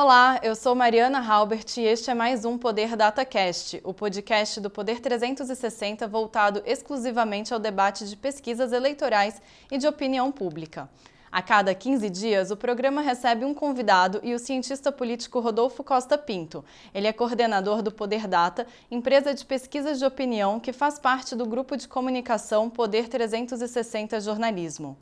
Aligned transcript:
Olá, 0.00 0.38
eu 0.44 0.54
sou 0.54 0.76
Mariana 0.76 1.18
Halbert 1.18 1.76
e 1.76 1.80
este 1.80 2.08
é 2.08 2.14
mais 2.14 2.44
um 2.44 2.56
Poder 2.56 2.94
DataCast, 2.94 3.80
o 3.82 3.92
podcast 3.92 4.60
do 4.60 4.70
Poder 4.70 5.00
360 5.00 6.06
voltado 6.06 6.62
exclusivamente 6.64 7.52
ao 7.52 7.58
debate 7.58 8.08
de 8.08 8.14
pesquisas 8.14 8.70
eleitorais 8.70 9.42
e 9.68 9.76
de 9.76 9.88
opinião 9.88 10.30
pública. 10.30 10.88
A 11.32 11.42
cada 11.42 11.74
15 11.74 12.08
dias, 12.10 12.52
o 12.52 12.56
programa 12.56 13.02
recebe 13.02 13.44
um 13.44 13.52
convidado 13.52 14.20
e 14.22 14.34
o 14.34 14.38
cientista 14.38 14.92
político 14.92 15.40
Rodolfo 15.40 15.82
Costa 15.82 16.16
Pinto. 16.16 16.64
Ele 16.94 17.08
é 17.08 17.12
coordenador 17.12 17.82
do 17.82 17.90
Poder 17.90 18.28
Data, 18.28 18.68
empresa 18.88 19.34
de 19.34 19.44
pesquisas 19.44 19.98
de 19.98 20.04
opinião 20.04 20.60
que 20.60 20.72
faz 20.72 21.00
parte 21.00 21.34
do 21.34 21.44
grupo 21.44 21.76
de 21.76 21.88
comunicação 21.88 22.70
Poder 22.70 23.08
360 23.08 24.20
Jornalismo. 24.20 24.96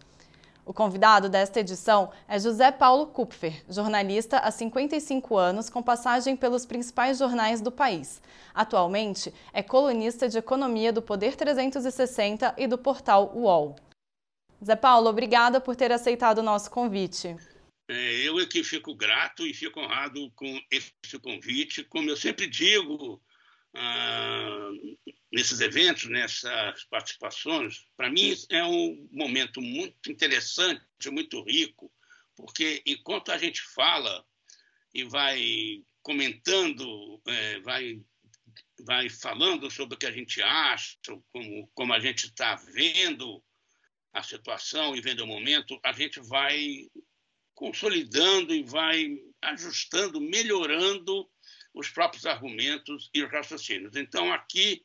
O 0.66 0.74
convidado 0.74 1.28
desta 1.28 1.60
edição 1.60 2.10
é 2.26 2.40
José 2.40 2.72
Paulo 2.72 3.06
Kupfer, 3.06 3.62
jornalista 3.68 4.40
há 4.40 4.50
55 4.50 5.36
anos, 5.36 5.70
com 5.70 5.80
passagem 5.80 6.34
pelos 6.36 6.66
principais 6.66 7.18
jornais 7.18 7.60
do 7.60 7.70
país. 7.70 8.20
Atualmente, 8.52 9.32
é 9.52 9.62
colunista 9.62 10.28
de 10.28 10.38
economia 10.38 10.92
do 10.92 11.00
Poder 11.00 11.36
360 11.36 12.52
e 12.58 12.66
do 12.66 12.76
portal 12.76 13.30
UOL. 13.32 13.76
Zé 14.64 14.74
Paulo, 14.74 15.08
obrigada 15.08 15.60
por 15.60 15.76
ter 15.76 15.92
aceitado 15.92 16.38
o 16.38 16.42
nosso 16.42 16.68
convite. 16.68 17.36
É, 17.88 18.28
eu 18.28 18.36
aqui 18.38 18.64
fico 18.64 18.92
grato 18.92 19.46
e 19.46 19.54
fico 19.54 19.78
honrado 19.78 20.28
com 20.34 20.60
esse 20.68 20.92
convite. 21.22 21.84
Como 21.84 22.10
eu 22.10 22.16
sempre 22.16 22.48
digo, 22.48 23.22
ah, 23.78 24.70
nesses 25.30 25.60
eventos, 25.60 26.08
nessas 26.08 26.84
participações, 26.84 27.86
para 27.94 28.10
mim 28.10 28.34
é 28.50 28.64
um 28.64 29.06
momento 29.12 29.60
muito 29.60 30.10
interessante, 30.10 30.82
muito 31.10 31.42
rico, 31.42 31.92
porque 32.34 32.82
enquanto 32.86 33.30
a 33.30 33.36
gente 33.36 33.60
fala 33.60 34.24
e 34.94 35.04
vai 35.04 35.84
comentando, 36.02 37.20
é, 37.26 37.60
vai, 37.60 38.00
vai 38.80 39.10
falando 39.10 39.70
sobre 39.70 39.94
o 39.94 39.98
que 39.98 40.06
a 40.06 40.12
gente 40.12 40.40
acha, 40.40 40.96
como, 41.30 41.70
como 41.74 41.92
a 41.92 42.00
gente 42.00 42.26
está 42.26 42.54
vendo 42.54 43.44
a 44.14 44.22
situação 44.22 44.96
e 44.96 45.02
vendo 45.02 45.24
o 45.24 45.26
momento, 45.26 45.78
a 45.84 45.92
gente 45.92 46.18
vai 46.20 46.88
consolidando 47.54 48.54
e 48.54 48.62
vai 48.62 49.18
ajustando, 49.42 50.18
melhorando 50.18 51.28
os 51.76 51.90
próprios 51.90 52.24
argumentos 52.24 53.10
e 53.12 53.22
os 53.22 53.30
raciocínios. 53.30 53.94
Então, 53.96 54.32
aqui, 54.32 54.82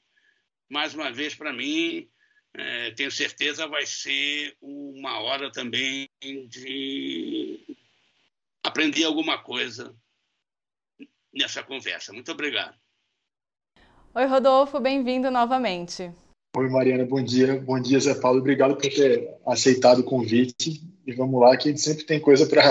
mais 0.69 0.93
uma 0.93 1.09
vez, 1.09 1.33
para 1.33 1.53
mim, 1.53 2.07
é, 2.53 2.91
tenho 2.91 3.09
certeza 3.09 3.65
vai 3.65 3.85
ser 3.85 4.55
uma 4.61 5.21
hora 5.21 5.49
também 5.49 6.09
de 6.21 7.59
aprender 8.61 9.05
alguma 9.05 9.41
coisa 9.41 9.95
nessa 11.33 11.63
conversa. 11.63 12.11
Muito 12.11 12.31
obrigado. 12.33 12.77
Oi, 14.13 14.25
Rodolfo, 14.25 14.77
bem-vindo 14.77 15.31
novamente. 15.31 16.11
Oi, 16.57 16.69
Mariana, 16.69 17.05
bom 17.05 17.23
dia. 17.23 17.61
Bom 17.61 17.79
dia, 17.79 18.01
Zé 18.01 18.13
Paulo. 18.15 18.39
Obrigado 18.39 18.75
por 18.75 18.81
ter 18.81 19.33
aceitado 19.47 19.99
o 19.99 20.03
convite. 20.03 20.83
E 21.07 21.13
vamos 21.13 21.39
lá, 21.39 21.55
que 21.55 21.69
a 21.69 21.71
gente 21.71 21.81
sempre 21.81 22.03
tem 22.03 22.19
coisa 22.19 22.45
para 22.45 22.61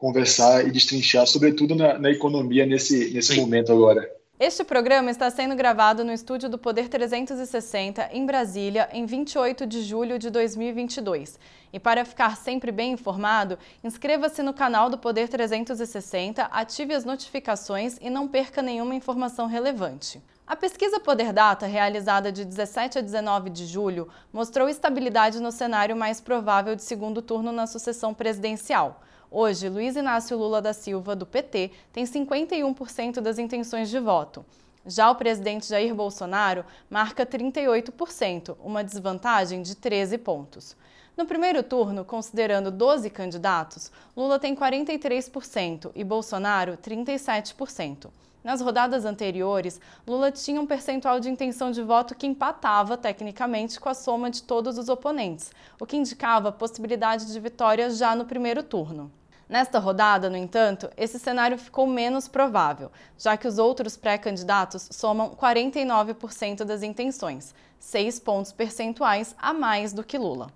conversar 0.00 0.66
e 0.66 0.70
destrinchar, 0.70 1.26
sobretudo 1.26 1.76
na, 1.76 1.98
na 1.98 2.10
economia 2.10 2.64
nesse, 2.64 3.10
nesse 3.10 3.38
momento 3.38 3.70
agora. 3.70 4.10
Este 4.40 4.64
programa 4.64 5.10
está 5.10 5.30
sendo 5.30 5.54
gravado 5.54 6.02
no 6.02 6.10
estúdio 6.10 6.48
do 6.48 6.56
Poder 6.56 6.88
360, 6.88 8.08
em 8.10 8.24
Brasília, 8.24 8.88
em 8.94 9.04
28 9.04 9.66
de 9.66 9.82
julho 9.82 10.18
de 10.18 10.30
2022. 10.30 11.38
E 11.70 11.78
para 11.78 12.06
ficar 12.06 12.38
sempre 12.38 12.72
bem 12.72 12.92
informado, 12.92 13.58
inscreva-se 13.84 14.42
no 14.42 14.54
canal 14.54 14.88
do 14.88 14.96
Poder 14.96 15.28
360, 15.28 16.44
ative 16.44 16.94
as 16.94 17.04
notificações 17.04 17.98
e 18.00 18.08
não 18.08 18.26
perca 18.26 18.62
nenhuma 18.62 18.94
informação 18.94 19.46
relevante. 19.46 20.18
A 20.46 20.56
pesquisa 20.56 20.98
Poder 20.98 21.34
Data, 21.34 21.66
realizada 21.66 22.32
de 22.32 22.46
17 22.46 22.98
a 22.98 23.02
19 23.02 23.50
de 23.50 23.66
julho, 23.66 24.08
mostrou 24.32 24.70
estabilidade 24.70 25.38
no 25.38 25.52
cenário 25.52 25.94
mais 25.94 26.18
provável 26.18 26.74
de 26.74 26.82
segundo 26.82 27.20
turno 27.20 27.52
na 27.52 27.66
sucessão 27.66 28.14
presidencial. 28.14 29.02
Hoje, 29.32 29.68
Luiz 29.68 29.94
Inácio 29.94 30.36
Lula 30.36 30.60
da 30.60 30.72
Silva, 30.72 31.14
do 31.14 31.24
PT, 31.24 31.70
tem 31.92 32.04
51% 32.04 33.20
das 33.20 33.38
intenções 33.38 33.88
de 33.88 34.00
voto. 34.00 34.44
Já 34.84 35.08
o 35.08 35.14
presidente 35.14 35.68
Jair 35.68 35.94
Bolsonaro 35.94 36.64
marca 36.90 37.24
38%, 37.24 38.56
uma 38.60 38.82
desvantagem 38.82 39.62
de 39.62 39.76
13 39.76 40.18
pontos. 40.18 40.76
No 41.16 41.26
primeiro 41.26 41.62
turno, 41.62 42.04
considerando 42.04 42.72
12 42.72 43.08
candidatos, 43.08 43.92
Lula 44.16 44.36
tem 44.36 44.52
43% 44.52 45.92
e 45.94 46.02
Bolsonaro 46.02 46.76
37%. 46.76 48.10
Nas 48.42 48.60
rodadas 48.60 49.04
anteriores, 49.04 49.80
Lula 50.04 50.32
tinha 50.32 50.60
um 50.60 50.66
percentual 50.66 51.20
de 51.20 51.30
intenção 51.30 51.70
de 51.70 51.82
voto 51.82 52.16
que 52.16 52.26
empatava, 52.26 52.96
tecnicamente, 52.96 53.78
com 53.78 53.88
a 53.88 53.94
soma 53.94 54.28
de 54.28 54.42
todos 54.42 54.76
os 54.76 54.88
oponentes, 54.88 55.52
o 55.78 55.86
que 55.86 55.96
indicava 55.96 56.50
possibilidade 56.50 57.32
de 57.32 57.38
vitória 57.38 57.90
já 57.90 58.16
no 58.16 58.24
primeiro 58.24 58.64
turno. 58.64 59.19
Nesta 59.50 59.80
rodada, 59.80 60.30
no 60.30 60.36
entanto, 60.36 60.88
esse 60.96 61.18
cenário 61.18 61.58
ficou 61.58 61.84
menos 61.84 62.28
provável, 62.28 62.88
já 63.18 63.36
que 63.36 63.48
os 63.48 63.58
outros 63.58 63.96
pré-candidatos 63.96 64.88
somam 64.92 65.30
49% 65.30 66.62
das 66.62 66.84
intenções, 66.84 67.52
6 67.80 68.20
pontos 68.20 68.52
percentuais 68.52 69.34
a 69.36 69.52
mais 69.52 69.92
do 69.92 70.04
que 70.04 70.16
Lula. 70.16 70.52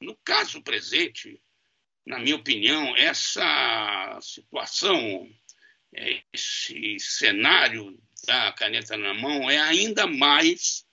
No 0.00 0.16
caso 0.24 0.60
presente, 0.60 1.40
na 2.04 2.18
minha 2.18 2.34
opinião, 2.34 2.96
essa 2.96 4.18
situação, 4.20 5.30
esse 6.32 6.98
cenário 6.98 7.96
da 8.26 8.50
caneta 8.54 8.96
na 8.96 9.14
mão 9.14 9.48
é 9.48 9.60
ainda 9.60 10.04
mais 10.04 10.84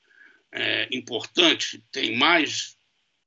é, 0.53 0.87
importante, 0.91 1.83
tem 1.91 2.15
mais 2.15 2.77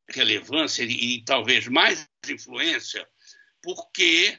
relevância 0.09 0.85
e, 0.85 1.17
e 1.17 1.25
talvez 1.25 1.67
mais 1.67 2.09
influência, 2.29 3.05
porque 3.61 4.39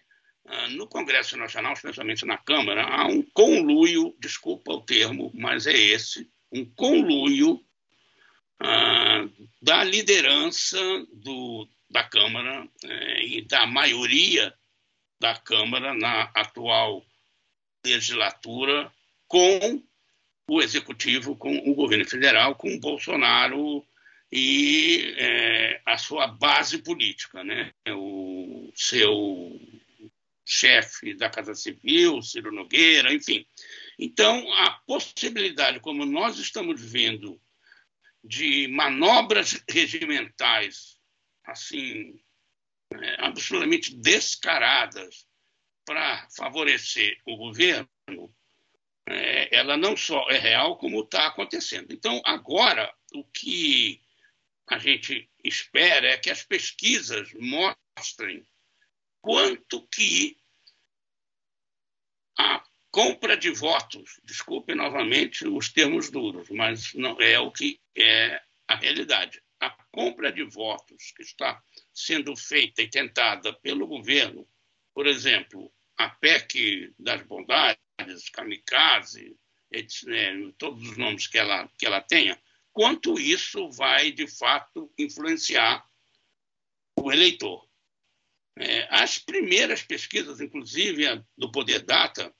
no 0.72 0.88
Congresso 0.88 1.38
Nacional, 1.38 1.74
especialmente 1.74 2.26
na 2.26 2.38
Câmara, 2.38 2.84
há 2.84 3.08
um 3.08 3.22
conluio, 3.34 4.16
desculpa 4.20 4.74
o 4.74 4.82
termo, 4.82 5.32
mas 5.34 5.66
é 5.66 5.74
esse, 5.76 6.30
um 6.52 6.66
conluio 6.66 7.60
ah, 8.60 9.28
da 9.62 9.84
liderança 9.84 10.78
do, 11.14 11.68
da 11.90 12.04
Câmara 12.04 12.68
eh, 12.84 13.26
e 13.26 13.42
da 13.42 13.66
maioria 13.66 14.54
da 15.20 15.36
Câmara 15.36 15.94
na 15.94 16.32
atual 16.36 17.06
legislatura 17.86 18.92
com 19.28 19.84
o 20.48 20.62
Executivo, 20.62 21.36
com 21.36 21.58
o 21.70 21.74
governo 21.74 22.06
federal, 22.06 22.56
com 22.56 22.80
Bolsonaro 22.80 23.86
e 24.32 25.16
é, 25.18 25.82
a 25.86 25.98
sua 25.98 26.28
base 26.28 26.80
política, 26.80 27.44
né? 27.44 27.72
o 27.90 28.72
seu 28.76 29.60
chefe 30.46 31.16
da 31.16 31.30
Casa 31.30 31.56
Civil, 31.56 32.22
Ciro 32.22 32.52
Nogueira, 32.52 33.12
enfim. 33.12 33.46
Então, 33.98 34.52
a 34.54 34.72
possibilidade, 34.86 35.80
como 35.80 36.06
nós 36.06 36.38
estamos 36.38 36.80
vendo, 36.80 37.42
de 38.24 38.68
manobras 38.68 39.64
regimentais, 39.70 41.00
assim, 41.44 42.20
é, 42.94 43.26
absolutamente 43.26 43.96
descaradas 43.96 45.28
para 45.86 46.28
favorecer 46.36 47.20
o 47.26 47.38
governo, 47.38 47.88
é, 49.08 49.56
ela 49.56 49.78
não 49.78 49.96
só 49.96 50.28
é 50.30 50.38
real, 50.38 50.78
como 50.78 51.02
está 51.02 51.28
acontecendo. 51.28 51.92
Então, 51.92 52.22
agora, 52.26 52.92
o 53.14 53.24
que 53.24 54.02
a 54.68 54.80
gente 54.80 55.30
espera 55.44 56.08
é 56.08 56.18
que 56.18 56.32
as 56.32 56.44
pesquisas 56.44 57.32
mostrem 57.36 58.44
quanto 59.25 59.81
que 59.88 60.38
a 62.38 62.63
compra 62.92 63.36
de 63.36 63.50
votos, 63.50 64.19
desculpe 64.24 64.75
novamente 64.75 65.48
os 65.48 65.69
termos 65.69 66.12
duros, 66.12 66.48
mas 66.51 66.94
não 66.94 67.19
é 67.19 67.39
o 67.39 67.51
que 67.51 67.81
é 67.98 68.39
a 68.68 68.75
realidade. 68.75 69.42
A 69.60 69.72
compra 69.92 70.31
de 70.31 70.44
votos 70.44 71.12
que 71.16 71.24
está 71.24 71.60
sendo 71.92 72.36
feita 72.38 72.83
e 72.83 72.88
tentada 72.88 73.51
pelo 73.51 73.88
governo, 73.88 74.48
por 74.94 75.07
exemplo, 75.07 75.74
a 75.98 76.07
PEC 76.07 76.94
das 77.00 77.24
bondades, 77.24 78.30
kamikaze, 78.31 79.36
né, 80.06 80.54
todos 80.60 80.88
os 80.88 80.98
nomes 80.98 81.25
que 81.25 81.39
ela, 81.39 81.68
que 81.80 81.88
ela 81.88 82.00
tenha, 82.00 82.39
quanto 82.72 83.19
isso 83.19 83.72
vai, 83.72 84.12
de 84.12 84.27
fato, 84.27 84.94
influenciar 85.00 85.83
o 86.95 87.12
eleitor. 87.12 87.68
É, 88.57 88.88
as 88.90 89.18
primeiras 89.18 89.81
pesquisas, 89.81 90.40
inclusive 90.40 91.22
do 91.38 91.52
Poder 91.52 91.81
Data, 91.81 92.34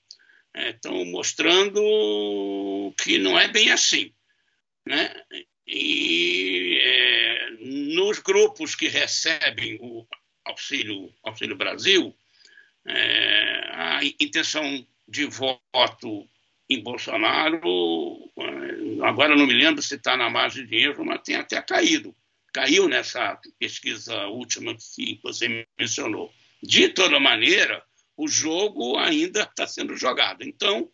é, 0.54 0.70
estão 0.70 1.04
mostrando 1.04 2.94
que 3.02 3.18
não 3.18 3.38
é 3.38 3.48
bem 3.48 3.70
assim. 3.70 4.12
Né? 4.86 5.14
E 5.66 6.78
é, 6.82 7.50
nos 7.94 8.18
grupos 8.20 8.74
que 8.74 8.88
recebem 8.88 9.78
o 9.80 10.06
Auxílio, 10.44 11.12
Auxílio 11.22 11.56
Brasil, 11.56 12.16
é, 12.86 13.70
a 13.72 14.00
intenção 14.20 14.86
de 15.06 15.26
voto 15.26 16.26
em 16.70 16.82
Bolsonaro, 16.82 17.60
é, 18.38 19.06
agora 19.06 19.36
não 19.36 19.46
me 19.46 19.54
lembro 19.54 19.82
se 19.82 19.96
está 19.96 20.16
na 20.16 20.30
margem 20.30 20.66
de 20.66 20.76
erro, 20.76 21.04
mas 21.04 21.20
tem 21.22 21.36
até 21.36 21.60
caído. 21.60 22.14
Caiu 22.56 22.88
nessa 22.88 23.38
pesquisa 23.58 24.28
última 24.28 24.74
que 24.74 25.20
você 25.22 25.66
mencionou. 25.78 26.32
De 26.62 26.88
toda 26.88 27.20
maneira, 27.20 27.84
o 28.16 28.26
jogo 28.26 28.96
ainda 28.96 29.42
está 29.42 29.66
sendo 29.66 29.94
jogado. 29.94 30.42
Então, 30.42 30.88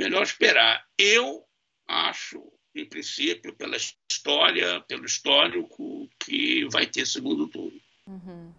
melhor 0.00 0.22
esperar. 0.22 0.82
Eu 0.98 1.44
acho, 1.86 2.42
em 2.74 2.86
princípio, 2.86 3.54
pela 3.54 3.76
história, 3.76 4.80
pelo 4.88 5.04
histórico, 5.04 6.08
que 6.18 6.66
vai 6.70 6.86
ter 6.86 7.06
segundo 7.06 7.46
turno. 7.48 7.78
Uhum. 8.06 8.50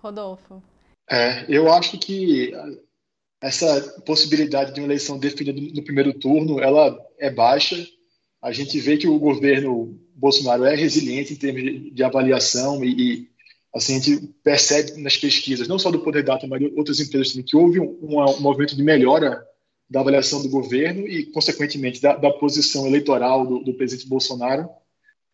Rodolfo. 0.00 0.62
É, 1.10 1.44
eu 1.46 1.70
acho 1.70 1.98
que 1.98 2.52
essa 3.38 4.00
possibilidade 4.06 4.72
de 4.72 4.80
uma 4.80 4.86
eleição 4.86 5.18
definida 5.18 5.60
no 5.60 5.84
primeiro 5.84 6.18
turno, 6.18 6.58
ela 6.58 6.98
é 7.18 7.30
baixa. 7.30 7.76
A 8.40 8.50
gente 8.50 8.80
vê 8.80 8.96
que 8.96 9.06
o 9.06 9.18
governo 9.18 10.07
Bolsonaro 10.18 10.64
é 10.64 10.74
resiliente 10.74 11.32
em 11.32 11.36
termos 11.36 11.94
de 11.94 12.02
avaliação 12.02 12.84
e, 12.84 12.88
e 13.00 13.28
assim, 13.74 13.96
a 13.96 13.98
gente 14.00 14.26
percebe 14.42 15.00
nas 15.00 15.16
pesquisas, 15.16 15.68
não 15.68 15.78
só 15.78 15.90
do 15.90 16.00
Poder 16.00 16.24
Data, 16.24 16.46
mas 16.46 16.58
de 16.58 16.72
outras 16.76 16.98
empresas 16.98 17.30
também, 17.30 17.44
que 17.44 17.56
houve 17.56 17.78
um, 17.78 17.96
um 18.02 18.40
movimento 18.40 18.74
de 18.74 18.82
melhora 18.82 19.44
da 19.88 20.00
avaliação 20.00 20.42
do 20.42 20.48
governo 20.48 21.06
e, 21.06 21.26
consequentemente, 21.26 22.02
da, 22.02 22.16
da 22.16 22.30
posição 22.30 22.86
eleitoral 22.86 23.46
do, 23.46 23.60
do 23.60 23.74
presidente 23.74 24.08
Bolsonaro, 24.08 24.68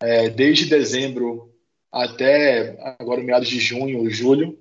é, 0.01 0.29
desde 0.29 0.65
dezembro 0.65 1.51
até 1.91 2.77
agora 2.99 3.23
meados 3.23 3.49
de 3.49 3.59
junho, 3.59 4.09
julho, 4.09 4.57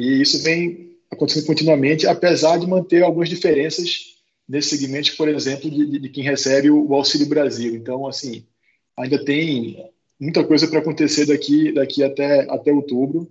e 0.00 0.22
isso 0.22 0.42
vem 0.42 0.96
acontecendo 1.10 1.46
continuamente, 1.46 2.06
apesar 2.06 2.58
de 2.58 2.66
manter 2.66 3.02
algumas 3.02 3.28
diferenças 3.28 4.16
nesse 4.48 4.76
segmento, 4.76 5.16
por 5.16 5.28
exemplo, 5.28 5.70
de, 5.70 5.98
de 5.98 6.08
quem 6.08 6.24
recebe 6.24 6.70
o 6.70 6.94
Auxílio 6.94 7.28
Brasil. 7.28 7.74
Então, 7.74 8.06
assim, 8.06 8.46
ainda 8.98 9.24
tem 9.24 9.90
muita 10.20 10.44
coisa 10.44 10.66
para 10.66 10.80
acontecer 10.80 11.26
daqui, 11.26 11.72
daqui 11.72 12.02
até, 12.02 12.40
até 12.50 12.72
outubro. 12.72 13.30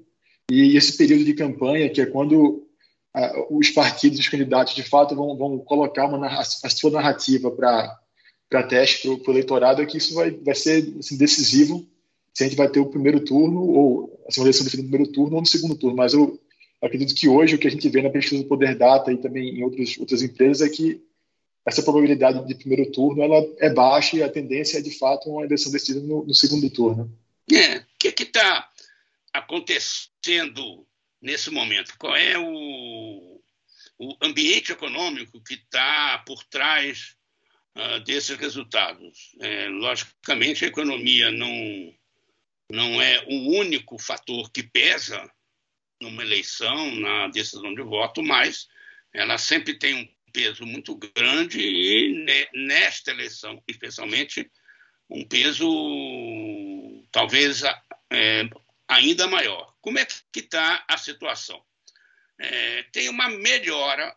E 0.50 0.78
esse 0.78 0.98
período 0.98 1.26
de 1.26 1.34
campanha, 1.34 1.90
que 1.90 2.02
é 2.02 2.06
quando 2.06 2.66
uh, 3.16 3.58
os 3.58 3.70
partidos, 3.70 4.20
os 4.20 4.30
candidatos, 4.30 4.74
de 4.74 4.84
fato, 4.84 5.16
vão, 5.16 5.38
vão 5.38 5.60
colocar 5.60 6.06
uma, 6.06 6.40
a 6.40 6.70
sua 6.70 6.92
narrativa 6.92 7.52
para 7.52 8.64
teste, 8.64 9.14
para 9.18 9.32
o 9.32 9.34
eleitorado, 9.34 9.82
é 9.82 9.86
que 9.86 9.98
isso 9.98 10.16
vai, 10.16 10.32
vai 10.32 10.56
ser 10.56 10.96
assim, 10.98 11.18
decisivo 11.18 11.86
se 12.34 12.44
a 12.44 12.48
gente 12.48 12.56
vai 12.56 12.70
ter 12.70 12.80
o 12.80 12.86
primeiro 12.86 13.20
turno, 13.20 13.62
ou 13.62 14.24
assim, 14.28 14.40
uma 14.40 14.46
eleição 14.46 14.64
definida 14.64 14.86
no 14.86 14.92
primeiro 14.92 15.12
turno 15.12 15.36
ou 15.36 15.42
no 15.42 15.48
segundo 15.48 15.76
turno. 15.76 15.98
Mas 15.98 16.14
eu 16.14 16.40
acredito 16.82 17.16
que 17.16 17.28
hoje 17.28 17.56
o 17.56 17.58
que 17.58 17.68
a 17.68 17.72
gente 17.72 17.90
vê 17.90 18.02
na 18.02 18.12
pesquisa 18.12 18.42
do 18.42 18.48
Poder 18.48 18.78
Data 18.78 19.12
e 19.12 19.18
também 19.18 19.58
em 19.58 19.64
outras 19.64 20.22
empresas 20.22 20.62
é 20.62 20.72
que 20.72 21.02
essa 21.68 21.84
probabilidade 21.84 22.48
de 22.48 22.56
primeiro 22.56 22.90
turno 22.94 23.22
ela 23.22 23.46
é 23.60 23.70
baixa 23.70 24.16
e 24.16 24.24
a 24.24 24.32
tendência 24.32 24.78
é, 24.78 24.82
de 24.82 24.98
fato, 24.98 25.30
uma 25.30 25.44
eleição 25.44 25.70
decidida 25.70 26.00
no, 26.00 26.26
no 26.26 26.34
segundo 26.34 26.70
turno. 26.70 27.14
É, 27.52 27.80
o 27.80 27.86
que 27.98 28.24
está 28.24 28.70
acontecendo 29.34 30.88
nesse 31.22 31.50
momento? 31.50 31.94
Qual 31.98 32.16
é 32.16 32.40
o, 32.40 33.42
o 34.00 34.16
ambiente 34.22 34.72
econômico 34.72 35.44
que 35.44 35.56
está 35.56 36.24
por 36.26 36.42
trás 36.46 37.18
uh, 37.76 38.00
desses 38.06 38.38
resultados? 38.38 39.36
É, 39.42 39.68
logicamente, 39.68 40.64
a 40.64 40.70
economia 40.70 41.32
não, 41.32 41.94
não 42.72 43.02
é 43.02 43.26
o 43.28 43.60
único 43.60 44.00
fator 44.00 44.50
que 44.52 44.64
pesa 44.64 45.30
numa 46.02 46.24
eleição, 46.24 46.96
na 46.96 47.28
decisão 47.28 47.76
de 47.76 47.82
voto, 47.82 48.24
mas 48.24 48.70
ela 49.14 49.38
sempre 49.38 49.78
tem 49.78 49.96
um 49.96 50.17
peso 50.38 50.68
muito 50.68 50.96
grande 50.96 51.60
e 51.60 52.48
nesta 52.54 53.10
eleição, 53.10 53.60
especialmente, 53.68 54.48
um 55.10 55.28
peso 55.28 55.68
talvez 57.12 57.64
é, 58.12 58.48
ainda 58.88 59.26
maior. 59.28 59.74
Como 59.82 59.98
é 59.98 60.06
que 60.06 60.40
está 60.42 60.86
a 60.88 60.96
situação? 60.96 61.60
É, 62.40 62.84
tem 62.92 63.10
uma 63.10 63.30
melhora, 63.30 64.16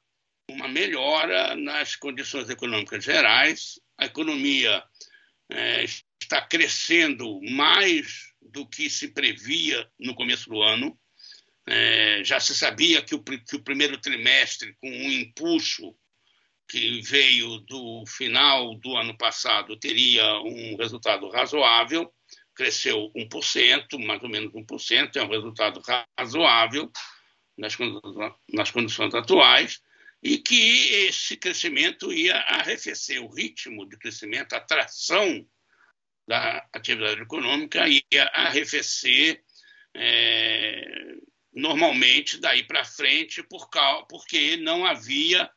uma 0.50 0.68
melhora 0.68 1.56
nas 1.56 1.96
condições 1.96 2.50
econômicas 2.50 3.02
gerais. 3.02 3.80
A 3.96 4.04
economia 4.04 4.84
é, 5.50 5.84
está 6.20 6.42
crescendo 6.42 7.40
mais 7.50 8.34
do 8.42 8.68
que 8.68 8.90
se 8.90 9.08
previa 9.08 9.90
no 9.98 10.14
começo 10.14 10.50
do 10.50 10.60
ano. 10.60 10.98
É, 11.66 12.22
já 12.24 12.38
se 12.40 12.54
sabia 12.54 13.00
que 13.00 13.14
o, 13.14 13.22
que 13.22 13.56
o, 13.56 13.62
primeiro 13.62 13.98
trimestre, 13.98 14.76
com 14.80 14.90
um 14.90 15.10
impulso 15.10 15.96
que 16.70 17.00
veio 17.02 17.58
do 17.58 18.04
final 18.06 18.76
do 18.76 18.96
ano 18.96 19.18
passado, 19.18 19.76
teria 19.76 20.24
um 20.40 20.76
resultado 20.76 21.28
razoável, 21.28 22.08
cresceu 22.54 23.10
1%, 23.16 23.98
mais 23.98 24.22
ou 24.22 24.28
menos 24.28 24.52
1%, 24.52 25.16
é 25.16 25.22
um 25.24 25.28
resultado 25.28 25.82
razoável 26.16 26.88
nas, 27.58 27.76
nas 28.48 28.70
condições 28.70 29.12
atuais, 29.12 29.80
e 30.22 30.38
que 30.38 30.94
esse 31.06 31.36
crescimento 31.36 32.12
ia 32.12 32.36
arrefecer 32.36 33.20
o 33.20 33.34
ritmo 33.34 33.88
de 33.88 33.98
crescimento, 33.98 34.52
a 34.52 34.60
tração 34.60 35.44
da 36.28 36.64
atividade 36.72 37.20
econômica 37.20 37.84
ia 37.88 38.24
arrefecer 38.32 39.42
é, 39.96 40.84
normalmente 41.52 42.38
daí 42.38 42.62
para 42.62 42.84
frente, 42.84 43.42
por, 43.42 43.68
porque 44.08 44.56
não 44.56 44.86
havia 44.86 45.50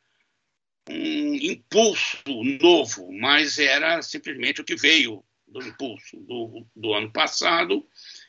um 0.88 1.34
impulso 1.34 2.22
novo, 2.60 3.10
mas 3.12 3.58
era 3.58 4.02
simplesmente 4.02 4.60
o 4.60 4.64
que 4.64 4.76
veio 4.76 5.24
do 5.46 5.62
impulso 5.62 6.16
do, 6.18 6.66
do 6.74 6.92
ano 6.92 7.10
passado 7.12 7.86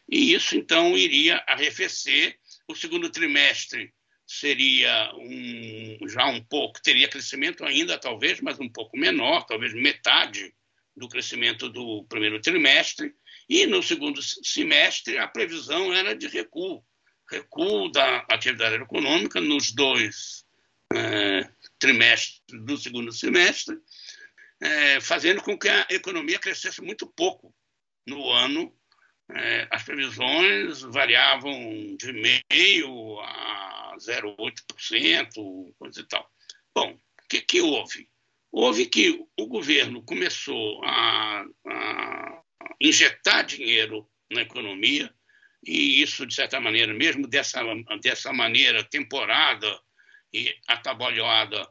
e 0.09 0.33
isso 0.33 0.55
então 0.55 0.97
iria 0.97 1.43
arrefecer. 1.47 2.37
O 2.67 2.75
segundo 2.75 3.09
trimestre 3.09 3.93
seria 4.25 5.11
um, 5.15 6.07
já 6.07 6.25
um 6.27 6.41
pouco, 6.41 6.81
teria 6.81 7.07
crescimento 7.07 7.63
ainda, 7.63 7.97
talvez, 7.97 8.41
mas 8.41 8.59
um 8.59 8.69
pouco 8.69 8.97
menor, 8.97 9.45
talvez 9.45 9.73
metade 9.73 10.53
do 10.95 11.07
crescimento 11.09 11.69
do 11.69 12.05
primeiro 12.05 12.39
trimestre. 12.39 13.13
E 13.49 13.65
no 13.67 13.83
segundo 13.83 14.21
semestre, 14.21 15.17
a 15.17 15.27
previsão 15.27 15.93
era 15.93 16.15
de 16.15 16.27
recuo 16.27 16.83
recuo 17.29 17.91
da 17.91 18.17
atividade 18.29 18.75
econômica 18.75 19.41
nos 19.41 19.71
dois 19.71 20.45
é, 20.93 21.49
trimestres 21.85 22.41
do 22.65 22.77
segundo 22.77 23.11
semestre, 23.11 23.77
é, 24.59 24.99
fazendo 24.99 25.41
com 25.43 25.55
que 25.57 25.69
a 25.69 25.85
economia 25.91 26.39
crescesse 26.39 26.81
muito 26.81 27.05
pouco 27.05 27.53
no 28.07 28.31
ano. 28.31 28.75
É, 29.31 29.67
as 29.71 29.83
previsões 29.83 30.81
variavam 30.81 31.95
de 31.97 32.11
meio 32.51 33.19
a 33.21 33.95
0,8%, 33.99 35.73
coisa 35.77 35.99
e 35.99 36.07
tal. 36.07 36.29
Bom, 36.73 36.93
o 36.93 37.27
que, 37.29 37.41
que 37.41 37.61
houve? 37.61 38.09
Houve 38.51 38.85
que 38.87 39.23
o 39.37 39.47
governo 39.47 40.03
começou 40.03 40.83
a, 40.83 41.45
a 41.67 42.41
injetar 42.79 43.45
dinheiro 43.45 44.07
na 44.31 44.41
economia, 44.41 45.13
e 45.65 46.01
isso, 46.01 46.25
de 46.25 46.33
certa 46.33 46.59
maneira, 46.59 46.93
mesmo 46.93 47.27
dessa, 47.27 47.61
dessa 48.01 48.31
maneira 48.31 48.83
temporada 48.83 49.67
e 50.31 50.55
atabalhoada, 50.67 51.67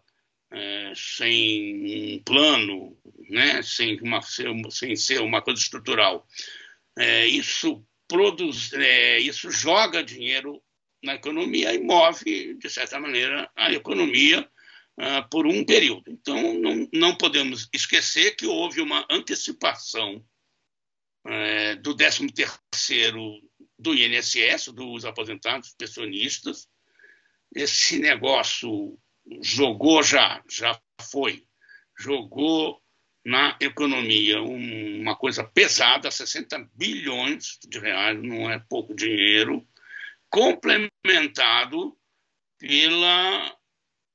é, 0.55 0.93
sem 0.95 2.17
um 2.17 2.23
plano, 2.23 2.97
né, 3.29 3.61
sem, 3.63 4.01
uma, 4.01 4.21
sem 4.23 4.95
ser 4.97 5.21
uma 5.21 5.43
coisa 5.43 5.61
estrutural, 5.61 6.27
é, 6.97 7.27
isso, 7.27 7.85
produz, 8.07 8.73
é, 8.73 9.19
isso 9.19 9.51
joga 9.51 10.03
dinheiro 10.03 10.63
na 11.03 11.15
economia 11.15 11.75
e 11.75 11.83
move, 11.83 12.55
de 12.55 12.71
certa 12.71 12.99
maneira, 12.99 13.51
a 13.55 13.73
economia 13.73 14.49
uh, 14.99 15.29
por 15.29 15.47
um 15.47 15.65
período. 15.65 16.11
Então, 16.11 16.55
não, 16.55 16.89
não 16.93 17.17
podemos 17.17 17.69
esquecer 17.75 18.37
que 18.37 18.47
houve 18.47 18.81
uma 18.81 19.07
antecipação 19.11 20.25
é, 21.27 21.77
do 21.77 21.95
13º 21.95 23.41
do 23.79 23.95
INSS, 23.95 24.73
dos 24.73 25.05
aposentados 25.05 25.75
pensionistas. 25.77 26.67
Esse 27.55 27.99
negócio 27.99 28.99
jogou 29.41 30.03
já, 30.03 30.43
já 30.49 30.79
foi, 31.01 31.47
jogou 31.99 32.83
na 33.25 33.57
economia 33.61 34.43
uma 34.43 35.17
coisa 35.17 35.43
pesada, 35.43 36.11
60 36.11 36.69
bilhões 36.75 37.59
de 37.67 37.79
reais, 37.79 38.23
não 38.23 38.51
é 38.51 38.59
pouco 38.69 38.95
dinheiro, 38.95 39.67
complementado 40.29 41.97
pela, 42.59 43.57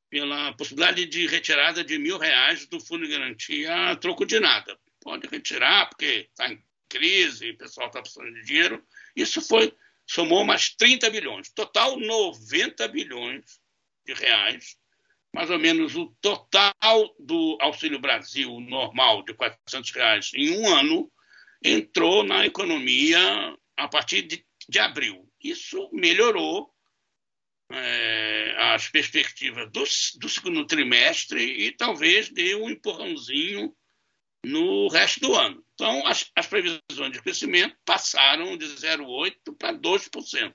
pela 0.09 0.53
possibilidade 0.53 1.05
de 1.05 1.25
retirada 1.25 1.83
de 1.83 1.97
mil 1.97 2.17
reais 2.17 2.67
do 2.67 2.79
fundo 2.79 3.05
de 3.05 3.11
garantia 3.11 3.91
a 3.91 3.95
troco 3.95 4.25
de 4.25 4.39
nada. 4.39 4.77
Pode 5.01 5.27
retirar, 5.27 5.89
porque 5.89 6.27
está 6.29 6.51
em 6.51 6.63
crise, 6.87 7.51
o 7.51 7.57
pessoal 7.57 7.87
está 7.87 8.01
precisando 8.01 8.33
de 8.33 8.43
dinheiro. 8.43 8.85
Isso 9.15 9.41
foi 9.41 9.73
somou 10.09 10.43
mais 10.43 10.69
30 10.75 11.09
bilhões. 11.09 11.49
Total, 11.49 11.97
90 11.99 12.87
bilhões 12.87 13.59
de 14.05 14.13
reais. 14.13 14.75
Mais 15.33 15.49
ou 15.49 15.59
menos 15.59 15.95
o 15.95 16.07
total 16.21 17.15
do 17.19 17.57
Auxílio 17.61 17.99
Brasil 17.99 18.59
normal 18.61 19.23
de 19.23 19.33
400 19.33 19.91
reais 19.91 20.31
em 20.33 20.57
um 20.57 20.67
ano 20.67 21.11
entrou 21.63 22.23
na 22.23 22.45
economia 22.45 23.19
a 23.77 23.87
partir 23.87 24.23
de, 24.23 24.45
de 24.67 24.79
abril. 24.79 25.29
Isso 25.43 25.89
melhorou 25.93 26.73
é, 27.71 28.55
as 28.73 28.89
perspectivas 28.89 29.69
do, 29.71 29.83
do 30.19 30.29
segundo 30.29 30.65
trimestre 30.65 31.41
e 31.41 31.71
talvez 31.71 32.29
deu 32.29 32.63
um 32.63 32.69
empurrãozinho 32.69 33.75
no 34.43 34.87
resto 34.87 35.19
do 35.19 35.35
ano. 35.35 35.63
Então, 35.73 36.05
as, 36.07 36.29
as 36.35 36.47
previsões 36.47 37.11
de 37.11 37.21
crescimento 37.21 37.75
passaram 37.85 38.57
de 38.57 38.65
0,8% 38.65 39.57
para 39.57 39.73
2%. 39.77 40.53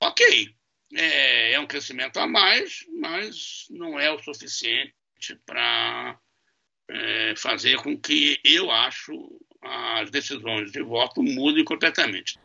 Ok, 0.00 0.54
é, 0.94 1.52
é, 1.52 1.60
um 1.60 1.66
crescimento 1.66 2.18
a 2.18 2.26
mais, 2.26 2.86
mas 3.00 3.66
não 3.70 3.98
é 3.98 4.10
o 4.10 4.18
suficiente 4.22 4.94
para 5.44 6.18
é, 6.90 7.34
fazer 7.36 7.76
com 7.82 7.96
que 7.96 8.40
eu 8.44 8.70
acho 8.70 9.12
as 9.60 10.10
decisões 10.10 10.70
de 10.70 10.82
voto 10.82 11.22
mudem 11.22 11.64
completamente. 11.64 12.38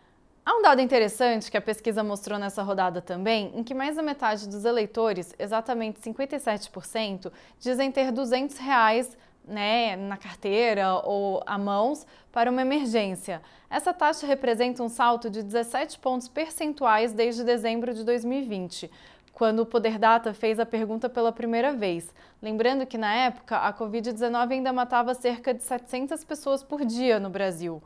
Há 0.45 0.57
um 0.57 0.61
dado 0.61 0.81
interessante 0.81 1.49
que 1.49 1.55
a 1.55 1.61
pesquisa 1.61 2.03
mostrou 2.03 2.37
nessa 2.37 2.61
rodada 2.63 3.01
também, 3.01 3.51
em 3.55 3.63
que 3.63 3.73
mais 3.73 3.95
da 3.95 4.03
metade 4.03 4.49
dos 4.49 4.65
eleitores, 4.65 5.33
exatamente 5.39 6.01
57%, 6.01 7.31
dizem 7.59 7.89
ter 7.91 8.11
200 8.11 8.57
reais 8.57 9.17
né, 9.45 9.95
na 9.95 10.17
carteira 10.17 10.95
ou 11.03 11.41
a 11.45 11.57
mãos 11.57 12.05
para 12.31 12.49
uma 12.49 12.61
emergência. 12.61 13.41
Essa 13.69 13.93
taxa 13.93 14.25
representa 14.25 14.83
um 14.83 14.89
salto 14.89 15.29
de 15.29 15.43
17 15.43 15.99
pontos 15.99 16.27
percentuais 16.27 17.11
desde 17.11 17.43
dezembro 17.43 17.93
de 17.93 18.03
2020, 18.03 18.89
quando 19.33 19.61
o 19.61 19.65
Poder 19.65 19.97
Data 19.97 20.33
fez 20.33 20.59
a 20.59 20.65
pergunta 20.65 21.09
pela 21.09 21.31
primeira 21.31 21.73
vez. 21.73 22.13
Lembrando 22.41 22.85
que 22.85 22.97
na 22.97 23.13
época 23.13 23.57
a 23.57 23.73
Covid-19 23.73 24.51
ainda 24.51 24.71
matava 24.71 25.13
cerca 25.13 25.53
de 25.53 25.63
700 25.63 26.23
pessoas 26.23 26.63
por 26.63 26.85
dia 26.85 27.19
no 27.19 27.29
Brasil. 27.29 27.81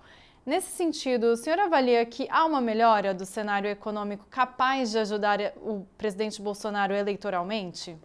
Nesse 0.45 0.71
sentido, 0.71 1.25
o 1.25 1.35
senhor 1.35 1.59
avalia 1.59 2.05
que 2.05 2.25
há 2.29 2.45
uma 2.45 2.61
melhora 2.61 3.13
do 3.13 3.25
cenário 3.25 3.69
econômico 3.69 4.25
capaz 4.29 4.91
de 4.91 4.97
ajudar 4.97 5.39
o 5.57 5.85
presidente 5.97 6.41
Bolsonaro 6.41 6.93
eleitoralmente? 6.93 7.97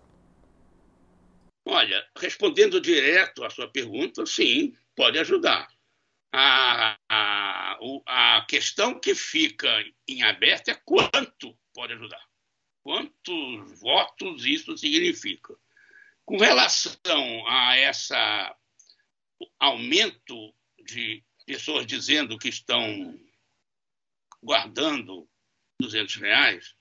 Olha, 1.64 2.06
respondendo 2.18 2.80
direto 2.80 3.44
à 3.44 3.50
sua 3.50 3.68
pergunta, 3.68 4.26
sim, 4.26 4.74
pode 4.96 5.18
ajudar. 5.18 5.68
A, 6.32 6.96
a, 7.08 7.78
a 8.06 8.46
questão 8.46 8.98
que 8.98 9.14
fica 9.14 9.68
em 10.08 10.22
aberto 10.22 10.68
é 10.68 10.74
quanto 10.84 11.56
pode 11.74 11.92
ajudar. 11.92 12.22
Quantos 12.82 13.80
votos 13.80 14.44
isso 14.44 14.76
significa. 14.76 15.54
Com 16.24 16.36
relação 16.36 17.46
a 17.46 17.78
esse 17.78 18.14
aumento 19.58 20.54
de 20.84 21.22
pessoas 21.46 21.86
dizendo 21.86 22.38
que 22.38 22.48
estão 22.48 23.18
guardando 24.42 25.28
200 25.80 26.16
reais, 26.16 26.74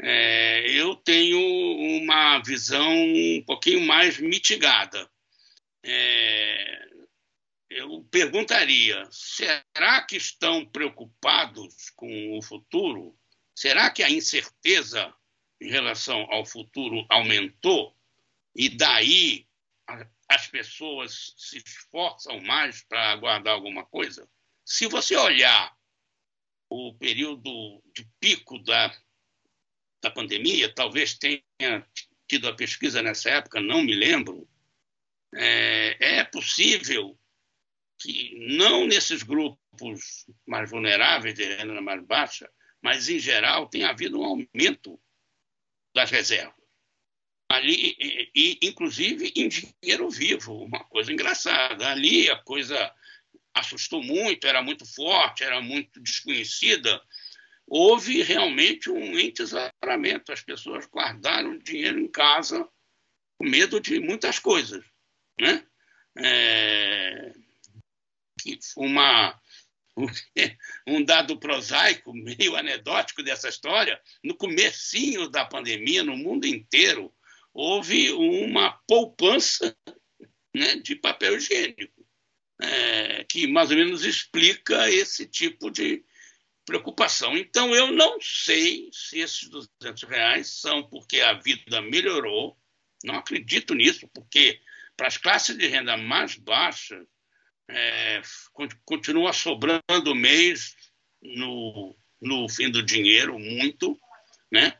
é, 0.00 0.70
eu 0.70 0.96
tenho 0.96 1.38
uma 2.02 2.38
visão 2.40 2.92
um 2.92 3.42
pouquinho 3.46 3.80
mais 3.80 4.18
mitigada. 4.18 5.08
É, 5.84 6.88
eu 7.70 8.04
perguntaria: 8.10 9.06
será 9.10 10.02
que 10.02 10.16
estão 10.16 10.64
preocupados 10.66 11.90
com 11.90 12.36
o 12.36 12.42
futuro? 12.42 13.16
Será 13.54 13.90
que 13.90 14.02
a 14.02 14.10
incerteza 14.10 15.14
em 15.60 15.70
relação 15.70 16.26
ao 16.30 16.44
futuro 16.44 17.06
aumentou? 17.08 17.96
E 18.54 18.68
daí 18.68 19.46
as 20.28 20.46
pessoas 20.46 21.34
se 21.36 21.58
esforçam 21.58 22.40
mais 22.40 22.82
para 22.82 23.16
guardar 23.16 23.54
alguma 23.54 23.84
coisa? 23.84 24.28
Se 24.64 24.86
você 24.86 25.16
olhar 25.16 25.76
o 26.68 26.94
período 26.94 27.82
de 27.94 28.08
pico 28.18 28.58
da 28.62 28.90
da 30.02 30.10
pandemia, 30.10 30.72
talvez 30.74 31.14
tenha 31.14 31.86
tido 32.28 32.48
a 32.48 32.54
pesquisa 32.54 33.02
nessa 33.02 33.30
época, 33.30 33.60
não 33.60 33.82
me 33.82 33.94
lembro, 33.94 34.48
é, 35.34 36.18
é 36.18 36.24
possível 36.24 37.18
que, 37.98 38.36
não 38.56 38.86
nesses 38.86 39.22
grupos 39.22 40.26
mais 40.46 40.68
vulneráveis, 40.68 41.34
de 41.34 41.44
renda 41.44 41.80
mais 41.80 42.04
baixa, 42.04 42.50
mas, 42.82 43.08
em 43.08 43.18
geral, 43.18 43.68
tenha 43.68 43.90
havido 43.90 44.20
um 44.20 44.24
aumento 44.24 45.00
das 45.94 46.10
reservas. 46.10 46.60
Ali, 47.48 47.94
e, 47.98 48.30
e, 48.34 48.58
inclusive 48.62 49.32
em 49.36 49.46
dinheiro 49.46 50.10
vivo, 50.10 50.64
uma 50.64 50.82
coisa 50.84 51.12
engraçada. 51.12 51.90
Ali 51.90 52.30
a 52.30 52.36
coisa 52.36 52.92
assustou 53.54 54.02
muito, 54.02 54.46
era 54.46 54.62
muito 54.62 54.86
forte, 54.86 55.44
era 55.44 55.60
muito 55.60 56.00
desconhecida, 56.00 57.00
houve 57.74 58.22
realmente 58.22 58.90
um 58.90 59.18
entesouramento. 59.18 60.30
As 60.30 60.42
pessoas 60.42 60.86
guardaram 60.86 61.56
dinheiro 61.56 61.98
em 61.98 62.06
casa 62.06 62.68
com 63.38 63.48
medo 63.48 63.80
de 63.80 63.98
muitas 63.98 64.38
coisas. 64.38 64.84
Né? 65.40 65.66
É, 66.18 67.32
uma, 68.76 69.40
um 70.86 71.02
dado 71.02 71.40
prosaico, 71.40 72.12
meio 72.12 72.56
anedótico 72.56 73.22
dessa 73.22 73.48
história, 73.48 73.98
no 74.22 74.36
comecinho 74.36 75.30
da 75.30 75.46
pandemia, 75.46 76.04
no 76.04 76.14
mundo 76.14 76.46
inteiro, 76.46 77.10
houve 77.54 78.12
uma 78.12 78.72
poupança 78.86 79.74
né, 80.54 80.76
de 80.76 80.94
papel 80.94 81.38
higiênico, 81.38 82.06
é, 82.60 83.24
que 83.24 83.46
mais 83.46 83.70
ou 83.70 83.78
menos 83.78 84.04
explica 84.04 84.90
esse 84.90 85.24
tipo 85.24 85.70
de, 85.70 86.04
preocupação. 86.64 87.36
Então, 87.36 87.74
eu 87.74 87.92
não 87.92 88.20
sei 88.20 88.88
se 88.92 89.18
esses 89.18 89.48
200 89.48 90.02
reais 90.04 90.48
são 90.48 90.88
porque 90.88 91.20
a 91.20 91.34
vida 91.34 91.80
melhorou, 91.82 92.56
não 93.04 93.16
acredito 93.16 93.74
nisso, 93.74 94.08
porque 94.14 94.60
para 94.96 95.08
as 95.08 95.16
classes 95.16 95.56
de 95.56 95.66
renda 95.66 95.96
mais 95.96 96.36
baixa, 96.36 97.04
é, 97.68 98.20
continua 98.84 99.32
sobrando 99.32 100.14
mês 100.14 100.76
no, 101.20 101.96
no 102.20 102.48
fim 102.48 102.70
do 102.70 102.82
dinheiro, 102.82 103.38
muito, 103.38 103.98
né? 104.50 104.78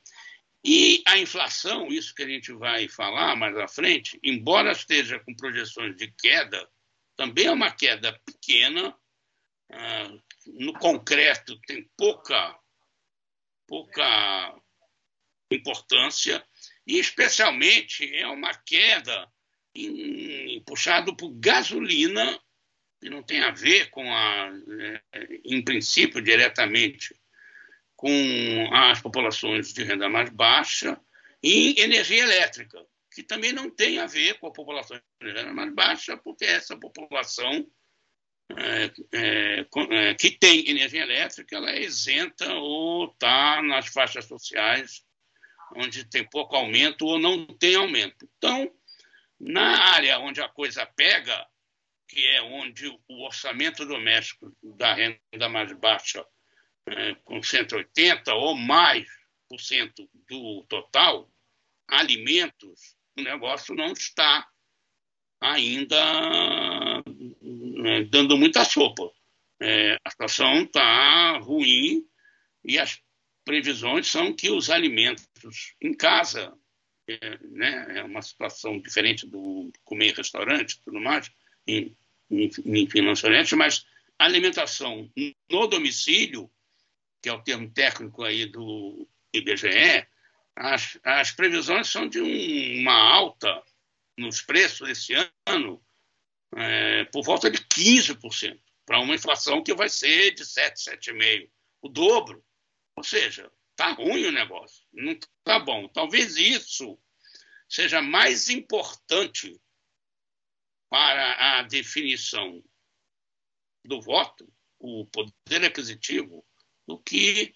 E 0.65 1.03
a 1.07 1.19
inflação, 1.19 1.89
isso 1.89 2.15
que 2.15 2.23
a 2.23 2.29
gente 2.29 2.53
vai 2.53 2.89
falar 2.89 3.35
mais 3.35 3.57
à 3.57 3.67
frente, 3.67 4.19
embora 4.23 4.71
esteja 4.71 5.19
com 5.19 5.35
projeções 5.35 5.97
de 5.97 6.13
queda, 6.13 6.69
também 7.17 7.47
é 7.47 7.51
uma 7.51 7.71
queda 7.71 8.19
pequena, 8.25 8.97
ah, 9.73 10.13
no 10.47 10.73
concreto 10.75 11.59
tem 11.67 11.89
pouca, 11.97 12.59
pouca 13.67 14.55
importância, 15.51 16.45
e 16.87 16.99
especialmente 16.99 18.15
é 18.15 18.27
uma 18.27 18.55
queda 18.55 19.31
em, 19.75 20.63
puxado 20.65 21.17
por 21.17 21.31
gasolina, 21.35 22.39
que 23.01 23.11
não 23.11 23.23
tem 23.23 23.41
a 23.41 23.51
ver 23.51 23.91
com 23.91 24.13
a, 24.13 24.53
é, 25.13 25.29
em 25.45 25.63
princípio, 25.63 26.23
diretamente 26.23 27.15
com 27.97 28.69
as 28.73 29.01
populações 29.01 29.73
de 29.73 29.85
renda 29.85 30.09
mais 30.09 30.31
baixa, 30.31 31.01
e 31.43 31.81
energia 31.81 32.23
elétrica, 32.23 32.85
que 33.13 33.23
também 33.23 33.53
não 33.53 33.71
tem 33.71 33.99
a 33.99 34.07
ver 34.07 34.39
com 34.39 34.47
a 34.47 34.53
população 34.53 35.01
de 35.21 35.33
renda 35.33 35.53
mais 35.53 35.73
baixa, 35.75 36.17
porque 36.17 36.45
essa 36.45 36.77
população 36.77 37.67
é, 38.57 38.93
é, 39.13 39.67
é, 39.91 40.15
que 40.15 40.31
tem 40.31 40.69
energia 40.69 41.03
elétrica, 41.03 41.57
ela 41.57 41.71
é 41.71 41.83
isenta 41.83 42.53
ou 42.55 43.07
está 43.07 43.63
nas 43.63 43.89
faixas 43.89 44.25
sociais 44.27 45.05
onde 45.75 46.05
tem 46.05 46.29
pouco 46.29 46.55
aumento 46.57 47.07
ou 47.07 47.19
não 47.19 47.47
tem 47.47 47.75
aumento. 47.77 48.29
Então, 48.37 48.71
na 49.41 49.95
área 49.95 50.19
onde 50.19 50.41
a 50.41 50.49
coisa 50.49 50.85
pega, 50.87 51.47
que 52.09 52.27
é 52.29 52.43
onde 52.43 52.89
o 53.09 53.25
orçamento 53.25 53.85
doméstico 53.87 54.55
da 54.63 54.95
renda 54.95 55.49
mais 55.49 55.73
baixa, 55.73 56.25
é, 56.87 57.15
com 57.25 57.43
180 57.43 58.35
ou 58.35 58.55
mais 58.57 59.07
por 59.49 59.61
cento 59.61 60.09
do 60.29 60.65
total, 60.69 61.31
alimentos, 61.89 62.97
o 63.19 63.23
negócio 63.23 63.75
não 63.75 63.93
está 63.93 64.49
ainda 65.41 66.72
é, 67.85 68.05
dando 68.05 68.37
muita 68.37 68.65
sopa. 68.65 69.11
É, 69.61 69.97
a 70.05 70.11
situação 70.11 70.63
está 70.63 71.39
ruim 71.39 72.05
e 72.65 72.79
as 72.79 73.01
previsões 73.45 74.09
são 74.09 74.33
que 74.35 74.51
os 74.51 74.71
alimentos 74.71 75.75
em 75.81 75.95
casa, 75.95 76.53
é, 77.09 77.39
né, 77.43 77.99
é 77.99 78.05
uma 78.05 78.23
situação 78.23 78.81
diferente 78.81 79.27
do 79.27 79.73
comer 79.85 80.11
em 80.11 80.15
restaurante 80.15 80.81
tudo 80.83 81.01
mais, 81.01 81.31
em, 81.67 81.97
enfim, 82.31 83.01
lanchonete, 83.03 83.55
mas 83.55 83.85
a 84.19 84.25
alimentação 84.25 85.11
no 85.51 85.67
domicílio, 85.67 86.51
que 87.21 87.29
é 87.29 87.33
o 87.33 87.43
termo 87.43 87.71
técnico 87.71 88.23
aí 88.25 88.47
do 88.47 89.09
IBGE, 89.33 90.07
as, 90.57 90.99
as 91.03 91.31
previsões 91.31 91.89
são 91.89 92.09
de 92.09 92.21
um, 92.21 92.81
uma 92.81 92.95
alta 92.95 93.63
nos 94.19 94.43
preços 94.43 94.89
esse 94.89 95.15
ano 95.47 95.83
é, 96.57 97.05
por 97.07 97.23
volta 97.25 97.51
de 97.51 97.59
15%, 97.59 98.61
para 98.85 99.01
uma 99.01 99.15
inflação 99.15 99.63
que 99.63 99.75
vai 99.75 99.89
ser 99.89 100.33
de 100.33 100.45
7, 100.45 100.77
7,5%, 100.77 101.51
o 101.83 101.89
dobro. 101.89 102.45
Ou 102.97 103.03
seja, 103.03 103.51
está 103.71 103.93
ruim 103.93 104.27
o 104.27 104.33
negócio, 104.33 104.85
não 104.93 105.13
está 105.13 105.59
bom. 105.59 105.89
Talvez 105.89 106.37
isso 106.37 106.99
seja 107.69 108.03
mais 108.03 108.49
importante 108.51 109.59
para 110.91 111.59
a 111.59 111.63
definição 111.63 112.63
do 113.85 114.01
voto, 114.01 114.53
o 114.79 115.07
poder 115.07 115.65
aquisitivo, 115.65 116.45
do 116.87 116.99
que 116.99 117.55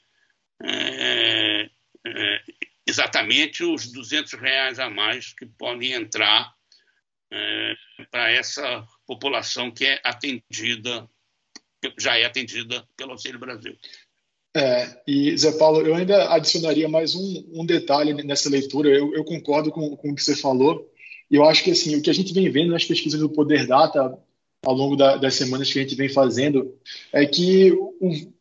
é, 0.64 1.64
é, 2.06 2.44
exatamente 2.86 3.62
os 3.62 3.92
200 3.92 4.32
reais 4.34 4.78
a 4.78 4.88
mais 4.88 5.34
que 5.34 5.44
podem 5.44 5.92
entrar 5.92 6.55
é, 7.32 7.74
para 8.10 8.30
essa 8.30 8.86
população 9.06 9.70
que 9.70 9.84
é 9.84 10.00
atendida, 10.04 11.08
já 11.98 12.16
é 12.18 12.24
atendida 12.24 12.86
pelo 12.96 13.12
Auxílio 13.12 13.38
Brasil. 13.38 13.76
É, 14.56 15.02
e, 15.06 15.36
Zé 15.36 15.52
Paulo, 15.52 15.86
eu 15.86 15.94
ainda 15.94 16.32
adicionaria 16.32 16.88
mais 16.88 17.14
um, 17.14 17.44
um 17.52 17.66
detalhe 17.66 18.14
nessa 18.24 18.48
leitura. 18.48 18.88
Eu, 18.88 19.14
eu 19.14 19.22
concordo 19.22 19.70
com, 19.70 19.94
com, 19.96 20.10
o 20.10 20.14
que 20.14 20.22
você 20.22 20.34
falou. 20.34 20.90
Eu 21.30 21.44
acho 21.44 21.62
que 21.62 21.72
assim, 21.72 21.94
o 21.96 22.00
que 22.00 22.08
a 22.08 22.14
gente 22.14 22.32
vem 22.32 22.50
vendo 22.50 22.72
nas 22.72 22.84
pesquisas 22.84 23.20
do 23.20 23.28
Poder 23.28 23.66
Data 23.66 24.18
ao 24.64 24.74
longo 24.74 24.96
da, 24.96 25.16
das 25.16 25.34
semanas 25.34 25.70
que 25.70 25.78
a 25.78 25.82
gente 25.82 25.94
vem 25.94 26.08
fazendo 26.08 26.74
é 27.12 27.26
que 27.26 27.70
o, 27.72 28.32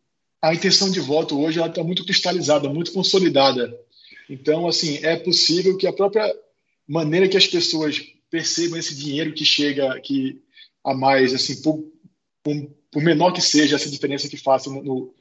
a 0.41 0.54
intenção 0.54 0.89
de 0.89 1.02
voto 1.02 1.38
hoje 1.38 1.60
está 1.62 1.84
muito 1.84 2.06
cristalizada, 2.06 2.69
muito 2.69 2.93
consolidada. 2.93 3.78
Então, 4.30 4.67
assim, 4.67 5.04
é 5.04 5.17
possível 5.17 5.76
que 5.76 5.86
a 5.86 5.93
própria 5.93 6.34
maneira 6.88 7.28
que 7.28 7.36
as 7.36 7.48
pessoas 7.48 8.02
percebam 8.29 8.77
esse 8.77 8.95
dinheiro 8.95 9.33
que 9.33 9.45
chega 9.45 9.99
que 10.01 10.41
a 10.83 10.93
mais, 10.93 11.33
assim, 11.33 11.61
por, 11.61 11.83
por, 12.43 12.55
por 12.91 13.03
menor 13.03 13.31
que 13.31 13.41
seja 13.41 13.75
essa 13.75 13.89
diferença 13.89 14.29
que 14.29 14.38
faça 14.38 14.69
no, 14.69 15.13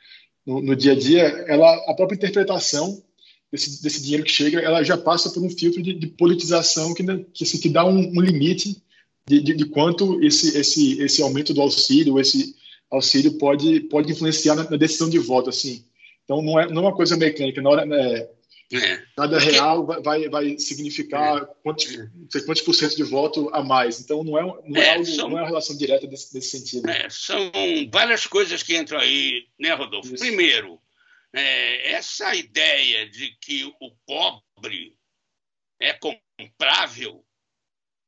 no, 0.47 0.61
no, 0.63 0.77
dia 0.77 0.93
a 0.93 0.95
dia, 0.95 1.23
ela, 1.49 1.75
a 1.89 1.95
própria 1.95 2.17
interpretação 2.17 3.03
desse, 3.51 3.83
desse, 3.83 4.03
dinheiro 4.03 4.25
que 4.25 4.31
chega, 4.31 4.61
ela 4.61 4.83
já 4.83 4.97
passa 4.97 5.31
por 5.31 5.43
um 5.43 5.49
filtro 5.49 5.83
de, 5.83 5.95
de 5.95 6.07
politização 6.07 6.93
que, 6.93 7.03
que, 7.33 7.45
assim, 7.45 7.59
que 7.59 7.69
dá 7.69 7.85
um, 7.85 7.99
um 7.99 8.21
limite 8.21 8.83
de, 9.27 9.41
de, 9.41 9.55
de, 9.55 9.65
quanto 9.67 10.23
esse, 10.23 10.57
esse, 10.59 11.01
esse 11.01 11.23
aumento 11.23 11.55
do 11.55 11.63
auxílio, 11.63 12.21
esse 12.21 12.55
auxílio 12.91 13.39
pode, 13.39 13.81
pode 13.81 14.13
influenciar 14.13 14.55
na, 14.55 14.71
na 14.71 14.77
decisão 14.77 15.09
de 15.09 15.19
voto, 15.19 15.49
assim. 15.49 15.85
Então, 16.25 16.43
não 16.43 16.61
é, 16.61 16.71
não 16.71 16.83
é 16.83 16.87
uma 16.87 16.95
coisa 16.95 17.17
mecânica. 17.17 17.61
Na 17.63 17.71
hora, 17.71 17.87
né, 17.87 18.29
é. 18.73 19.05
Cada 19.17 19.39
real 19.39 19.87
vai, 20.03 20.29
vai 20.29 20.59
significar 20.59 21.43
é. 21.43 21.47
quantos, 21.63 21.87
quantos 22.45 22.63
por 22.63 22.75
cento 22.75 22.97
de 22.97 23.03
voto 23.03 23.51
a 23.53 23.63
mais. 23.63 24.01
Então, 24.01 24.25
não 24.25 24.39
é, 24.39 24.43
não 24.43 24.81
é, 24.81 24.87
é 24.87 24.93
algo, 24.95 25.07
são, 25.07 25.29
não 25.29 25.39
é 25.39 25.41
uma 25.43 25.49
relação 25.49 25.77
direta 25.77 26.07
desse, 26.07 26.33
desse 26.33 26.59
sentido. 26.59 26.89
É, 26.89 27.09
são 27.11 27.51
várias 27.93 28.27
coisas 28.27 28.63
que 28.63 28.77
entram 28.77 28.99
aí, 28.99 29.47
né, 29.59 29.73
Rodolfo? 29.75 30.15
Isso. 30.15 30.25
Primeiro, 30.25 30.81
é, 31.33 31.93
essa 31.93 32.35
ideia 32.35 33.09
de 33.09 33.37
que 33.41 33.65
o 33.81 33.91
pobre 34.07 34.97
é 35.81 35.93
comprável 35.93 37.25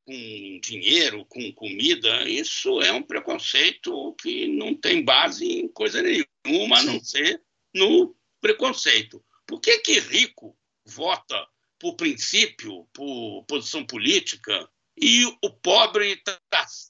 com 0.06 0.60
dinheiro, 0.62 1.26
com 1.26 1.52
comida, 1.52 2.28
isso 2.28 2.80
é 2.80 2.92
um 2.92 3.02
preconceito 3.02 4.14
que 4.20 4.46
não 4.46 4.72
tem 4.72 5.04
base 5.04 5.44
em 5.44 5.68
coisa 5.68 6.00
nenhuma, 6.00 6.76
Sim. 6.76 6.82
a 6.88 6.92
não 6.92 7.00
ser 7.02 7.42
no 7.74 8.16
preconceito. 8.40 9.22
Por 9.46 9.60
que, 9.60 9.78
que 9.78 10.00
rico 10.00 10.56
vota 10.84 11.46
por 11.78 11.94
princípio, 11.94 12.88
por 12.92 13.44
posição 13.44 13.84
política, 13.86 14.68
e 14.98 15.24
o 15.26 15.50
pobre 15.50 16.16
tá, 16.16 16.40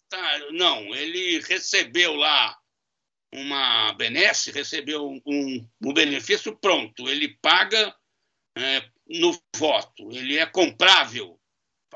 tá, 0.09 0.39
não, 0.53 0.95
ele 0.95 1.41
recebeu 1.41 2.15
lá 2.15 2.57
uma 3.33 3.93
benesse, 3.95 4.53
recebeu 4.53 5.09
um, 5.27 5.69
um 5.83 5.93
benefício, 5.93 6.57
pronto, 6.57 7.09
ele 7.09 7.37
paga 7.43 7.95
é, 8.57 8.89
no 9.09 9.39
voto, 9.57 10.11
ele 10.13 10.39
é 10.39 10.47
comprável. 10.47 11.39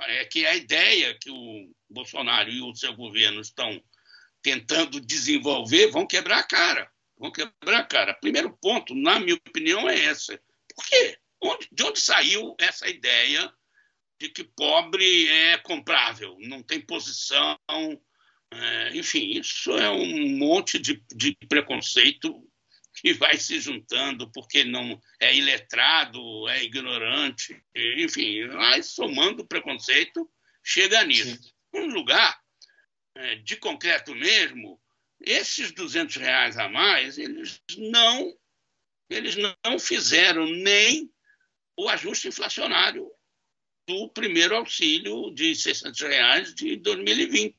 É 0.03 0.25
que 0.25 0.47
a 0.47 0.57
ideia 0.57 1.17
que 1.21 1.31
o 1.31 1.71
Bolsonaro 1.89 2.51
e 2.51 2.63
o 2.63 2.75
seu 2.75 2.95
governo 2.95 3.41
estão 3.41 3.83
tentando 4.43 5.01
desenvolver 5.01 5.89
vão 5.89 6.07
quebrar 6.07 6.39
a 6.39 6.43
cara. 6.43 6.91
Vão 7.19 7.31
quebrar 7.31 7.81
a 7.81 7.85
cara. 7.85 8.15
Primeiro 8.15 8.57
ponto, 8.63 8.95
na 8.95 9.21
minha 9.21 9.35
opinião, 9.35 9.89
é 9.89 9.99
esse. 9.99 10.41
Por 10.81 10.89
quê? 10.89 11.19
Onde, 11.43 11.69
de 11.71 11.83
onde 11.83 12.01
saiu 12.01 12.55
essa 12.59 12.89
ideia 12.89 13.53
de 14.19 14.31
que 14.31 14.45
pobre 14.45 15.29
é 15.29 15.59
comprável, 15.59 16.37
não 16.41 16.63
tem 16.63 16.81
posição? 16.81 17.59
É, 18.53 18.97
enfim, 18.97 19.31
isso 19.39 19.73
é 19.77 19.91
um 19.91 20.39
monte 20.39 20.79
de, 20.79 21.03
de 21.15 21.37
preconceito 21.49 22.43
que 22.95 23.13
vai 23.13 23.37
se 23.37 23.61
juntando 23.61 24.31
porque 24.33 24.65
não 24.65 25.01
é 25.21 25.35
iletrado, 25.35 26.49
é 26.49 26.65
ignorante, 26.65 27.63
enfim, 27.75 28.49
vai 28.49 28.83
somando 28.83 29.47
preconceito, 29.47 30.29
chega 30.65 31.05
nisso. 31.05 31.37
Sim. 31.43 31.51
Um 31.75 31.87
lugar 31.87 32.39
é, 33.15 33.37
de 33.37 33.57
concreto 33.57 34.15
mesmo, 34.15 34.81
esses 35.21 35.73
200 35.73 36.17
reais 36.17 36.59
a 36.59 36.69
mais, 36.69 37.19
eles 37.19 37.63
não 37.77 38.35
eles 39.11 39.37
não 39.37 39.79
fizeram 39.79 40.47
nem 40.47 41.13
o 41.77 41.89
ajuste 41.89 42.29
inflacionário 42.29 43.11
do 43.87 44.09
primeiro 44.11 44.57
auxílio 44.57 45.35
de 45.35 45.55
600 45.55 46.01
reais 46.01 46.55
de 46.55 46.77
2020. 46.77 47.57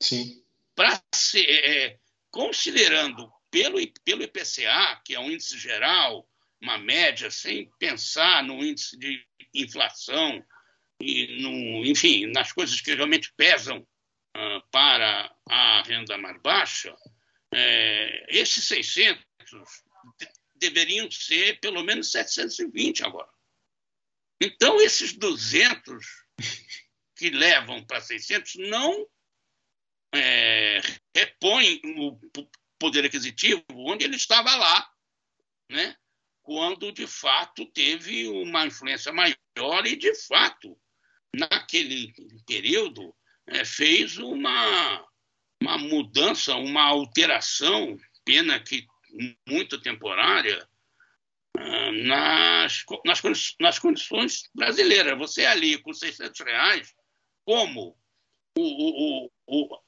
Sim. 0.00 0.44
Para 0.74 1.02
ser, 1.14 1.48
é, 1.48 1.98
considerando 2.30 3.32
pelo, 3.50 3.78
pelo 4.04 4.22
IPCA, 4.22 5.00
que 5.04 5.14
é 5.14 5.20
um 5.20 5.30
índice 5.30 5.58
geral, 5.58 6.28
uma 6.60 6.76
média, 6.76 7.30
sem 7.30 7.70
pensar 7.78 8.44
no 8.44 8.62
índice 8.62 8.98
de 8.98 9.24
inflação 9.54 10.44
e, 11.00 11.40
no, 11.40 11.84
enfim, 11.86 12.26
nas 12.26 12.52
coisas 12.52 12.80
que 12.80 12.94
realmente 12.94 13.32
pesam 13.36 13.78
uh, 13.78 14.68
para 14.70 15.34
a 15.48 15.82
renda 15.82 16.18
mais 16.18 16.40
baixa, 16.42 16.94
é, 17.54 18.26
esses 18.28 18.66
600 18.66 19.24
deveriam 20.58 21.10
ser 21.10 21.60
pelo 21.60 21.82
menos 21.82 22.10
720 22.10 23.04
agora. 23.04 23.28
Então, 24.40 24.80
esses 24.80 25.12
200 25.14 26.04
que 27.16 27.30
levam 27.30 27.84
para 27.84 28.00
600 28.00 28.54
não 28.68 29.06
é, 30.14 30.80
repõem 31.14 31.80
o 31.96 32.18
poder 32.78 33.04
aquisitivo 33.04 33.64
onde 33.70 34.04
ele 34.04 34.16
estava 34.16 34.54
lá, 34.54 34.90
né? 35.70 35.96
quando 36.42 36.90
de 36.90 37.06
fato 37.06 37.66
teve 37.66 38.26
uma 38.28 38.66
influência 38.66 39.12
maior 39.12 39.86
e 39.86 39.96
de 39.96 40.14
fato 40.14 40.80
naquele 41.34 42.10
período 42.46 43.14
é, 43.46 43.66
fez 43.66 44.16
uma, 44.16 45.06
uma 45.60 45.76
mudança, 45.76 46.54
uma 46.54 46.84
alteração, 46.84 47.98
pena 48.24 48.58
que 48.58 48.86
muito 49.48 49.80
temporária, 49.80 50.68
ah, 51.56 51.92
nas, 51.92 52.84
nas, 53.04 53.22
nas 53.60 53.78
condições 53.78 54.48
brasileiras. 54.54 55.18
Você 55.18 55.44
ali 55.44 55.78
com 55.78 55.92
600 55.92 56.40
reais, 56.40 56.94
como 57.44 57.96
o, 58.56 59.26
o, 59.26 59.30
o, 59.46 59.80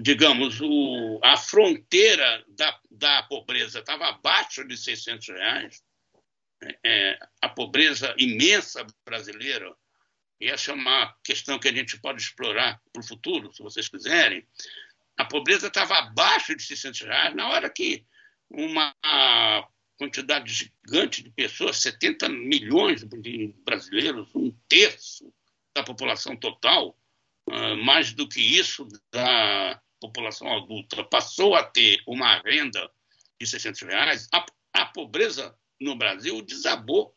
digamos, 0.00 0.60
o, 0.60 1.20
a 1.22 1.36
fronteira 1.36 2.44
da, 2.48 2.80
da 2.90 3.22
pobreza 3.24 3.80
estava 3.80 4.06
abaixo 4.08 4.66
de 4.66 4.76
600 4.76 5.28
reais, 5.28 5.82
é, 6.84 7.18
a 7.40 7.48
pobreza 7.48 8.14
imensa 8.18 8.86
brasileira, 9.04 9.74
e 10.40 10.48
essa 10.48 10.70
é 10.70 10.74
uma 10.74 11.14
questão 11.24 11.58
que 11.58 11.68
a 11.68 11.72
gente 11.72 11.98
pode 12.00 12.22
explorar 12.22 12.80
para 12.92 13.00
o 13.00 13.06
futuro, 13.06 13.52
se 13.52 13.62
vocês 13.62 13.88
quiserem, 13.88 14.46
a 15.16 15.24
pobreza 15.24 15.66
estava 15.66 15.98
abaixo 15.98 16.54
de 16.56 16.62
600 16.62 17.00
reais 17.02 17.34
na 17.34 17.48
hora 17.48 17.68
que 17.68 18.04
uma 18.50 18.94
quantidade 19.96 20.52
gigante 20.52 21.22
de 21.22 21.30
pessoas, 21.30 21.76
70 21.82 22.28
milhões 22.28 23.04
de 23.04 23.54
brasileiros, 23.64 24.34
um 24.34 24.50
terço 24.68 25.32
da 25.74 25.82
população 25.82 26.36
total, 26.36 26.96
ah, 27.50 27.76
mais 27.76 28.12
do 28.12 28.28
que 28.28 28.40
isso 28.40 28.88
da 29.12 29.80
população 30.00 30.50
adulta, 30.56 31.04
passou 31.04 31.54
a 31.54 31.62
ter 31.62 32.02
uma 32.06 32.38
renda 32.38 32.90
de 33.38 33.46
600 33.46 33.82
reais, 33.82 34.28
a, 34.32 34.44
a 34.72 34.86
pobreza 34.86 35.56
no 35.80 35.96
Brasil 35.96 36.42
desabou. 36.42 37.14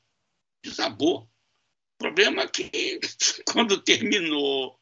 Desabou. 0.63 1.24
O 1.24 1.98
problema 1.98 2.43
é 2.43 2.48
que, 2.48 2.69
quando 3.52 3.82
terminou 3.82 4.80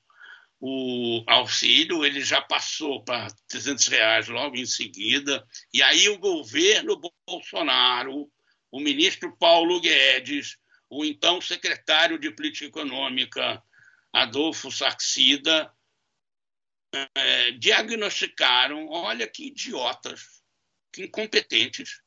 o 0.64 1.24
auxílio, 1.26 2.06
ele 2.06 2.22
já 2.22 2.40
passou 2.40 3.04
para 3.04 3.28
300 3.48 3.88
reais 3.88 4.28
logo 4.28 4.56
em 4.56 4.66
seguida, 4.66 5.44
e 5.74 5.82
aí 5.82 6.08
o 6.08 6.20
governo 6.20 7.02
Bolsonaro, 7.28 8.32
o 8.70 8.80
ministro 8.80 9.36
Paulo 9.38 9.82
Guedes, 9.82 10.58
o 10.88 11.04
então 11.04 11.42
secretário 11.42 12.20
de 12.20 12.30
Política 12.30 12.68
Econômica, 12.68 13.62
Adolfo 14.14 14.72
Saxida, 14.72 15.74
é, 17.16 17.52
diagnosticaram, 17.54 18.88
olha 18.88 19.28
que 19.28 19.48
idiotas, 19.48 20.44
que 20.94 21.06
incompetentes, 21.06 22.02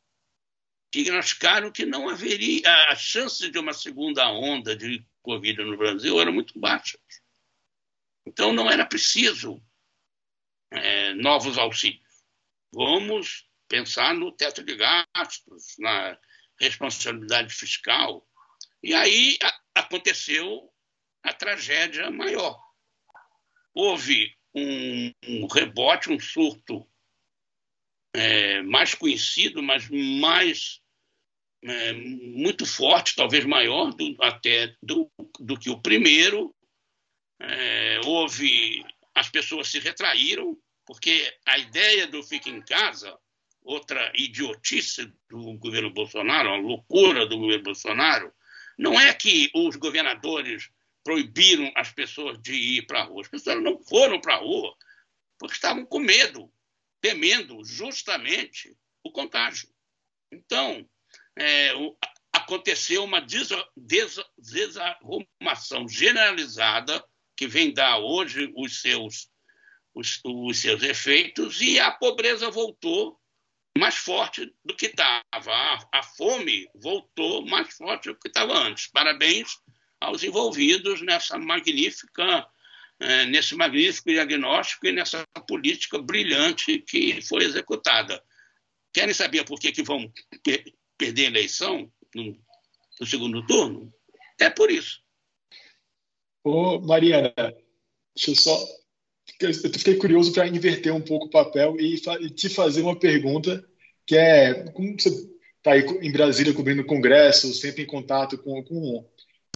diagnosticaram 0.92 1.72
que 1.72 1.84
não 1.84 2.08
haveria, 2.08 2.72
a 2.90 2.94
chance 2.94 3.50
de 3.50 3.58
uma 3.58 3.72
segunda 3.72 4.30
onda 4.30 4.76
de 4.76 5.04
Covid 5.22 5.64
no 5.64 5.76
Brasil 5.76 6.20
era 6.20 6.30
muito 6.30 6.56
baixa. 6.56 6.96
Então, 8.26 8.52
não 8.52 8.70
era 8.70 8.86
preciso 8.86 9.62
é, 10.70 11.14
novos 11.14 11.58
auxílios. 11.58 12.02
Vamos 12.72 13.48
pensar 13.68 14.14
no 14.14 14.32
teto 14.32 14.62
de 14.62 14.76
gastos, 14.76 15.74
na 15.78 16.18
responsabilidade 16.60 17.52
fiscal. 17.52 18.26
E 18.82 18.94
aí 18.94 19.38
a, 19.42 19.80
aconteceu 19.80 20.70
a 21.22 21.32
tragédia 21.32 22.10
maior. 22.10 22.58
Houve 23.72 24.34
um, 24.54 25.12
um 25.26 25.46
rebote, 25.46 26.10
um 26.10 26.20
surto 26.20 26.88
é, 28.14 28.62
mais 28.62 28.94
conhecido, 28.94 29.62
mas 29.62 29.88
mais 29.90 30.80
é, 31.62 31.92
muito 31.92 32.64
forte, 32.66 33.16
talvez 33.16 33.44
maior 33.44 33.92
do, 33.92 34.16
até 34.22 34.76
do, 34.82 35.10
do 35.40 35.58
que 35.58 35.70
o 35.70 35.80
primeiro, 35.80 36.54
é, 37.40 38.00
houve 38.04 38.84
as 39.14 39.28
pessoas 39.28 39.68
se 39.68 39.78
retraíram 39.78 40.58
porque 40.86 41.32
a 41.46 41.58
ideia 41.58 42.06
do 42.06 42.22
fique 42.22 42.50
em 42.50 42.60
casa, 42.60 43.18
outra 43.62 44.12
idiotice 44.14 45.12
do 45.30 45.54
governo 45.54 45.90
Bolsonaro, 45.90 46.50
uma 46.50 46.58
loucura 46.58 47.26
do 47.26 47.38
governo 47.38 47.64
Bolsonaro, 47.64 48.32
não 48.78 49.00
é 49.00 49.14
que 49.14 49.50
os 49.54 49.76
governadores 49.76 50.68
proibiram 51.02 51.72
as 51.74 51.92
pessoas 51.92 52.40
de 52.40 52.54
ir 52.54 52.86
para 52.86 53.00
a 53.00 53.04
rua. 53.04 53.22
As 53.22 53.28
pessoas 53.28 53.62
não 53.62 53.78
foram 53.78 54.20
para 54.20 54.34
a 54.34 54.38
rua 54.38 54.74
porque 55.38 55.54
estavam 55.54 55.86
com 55.86 55.98
medo, 55.98 56.52
temendo 57.00 57.64
justamente 57.64 58.76
o 59.02 59.10
contágio. 59.10 59.68
Então, 60.30 60.88
é, 61.38 61.72
aconteceu 62.32 63.04
uma 63.04 63.20
desarrumação 64.38 65.88
generalizada 65.88 67.04
que 67.36 67.46
vem 67.46 67.72
dar 67.72 67.98
hoje 67.98 68.52
os 68.56 68.80
seus, 68.80 69.28
os, 69.94 70.20
os 70.24 70.58
seus 70.58 70.82
efeitos, 70.82 71.60
e 71.60 71.78
a 71.78 71.90
pobreza 71.90 72.50
voltou 72.50 73.18
mais 73.76 73.96
forte 73.96 74.54
do 74.64 74.74
que 74.74 74.86
estava. 74.86 75.22
A, 75.52 75.88
a, 75.92 76.02
fome 76.02 76.68
voltou 76.74 77.44
mais 77.44 77.74
forte 77.74 78.08
do 78.08 78.18
que 78.18 78.28
estava 78.28 78.56
antes. 78.56 78.86
Parabéns 78.86 79.58
aos 80.00 80.22
envolvidos 80.22 81.00
nessa 81.02 81.38
magnífica, 81.38 82.46
é, 83.00 83.24
nesse 83.26 83.54
magnífico 83.54 84.10
diagnóstico 84.10 84.86
e 84.86 84.92
nessa 84.92 85.24
política 85.48 85.98
brilhante 85.98 86.78
que 86.78 87.20
foi 87.22 87.44
executada. 87.44 88.22
Querem 88.92 89.14
saber 89.14 89.44
por 89.44 89.58
que, 89.58 89.72
que 89.72 89.82
vão 89.82 90.10
per 90.42 90.64
perder 90.96 91.24
a 91.24 91.30
eleição 91.30 91.92
no, 92.14 92.38
no 93.00 93.06
segundo 93.06 93.44
turno? 93.44 93.92
É 94.38 94.48
por 94.48 94.70
isso. 94.70 95.03
Ô, 96.44 96.78
Mariana, 96.78 97.32
deixa 98.14 98.30
eu 98.30 98.36
só. 98.36 98.62
Eu 99.40 99.54
fiquei 99.54 99.96
curioso 99.96 100.30
para 100.30 100.46
inverter 100.46 100.94
um 100.94 101.00
pouco 101.00 101.26
o 101.26 101.30
papel 101.30 101.74
e, 101.80 101.98
te 102.30 102.50
fazer 102.50 102.82
uma 102.82 102.94
pergunta 102.94 103.64
que 104.06 104.14
é: 104.14 104.64
como 104.72 104.92
você 104.92 105.08
está 105.08 105.72
aí 105.72 105.80
em 106.02 106.12
Brasília 106.12 106.52
cobrindo 106.52 106.82
o 106.82 106.86
Congresso, 106.86 107.52
sempre 107.54 107.82
em 107.82 107.86
contato 107.86 108.36
com, 108.36 108.62
com 108.62 109.04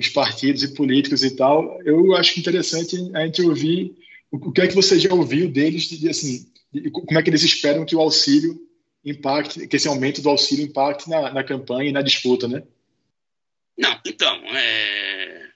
os 0.01 0.09
partidos 0.09 0.63
e 0.63 0.73
políticos 0.73 1.23
e 1.23 1.37
tal, 1.37 1.79
eu 1.83 2.17
acho 2.17 2.41
interessante 2.41 2.97
a 3.15 3.27
gente 3.27 3.43
ouvir 3.43 3.95
o, 4.31 4.51
que 4.51 4.63
é 4.63 4.67
que 4.67 4.75
você 4.75 4.99
já 4.99 5.13
ouviu 5.13 5.51
deles, 5.51 5.85
de, 5.85 6.09
assim, 6.09 6.51
de, 6.73 6.91
como 6.91 7.19
é 7.19 7.23
que 7.23 7.29
eles 7.29 7.43
esperam 7.43 7.85
que 7.85 7.97
o 7.97 8.01
auxílio 8.01 8.59
impacte, 9.05 9.67
que 9.67 9.77
esse 9.77 9.89
aumento 9.89 10.23
do 10.23 10.31
auxílio 10.31 10.65
impacte 10.65 11.09
na, 11.11 11.33
na 11.33 11.45
campanha 11.45 11.91
e 11.91 11.93
na 11.93 12.03
disputa, 12.03 12.49
né? 12.49 12.63
Não, 13.77 14.01
então, 14.07 14.35
é 14.57 15.48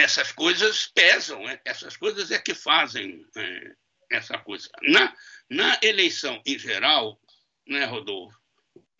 essas 0.00 0.32
coisas 0.32 0.86
pesam, 0.86 1.42
né? 1.44 1.60
essas 1.64 1.96
coisas 1.96 2.30
é 2.30 2.38
que 2.38 2.54
fazem 2.54 3.24
é, 3.36 3.74
essa 4.10 4.38
coisa. 4.38 4.68
Na, 4.82 5.14
na 5.48 5.78
eleição 5.82 6.40
em 6.44 6.58
geral, 6.58 7.20
né, 7.66 7.84
Rodolfo, 7.84 8.38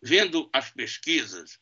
vendo 0.01 0.49
as 0.53 0.71
pesquisas, 0.71 1.59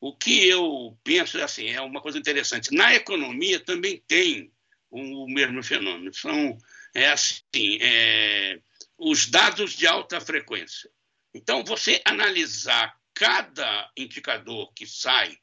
o 0.00 0.16
que 0.16 0.48
eu 0.48 0.98
penso 1.04 1.38
é 1.38 1.42
assim, 1.42 1.68
é 1.68 1.80
uma 1.80 2.00
coisa 2.00 2.18
interessante. 2.18 2.74
Na 2.74 2.94
economia 2.94 3.60
também 3.60 4.02
tem 4.06 4.52
o, 4.90 5.26
mesmo 5.28 5.62
fenômeno. 5.62 6.12
São 6.12 6.58
é 6.94 7.08
assim, 7.08 7.78
é, 7.80 8.60
os 8.98 9.26
dados 9.26 9.72
de 9.74 9.86
alta 9.86 10.20
frequência. 10.20 10.90
Então, 11.32 11.62
você 11.64 12.02
analisar 12.04 12.98
cada 13.14 13.90
indicador 13.96 14.72
que 14.74 14.86
sai 14.86 15.36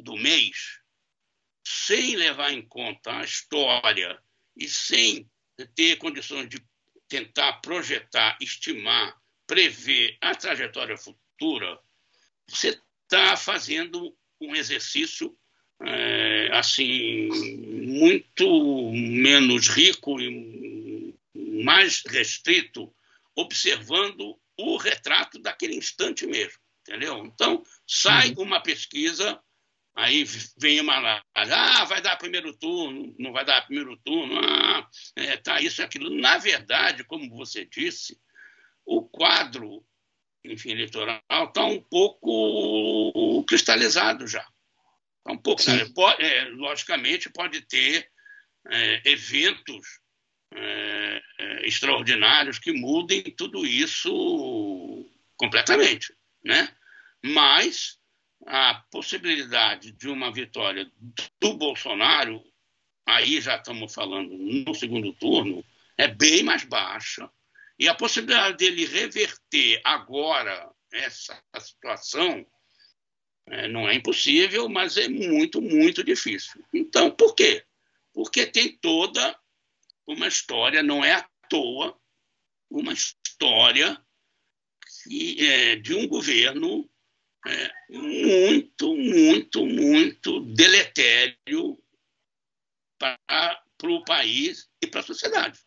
do 0.00 0.16
mês, 0.16 0.80
sem 1.68 2.16
levar 2.16 2.50
em 2.50 2.62
conta 2.62 3.18
a 3.18 3.24
história 3.24 4.18
e 4.56 4.66
sem 4.66 5.30
ter 5.74 5.96
condições 5.96 6.48
de 6.48 6.64
tentar 7.06 7.60
projetar, 7.60 8.38
estimar, 8.40 9.14
prever 9.46 10.16
a 10.20 10.34
trajetória 10.34 10.96
futura, 10.96 11.78
você 12.48 12.80
está 13.02 13.36
fazendo 13.36 14.16
um 14.40 14.54
exercício 14.56 15.36
é, 15.82 16.48
assim 16.52 17.28
muito 17.86 18.90
menos 18.92 19.68
rico 19.68 20.18
e 20.20 21.14
mais 21.62 22.02
restrito, 22.06 22.90
observando 23.36 24.38
o 24.56 24.76
retrato 24.78 25.38
daquele 25.38 25.76
instante 25.76 26.26
mesmo, 26.26 26.58
entendeu? 26.80 27.24
Então, 27.26 27.62
sai 27.86 28.30
uhum. 28.30 28.44
uma 28.44 28.60
pesquisa, 28.60 29.38
aí 29.98 30.24
vem 30.56 30.80
uma 30.80 31.00
lá, 31.00 31.24
ah, 31.34 31.84
vai 31.84 32.00
dar 32.00 32.16
primeiro 32.16 32.56
turno, 32.56 33.12
não 33.18 33.32
vai 33.32 33.44
dar 33.44 33.66
primeiro 33.66 33.96
turno, 34.04 34.38
ah, 34.38 34.88
é, 35.16 35.36
tá 35.36 35.60
isso 35.60 35.80
e 35.80 35.84
aquilo. 35.84 36.08
Na 36.08 36.38
verdade, 36.38 37.02
como 37.02 37.28
você 37.36 37.64
disse, 37.64 38.16
o 38.86 39.02
quadro, 39.02 39.84
enfim, 40.44 40.70
eleitoral 40.70 41.20
está 41.28 41.64
um 41.64 41.82
pouco 41.82 43.44
cristalizado 43.44 44.28
já. 44.28 44.46
Está 45.18 45.32
um 45.32 45.38
pouco, 45.38 45.62
pode, 45.94 46.22
é, 46.22 46.44
logicamente, 46.44 47.28
pode 47.30 47.62
ter 47.62 48.08
é, 48.70 49.02
eventos 49.04 49.84
é, 50.54 51.22
é, 51.40 51.66
extraordinários 51.66 52.60
que 52.60 52.70
mudem 52.70 53.22
tudo 53.36 53.66
isso 53.66 55.10
completamente, 55.36 56.14
né? 56.44 56.72
Mas 57.20 57.97
a 58.46 58.74
possibilidade 58.90 59.92
de 59.92 60.08
uma 60.08 60.32
vitória 60.32 60.90
do 61.40 61.54
Bolsonaro, 61.54 62.42
aí 63.06 63.40
já 63.40 63.56
estamos 63.56 63.92
falando 63.92 64.30
no 64.30 64.74
segundo 64.74 65.12
turno, 65.14 65.64
é 65.96 66.08
bem 66.08 66.42
mais 66.42 66.64
baixa. 66.64 67.30
E 67.78 67.88
a 67.88 67.94
possibilidade 67.94 68.56
dele 68.56 68.86
reverter 68.86 69.80
agora 69.84 70.70
essa 70.92 71.40
situação 71.60 72.46
é, 73.46 73.68
não 73.68 73.88
é 73.88 73.94
impossível, 73.94 74.68
mas 74.68 74.96
é 74.96 75.08
muito, 75.08 75.60
muito 75.60 76.04
difícil. 76.04 76.64
Então, 76.72 77.10
por 77.10 77.34
quê? 77.34 77.64
Porque 78.12 78.46
tem 78.46 78.76
toda 78.78 79.38
uma 80.06 80.26
história, 80.26 80.82
não 80.82 81.04
é 81.04 81.14
à 81.14 81.28
toa, 81.48 81.98
uma 82.70 82.92
história 82.92 84.00
que, 85.04 85.46
é, 85.46 85.76
de 85.76 85.94
um 85.94 86.06
governo 86.06 86.88
é, 87.48 87.72
muito, 87.90 88.94
muito, 88.94 89.66
muito 89.66 90.40
deletério 90.40 91.78
para 92.98 93.62
o 93.84 94.04
país 94.04 94.68
e 94.82 94.86
para 94.86 95.00
a 95.00 95.04
sociedade. 95.04 95.58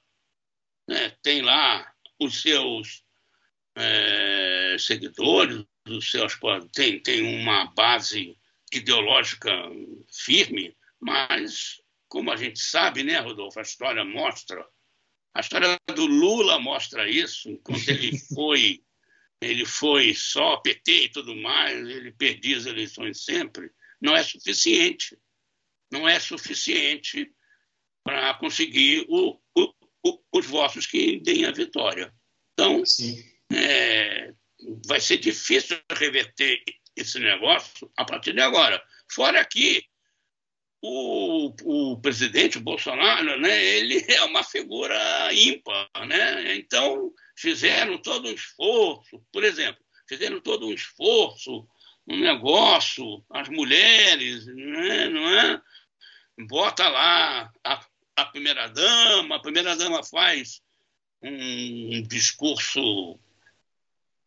É, 0.90 1.10
tem 1.24 1.42
lá 1.42 1.92
os 2.20 2.42
seus 2.42 3.04
é, 3.76 4.76
seguidores, 4.80 5.66
os 5.88 6.12
seus, 6.12 6.38
tem, 6.74 7.02
tem 7.02 7.24
uma 7.42 7.66
base 7.74 8.38
ideológica 8.72 9.52
firme, 10.12 10.76
mas 11.00 11.82
como 12.08 12.32
a 12.32 12.36
gente 12.36 12.60
sabe, 12.60 13.04
né, 13.04 13.20
Rodolfo, 13.20 13.58
a 13.58 13.64
história 13.64 14.04
mostra, 14.04 14.66
a 15.34 15.40
história 15.40 15.78
do 15.96 16.06
Lula 16.06 16.60
mostra 16.60 17.10
isso, 17.10 17.50
enquanto 17.50 17.88
ele 17.88 18.18
foi, 18.36 18.84
ele 19.42 19.66
foi 19.66 20.14
só 20.14 20.58
PT 20.58 21.06
e 21.06 21.10
tudo 21.10 21.36
mais, 21.36 21.76
ele 21.76 22.12
perdia 22.12 22.58
as 22.58 22.66
eleições 22.66 23.24
sempre, 23.24 23.72
não 24.02 24.16
é 24.16 24.24
suficiente. 24.24 25.18
Não 25.92 26.08
é 26.08 26.20
suficiente 26.20 27.30
para 28.04 28.34
conseguir 28.36 29.06
o, 29.10 29.40
o, 29.56 29.74
o, 30.06 30.24
os 30.32 30.46
votos 30.46 30.86
que 30.86 31.20
deem 31.20 31.46
a 31.46 31.52
vitória. 31.52 32.14
Então, 32.54 32.82
é, 33.54 34.34
vai 34.88 35.02
ser 35.02 35.18
difícil 35.18 35.78
reverter 35.92 36.64
esse 36.96 37.20
negócio 37.20 37.92
a 37.98 38.06
partir 38.06 38.34
de 38.34 38.42
agora. 38.42 38.82
Fora 39.12 39.44
que 39.44 39.84
o, 40.82 41.54
o 41.64 42.02
presidente 42.02 42.60
Bolsonaro, 42.60 43.40
né, 43.40 43.64
ele 43.64 44.04
é 44.10 44.24
uma 44.24 44.44
figura 44.44 44.98
ímpar, 45.34 45.90
né? 46.08 46.56
Então 46.56 47.14
fizeram 47.36 47.98
todo 48.00 48.28
um 48.28 48.34
esforço, 48.34 49.24
por 49.32 49.44
exemplo, 49.44 49.82
fizeram 50.08 50.42
todo 50.42 50.68
um 50.68 50.74
esforço, 50.74 51.68
um 52.08 52.20
negócio, 52.20 53.24
as 53.30 53.48
mulheres, 53.50 54.46
né, 54.48 55.08
não 55.10 55.30
é? 55.30 55.62
Bota 56.48 56.90
lá 56.90 57.52
a, 57.64 57.86
a 58.16 58.26
primeira 58.26 58.68
dama, 58.68 59.36
a 59.36 59.42
primeira 59.42 59.76
dama 59.76 60.04
faz 60.04 60.62
um, 61.22 62.02
discurso 62.04 63.20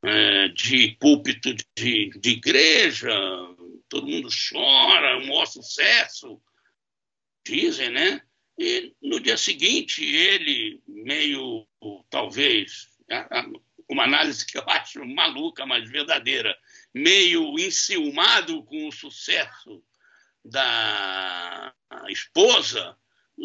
é, 0.02 0.48
de 0.48 0.96
púlpito 1.00 1.52
de, 1.76 2.10
de 2.10 2.30
igreja, 2.30 3.12
todo 3.88 4.06
mundo 4.06 4.28
chora, 4.28 5.18
um 5.18 5.26
maior 5.26 5.46
sucesso, 5.46 6.40
dizem, 7.46 7.90
né? 7.90 8.22
E 8.58 8.94
no 9.02 9.20
dia 9.20 9.36
seguinte, 9.36 10.04
ele, 10.04 10.80
meio, 10.86 11.66
talvez, 12.08 12.88
uma 13.88 14.04
análise 14.04 14.46
que 14.46 14.58
eu 14.58 14.64
acho 14.70 15.04
maluca, 15.04 15.66
mas 15.66 15.88
verdadeira, 15.88 16.56
meio 16.92 17.58
enciumado 17.58 18.62
com 18.64 18.88
o 18.88 18.92
sucesso 18.92 19.82
da 20.44 21.74
esposa, 22.08 22.96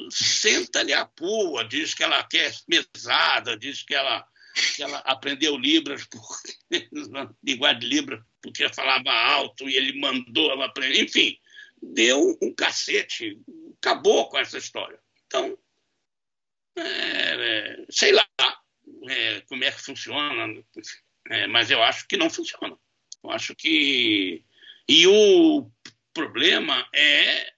senta-lhe 0.10 0.94
a 0.94 1.06
pua, 1.06 1.64
diz 1.66 1.94
que 1.94 2.04
ela 2.04 2.24
quer 2.24 2.54
mesada, 2.68 3.58
diz 3.58 3.84
que 3.84 3.96
ela, 3.96 4.28
que 4.76 4.84
ela 4.84 5.00
aprendeu 5.00 5.58
Libras, 5.58 6.06
por, 6.06 6.22
linguagem 7.44 7.80
de 7.80 7.88
Libras, 7.88 8.24
porque 8.42 8.70
falava 8.70 9.12
alto 9.12 9.70
e 9.70 9.76
ele 9.76 10.00
mandou 10.00 10.52
ela 10.52 10.66
aprender. 10.66 11.02
Enfim, 11.02 11.38
deu 11.82 12.38
um 12.42 12.54
cacete, 12.54 13.40
acabou 13.78 14.30
com 14.30 14.38
essa 14.38 14.58
história. 14.58 15.00
Então, 15.26 15.58
é, 16.76 16.82
é, 16.82 17.86
sei 17.90 18.12
lá 18.12 18.28
é, 19.10 19.42
como 19.42 19.64
é 19.64 19.72
que 19.72 19.82
funciona, 19.82 20.64
é, 21.30 21.48
mas 21.48 21.70
eu 21.70 21.82
acho 21.84 22.08
que 22.08 22.18
não 22.18 22.30
funciona. 22.30 22.78
Eu 23.24 23.32
acho 23.32 23.56
que. 23.56 24.44
E 24.88 25.08
o 25.08 25.70
problema 26.14 26.88
é, 26.94 27.54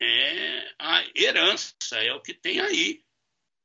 é 0.00 0.74
a 0.78 1.04
herança, 1.14 1.74
é 1.94 2.12
o 2.12 2.20
que 2.20 2.34
tem 2.34 2.60
aí. 2.60 3.02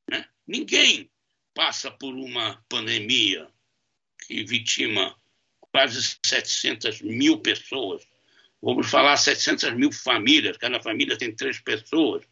Né? 0.10 0.28
Ninguém 0.48 1.12
passa 1.54 1.92
por 1.92 2.14
uma 2.14 2.64
pandemia 2.68 3.48
que 4.26 4.44
vitima 4.44 5.16
quase 5.76 6.02
700 6.26 7.02
mil 7.02 7.42
pessoas. 7.42 8.02
Vamos 8.62 8.90
falar 8.90 9.18
700 9.18 9.74
mil 9.74 9.92
famílias, 9.92 10.56
cada 10.56 10.82
família 10.82 11.18
tem 11.18 11.36
três 11.36 11.60
pessoas. 11.60 12.24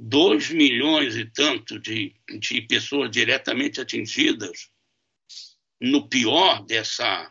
2 0.00 0.48
milhões 0.52 1.16
e 1.16 1.26
tanto 1.26 1.78
de, 1.78 2.16
de 2.38 2.62
pessoas 2.62 3.10
diretamente 3.10 3.78
atingidas 3.78 4.70
no 5.78 6.08
pior 6.08 6.64
dessa, 6.64 7.30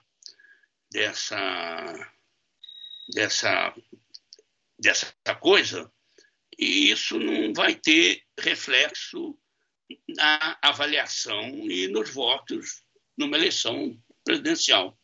dessa, 0.92 2.14
dessa, 3.16 3.76
dessa 4.78 5.36
coisa, 5.40 5.92
e 6.56 6.92
isso 6.92 7.18
não 7.18 7.52
vai 7.52 7.74
ter 7.74 8.24
reflexo 8.40 9.36
na 10.08 10.60
avaliação 10.62 11.50
e 11.68 11.88
nos 11.88 12.14
votos 12.14 12.84
numa 13.18 13.36
eleição 13.36 14.00
presidencial. 14.24 14.98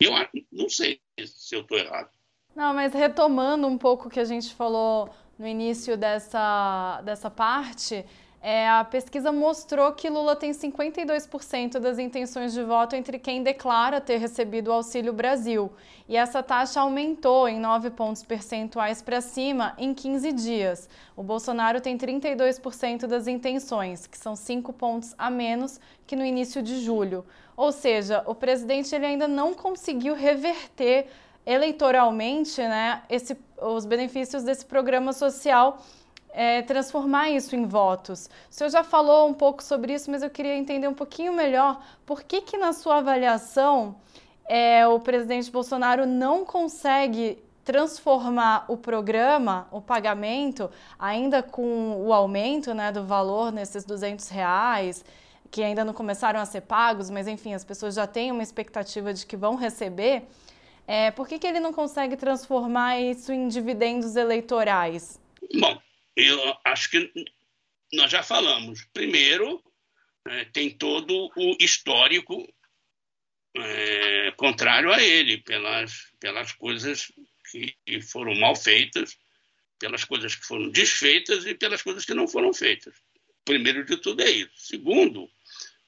Eu 0.00 0.12
não 0.52 0.68
sei 0.68 1.00
se 1.26 1.54
eu 1.54 1.62
estou 1.62 1.78
errado. 1.78 2.10
Não, 2.54 2.72
mas 2.74 2.92
retomando 2.92 3.66
um 3.66 3.78
pouco 3.78 4.08
o 4.08 4.10
que 4.10 4.20
a 4.20 4.24
gente 4.24 4.54
falou 4.54 5.10
no 5.38 5.46
início 5.46 5.96
dessa, 5.96 7.00
dessa 7.02 7.30
parte, 7.30 8.04
é, 8.40 8.68
a 8.68 8.84
pesquisa 8.84 9.32
mostrou 9.32 9.92
que 9.92 10.08
Lula 10.08 10.36
tem 10.36 10.52
52% 10.52 11.80
das 11.80 11.98
intenções 11.98 12.52
de 12.52 12.62
voto 12.62 12.94
entre 12.94 13.18
quem 13.18 13.42
declara 13.42 14.00
ter 14.00 14.18
recebido 14.18 14.68
o 14.68 14.72
Auxílio 14.72 15.12
Brasil. 15.12 15.72
E 16.08 16.16
essa 16.16 16.42
taxa 16.42 16.80
aumentou 16.80 17.48
em 17.48 17.58
9 17.58 17.90
pontos 17.90 18.22
percentuais 18.22 19.02
para 19.02 19.20
cima 19.20 19.74
em 19.76 19.92
15 19.92 20.32
dias. 20.32 20.88
O 21.16 21.22
Bolsonaro 21.22 21.80
tem 21.80 21.98
32% 21.98 23.06
das 23.06 23.26
intenções, 23.26 24.06
que 24.06 24.16
são 24.16 24.36
5 24.36 24.72
pontos 24.72 25.14
a 25.18 25.28
menos 25.28 25.80
que 26.06 26.14
no 26.14 26.24
início 26.24 26.62
de 26.62 26.80
julho. 26.80 27.26
Ou 27.58 27.72
seja, 27.72 28.22
o 28.24 28.36
presidente 28.36 28.94
ele 28.94 29.04
ainda 29.04 29.26
não 29.26 29.52
conseguiu 29.52 30.14
reverter 30.14 31.08
eleitoralmente 31.44 32.60
né, 32.60 33.02
esse, 33.10 33.36
os 33.60 33.84
benefícios 33.84 34.44
desse 34.44 34.64
programa 34.64 35.12
social 35.12 35.82
é, 36.30 36.62
transformar 36.62 37.30
isso 37.30 37.56
em 37.56 37.66
votos. 37.66 38.30
O 38.48 38.54
senhor 38.54 38.70
já 38.70 38.84
falou 38.84 39.26
um 39.28 39.34
pouco 39.34 39.60
sobre 39.60 39.92
isso, 39.92 40.08
mas 40.08 40.22
eu 40.22 40.30
queria 40.30 40.54
entender 40.54 40.86
um 40.86 40.94
pouquinho 40.94 41.32
melhor 41.32 41.82
por 42.06 42.22
que, 42.22 42.42
que 42.42 42.56
na 42.56 42.72
sua 42.72 42.98
avaliação, 42.98 43.96
é, 44.44 44.86
o 44.86 45.00
presidente 45.00 45.50
Bolsonaro 45.50 46.06
não 46.06 46.44
consegue 46.44 47.42
transformar 47.64 48.66
o 48.68 48.76
programa, 48.76 49.66
o 49.72 49.80
pagamento, 49.80 50.70
ainda 50.96 51.42
com 51.42 52.06
o 52.06 52.12
aumento 52.12 52.72
né, 52.72 52.92
do 52.92 53.04
valor 53.04 53.50
nesses 53.50 53.84
200 53.84 54.28
reais, 54.28 55.04
que 55.50 55.62
ainda 55.62 55.84
não 55.84 55.92
começaram 55.92 56.40
a 56.40 56.46
ser 56.46 56.62
pagos, 56.62 57.10
mas 57.10 57.26
enfim, 57.26 57.54
as 57.54 57.64
pessoas 57.64 57.94
já 57.94 58.06
têm 58.06 58.30
uma 58.30 58.42
expectativa 58.42 59.12
de 59.12 59.24
que 59.26 59.36
vão 59.36 59.54
receber. 59.54 60.24
É, 60.86 61.10
por 61.10 61.28
que, 61.28 61.38
que 61.38 61.46
ele 61.46 61.60
não 61.60 61.72
consegue 61.72 62.16
transformar 62.16 63.00
isso 63.00 63.32
em 63.32 63.48
dividendos 63.48 64.16
eleitorais? 64.16 65.20
Bom, 65.54 65.80
eu 66.16 66.56
acho 66.64 66.90
que 66.90 67.12
nós 67.92 68.10
já 68.10 68.22
falamos. 68.22 68.84
Primeiro, 68.92 69.62
é, 70.26 70.44
tem 70.46 70.70
todo 70.70 71.30
o 71.36 71.56
histórico 71.60 72.46
é, 73.56 74.32
contrário 74.32 74.92
a 74.92 75.02
ele, 75.02 75.38
pelas, 75.38 76.12
pelas 76.20 76.52
coisas 76.52 77.12
que 77.50 78.00
foram 78.02 78.34
mal 78.34 78.54
feitas, 78.54 79.16
pelas 79.78 80.04
coisas 80.04 80.34
que 80.34 80.44
foram 80.44 80.68
desfeitas 80.70 81.46
e 81.46 81.54
pelas 81.54 81.82
coisas 81.82 82.04
que 82.04 82.14
não 82.14 82.28
foram 82.28 82.52
feitas. 82.52 82.94
Primeiro 83.44 83.84
de 83.84 83.96
tudo 83.96 84.22
é 84.22 84.30
isso. 84.30 84.52
Segundo, 84.56 85.30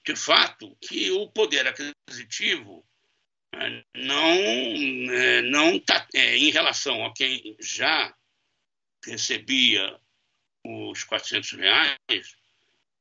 de 0.06 0.16
fato, 0.16 0.76
que 0.80 1.10
o 1.10 1.28
poder 1.28 1.66
aquisitivo 1.66 2.84
é, 3.54 3.84
não 3.94 4.32
é, 5.12 5.42
não 5.42 5.76
está 5.76 6.06
é, 6.14 6.36
em 6.36 6.50
relação 6.50 7.04
a 7.04 7.12
quem 7.12 7.56
já 7.60 8.14
recebia 9.04 9.98
os 10.64 11.04
400 11.04 11.52
reais 11.52 12.36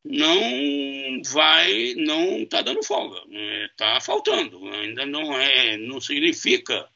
não 0.03 1.21
vai, 1.25 1.93
não 1.95 2.39
está 2.39 2.61
dando 2.61 2.83
folga, 2.83 3.19
está 3.65 3.95
né? 3.95 4.01
faltando, 4.01 4.65
ainda 4.69 5.05
não 5.05 5.37
é, 5.37 5.77
não 5.77 5.99
significa 5.99 6.89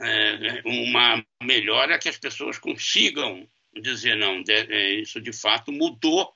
é, 0.00 0.62
uma 0.64 1.24
melhora 1.42 1.98
que 1.98 2.08
as 2.08 2.16
pessoas 2.16 2.58
consigam 2.58 3.46
dizer 3.74 4.16
não, 4.16 4.42
de, 4.42 4.52
é, 4.52 4.94
isso 4.94 5.20
de 5.20 5.32
fato 5.32 5.70
mudou 5.70 6.34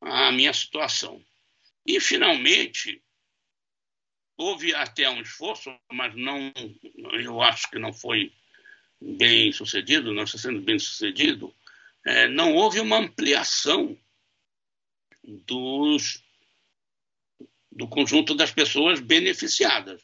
a 0.00 0.32
minha 0.32 0.52
situação. 0.52 1.22
E 1.86 2.00
finalmente 2.00 3.02
houve 4.36 4.74
até 4.74 5.08
um 5.08 5.20
esforço, 5.20 5.74
mas 5.92 6.14
não, 6.14 6.52
eu 7.12 7.40
acho 7.40 7.70
que 7.70 7.78
não 7.78 7.92
foi 7.92 8.32
bem 9.00 9.52
sucedido, 9.52 10.14
não 10.14 10.24
está 10.24 10.38
sendo 10.38 10.60
bem 10.60 10.78
sucedido, 10.78 11.54
é, 12.04 12.28
não 12.28 12.54
houve 12.54 12.80
uma 12.80 12.98
ampliação 12.98 13.96
dos, 15.24 16.22
do 17.70 17.88
conjunto 17.88 18.34
das 18.34 18.52
pessoas 18.52 19.00
beneficiadas, 19.00 20.02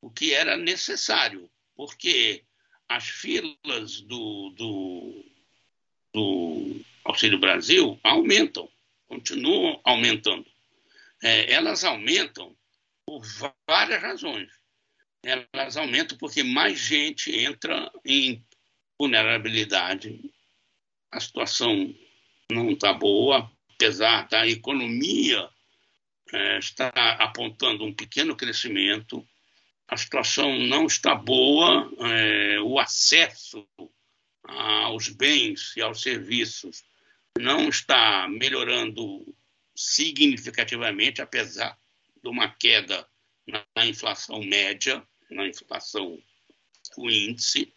o 0.00 0.10
que 0.10 0.32
era 0.32 0.56
necessário, 0.56 1.50
porque 1.74 2.44
as 2.88 3.08
filas 3.08 4.00
do, 4.02 4.50
do, 4.50 5.24
do 6.12 6.80
Auxílio 7.04 7.38
Brasil 7.38 7.98
aumentam, 8.02 8.70
continuam 9.06 9.80
aumentando. 9.84 10.46
É, 11.22 11.52
elas 11.52 11.84
aumentam 11.84 12.56
por 13.06 13.22
várias 13.66 14.00
razões. 14.00 14.50
Elas 15.22 15.76
aumentam 15.76 16.16
porque 16.16 16.42
mais 16.42 16.78
gente 16.78 17.34
entra 17.34 17.90
em 18.04 18.44
vulnerabilidade. 18.98 20.20
A 21.10 21.18
situação 21.20 21.94
não 22.50 22.70
está 22.70 22.92
boa, 22.92 23.50
apesar 23.74 24.28
da 24.28 24.46
economia 24.46 25.48
é, 26.32 26.58
estar 26.58 26.92
apontando 27.20 27.84
um 27.84 27.94
pequeno 27.94 28.36
crescimento, 28.36 29.26
a 29.88 29.96
situação 29.96 30.58
não 30.58 30.86
está 30.86 31.14
boa, 31.14 31.90
é, 32.00 32.60
o 32.60 32.78
acesso 32.78 33.66
aos 34.44 35.08
bens 35.08 35.74
e 35.76 35.80
aos 35.80 36.02
serviços 36.02 36.84
não 37.38 37.68
está 37.68 38.28
melhorando 38.28 39.34
significativamente, 39.78 41.22
apesar 41.22 41.78
de 42.20 42.28
uma 42.28 42.48
queda 42.48 43.08
na 43.46 43.86
inflação 43.86 44.42
média, 44.42 45.06
na 45.30 45.46
inflação, 45.46 46.20
o 46.96 47.08
índice. 47.08 47.72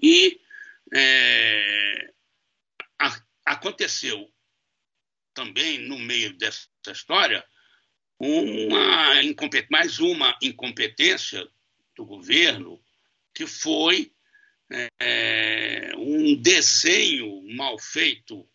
E 0.00 0.40
é, 0.94 2.12
a, 2.98 3.20
aconteceu 3.44 4.32
também, 5.34 5.80
no 5.80 5.98
meio 5.98 6.32
dessa 6.38 6.68
história, 6.86 7.44
uma 8.16 9.20
mais 9.68 9.98
uma 9.98 10.38
incompetência 10.40 11.44
do 11.96 12.06
governo, 12.06 12.80
que 13.34 13.48
foi 13.48 14.12
é, 15.00 15.92
um 15.96 16.40
desenho 16.40 17.42
mal 17.56 17.76
feito. 17.80 18.48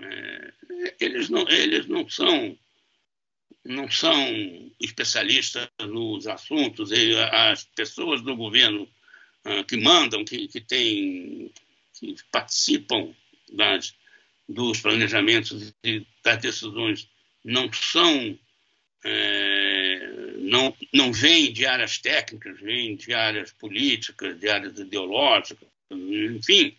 É, 0.00 0.52
eles, 1.00 1.28
não, 1.28 1.48
eles 1.48 1.86
não 1.86 2.08
são 2.08 2.56
não 3.64 3.90
são 3.90 4.16
especialistas 4.80 5.68
nos 5.80 6.28
assuntos, 6.28 6.90
as 7.32 7.64
pessoas 7.64 8.22
do 8.22 8.36
governo 8.36 8.88
ah, 9.44 9.64
que 9.64 9.76
mandam, 9.76 10.24
que, 10.24 10.48
que, 10.48 10.60
tem, 10.60 11.52
que 11.98 12.16
participam 12.30 13.14
das, 13.52 13.94
dos 14.48 14.80
planejamentos 14.80 15.74
e 15.84 16.06
das 16.22 16.38
decisões 16.38 17.08
não 17.44 17.72
são 17.72 18.38
é, 19.04 20.34
não 20.38 20.76
não 20.92 21.12
vêm 21.12 21.52
de 21.52 21.64
áreas 21.64 21.98
técnicas, 21.98 22.58
vêm 22.60 22.96
de 22.96 23.14
áreas 23.14 23.52
políticas, 23.52 24.38
de 24.38 24.48
áreas 24.48 24.78
ideológicas, 24.78 25.68
enfim, 25.92 26.76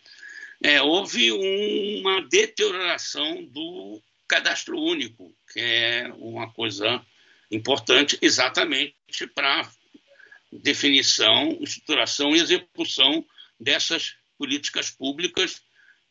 é, 0.63 0.81
houve 0.81 1.31
uma 1.31 2.21
deterioração 2.21 3.43
do 3.45 4.01
cadastro 4.27 4.79
único, 4.79 5.35
que 5.53 5.59
é 5.59 6.11
uma 6.17 6.51
coisa 6.51 7.05
importante 7.51 8.17
exatamente 8.21 8.95
para 9.33 9.69
definição, 10.51 11.57
estruturação 11.61 12.35
e 12.35 12.39
execução 12.39 13.25
dessas 13.59 14.15
políticas 14.37 14.89
públicas, 14.89 15.61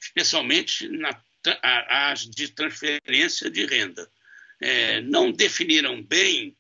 especialmente 0.01 0.89
na 0.89 1.21
as 1.63 2.29
de 2.29 2.49
transferência 2.49 3.49
de 3.49 3.65
renda. 3.67 4.11
É, 4.61 5.01
não 5.03 5.31
definiram 5.31 6.03
bem 6.03 6.57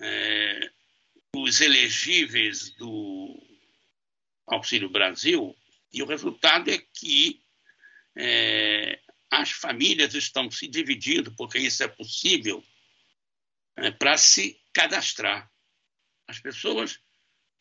é, 0.00 0.70
os 1.34 1.60
elegíveis 1.60 2.70
do 2.76 3.36
Auxílio 4.46 4.88
Brasil, 4.88 5.56
e 5.92 6.02
o 6.02 6.06
resultado 6.06 6.70
é 6.70 6.78
que 6.78 7.42
é, 8.16 9.00
as 9.30 9.50
famílias 9.50 10.14
estão 10.14 10.50
se 10.50 10.66
dividindo, 10.66 11.34
porque 11.36 11.58
isso 11.58 11.82
é 11.82 11.88
possível, 11.88 12.64
é, 13.76 13.90
para 13.90 14.16
se 14.16 14.60
cadastrar. 14.72 15.50
As 16.26 16.38
pessoas 16.38 17.00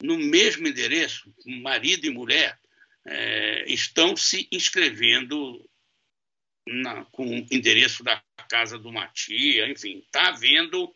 no 0.02 0.18
mesmo 0.18 0.68
endereço, 0.68 1.34
marido 1.46 2.06
e 2.06 2.10
mulher, 2.10 2.60
é, 3.06 3.66
estão 3.72 4.16
se 4.16 4.48
inscrevendo 4.52 5.68
na, 6.68 7.06
com 7.06 7.26
o 7.26 7.48
endereço 7.52 8.04
da 8.04 8.22
casa 8.50 8.78
de 8.78 8.88
uma 8.88 9.08
tia, 9.08 9.70
enfim, 9.70 10.00
está 10.00 10.30
havendo 10.30 10.94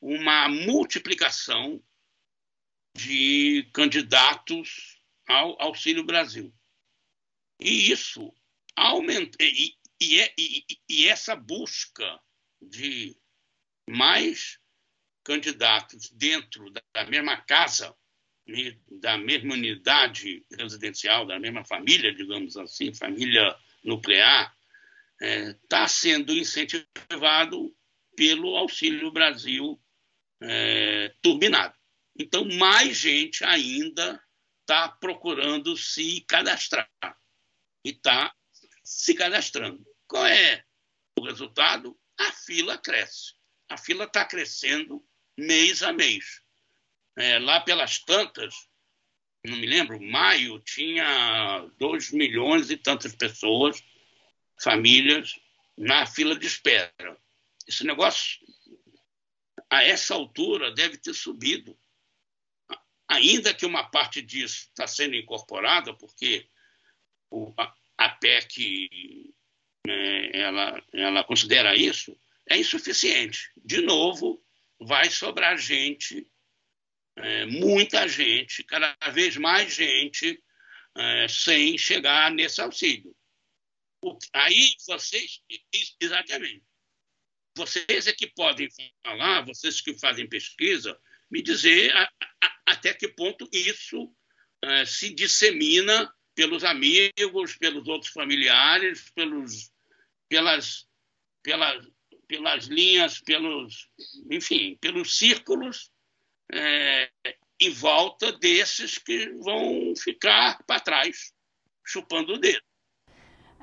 uma 0.00 0.48
multiplicação 0.48 1.82
de 2.96 3.68
candidatos 3.72 4.98
ao 5.28 5.60
Auxílio 5.62 6.02
Brasil. 6.02 6.52
E 7.60 7.90
isso 7.90 8.32
aumenta, 8.74 9.36
e, 9.42 9.74
e, 10.00 10.20
é, 10.20 10.34
e, 10.38 10.64
e 10.88 11.08
essa 11.08 11.36
busca 11.36 12.18
de 12.60 13.16
mais 13.88 14.58
candidatos 15.22 16.10
dentro 16.12 16.70
da 16.70 17.04
mesma 17.04 17.36
casa, 17.42 17.94
da 19.00 19.18
mesma 19.18 19.54
unidade 19.54 20.44
residencial, 20.58 21.26
da 21.26 21.38
mesma 21.38 21.64
família, 21.64 22.14
digamos 22.14 22.56
assim, 22.56 22.92
família 22.94 23.54
nuclear, 23.84 24.54
está 25.20 25.82
é, 25.82 25.88
sendo 25.88 26.32
incentivado 26.32 27.74
pelo 28.16 28.56
Auxílio 28.56 29.12
Brasil 29.12 29.80
é, 30.42 31.14
turbinado. 31.20 31.74
Então, 32.18 32.44
mais 32.44 32.96
gente 32.96 33.44
ainda 33.44 34.22
está 34.62 34.88
procurando 34.88 35.76
se 35.76 36.22
cadastrar 36.22 36.88
e 37.84 37.90
está 37.90 38.34
se 38.82 39.14
cadastrando. 39.14 39.84
Qual 40.06 40.26
é 40.26 40.64
o 41.18 41.24
resultado? 41.24 41.98
A 42.18 42.32
fila 42.32 42.76
cresce. 42.76 43.34
A 43.68 43.76
fila 43.76 44.04
está 44.04 44.24
crescendo 44.24 45.04
mês 45.36 45.82
a 45.82 45.92
mês. 45.92 46.42
É, 47.16 47.38
lá 47.38 47.60
pelas 47.60 47.98
tantas, 48.00 48.54
não 49.44 49.56
me 49.56 49.66
lembro, 49.66 50.00
maio 50.00 50.58
tinha 50.60 51.66
2 51.78 52.12
milhões 52.12 52.70
e 52.70 52.76
tantas 52.76 53.14
pessoas 53.14 53.82
famílias 54.60 55.38
na 55.76 56.04
fila 56.06 56.38
de 56.38 56.46
espera. 56.46 57.18
Esse 57.66 57.84
negócio, 57.84 58.38
a 59.70 59.82
essa 59.82 60.14
altura, 60.14 60.74
deve 60.74 60.98
ter 60.98 61.14
subido. 61.14 61.78
Ainda 63.08 63.54
que 63.54 63.66
uma 63.66 63.90
parte 63.90 64.20
disso 64.20 64.66
está 64.68 64.86
sendo 64.86 65.16
incorporada, 65.16 65.94
porque 65.94 66.48
a 67.96 68.08
PEC 68.08 69.32
né, 69.86 70.30
ela, 70.32 70.82
ela 70.92 71.24
considera 71.24 71.74
isso, 71.76 72.18
é 72.48 72.56
insuficiente. 72.56 73.50
De 73.56 73.80
novo, 73.80 74.42
vai 74.80 75.10
sobrar 75.10 75.58
gente, 75.58 76.26
é, 77.16 77.46
muita 77.46 78.08
gente, 78.08 78.64
cada 78.64 78.96
vez 79.12 79.36
mais 79.36 79.74
gente, 79.74 80.42
é, 80.96 81.28
sem 81.28 81.76
chegar 81.78 82.30
nesse 82.30 82.60
auxílio. 82.60 83.14
Aí 84.32 84.74
vocês, 84.86 85.42
exatamente, 86.00 86.64
vocês 87.56 88.06
é 88.06 88.12
que 88.12 88.26
podem 88.26 88.68
falar, 89.02 89.42
vocês 89.42 89.80
que 89.80 89.98
fazem 89.98 90.28
pesquisa, 90.28 90.98
me 91.30 91.42
dizer 91.42 91.94
a, 91.94 92.10
a, 92.42 92.60
até 92.66 92.94
que 92.94 93.08
ponto 93.08 93.48
isso 93.52 94.10
é, 94.62 94.86
se 94.86 95.12
dissemina 95.12 96.12
pelos 96.40 96.64
amigos, 96.64 97.54
pelos 97.58 97.86
outros 97.86 98.10
familiares, 98.12 99.10
pelos, 99.14 99.70
pelas, 100.26 100.86
pelas, 101.42 101.86
pelas 102.26 102.64
linhas, 102.64 103.20
pelos, 103.20 103.90
enfim, 104.30 104.78
pelos 104.80 105.18
círculos 105.18 105.90
é, 106.50 107.10
em 107.60 107.68
volta 107.68 108.32
desses 108.32 108.96
que 108.96 109.28
vão 109.44 109.92
ficar 110.02 110.64
para 110.66 110.80
trás, 110.80 111.30
chupando 111.86 112.32
o 112.32 112.38
dedo. 112.38 112.64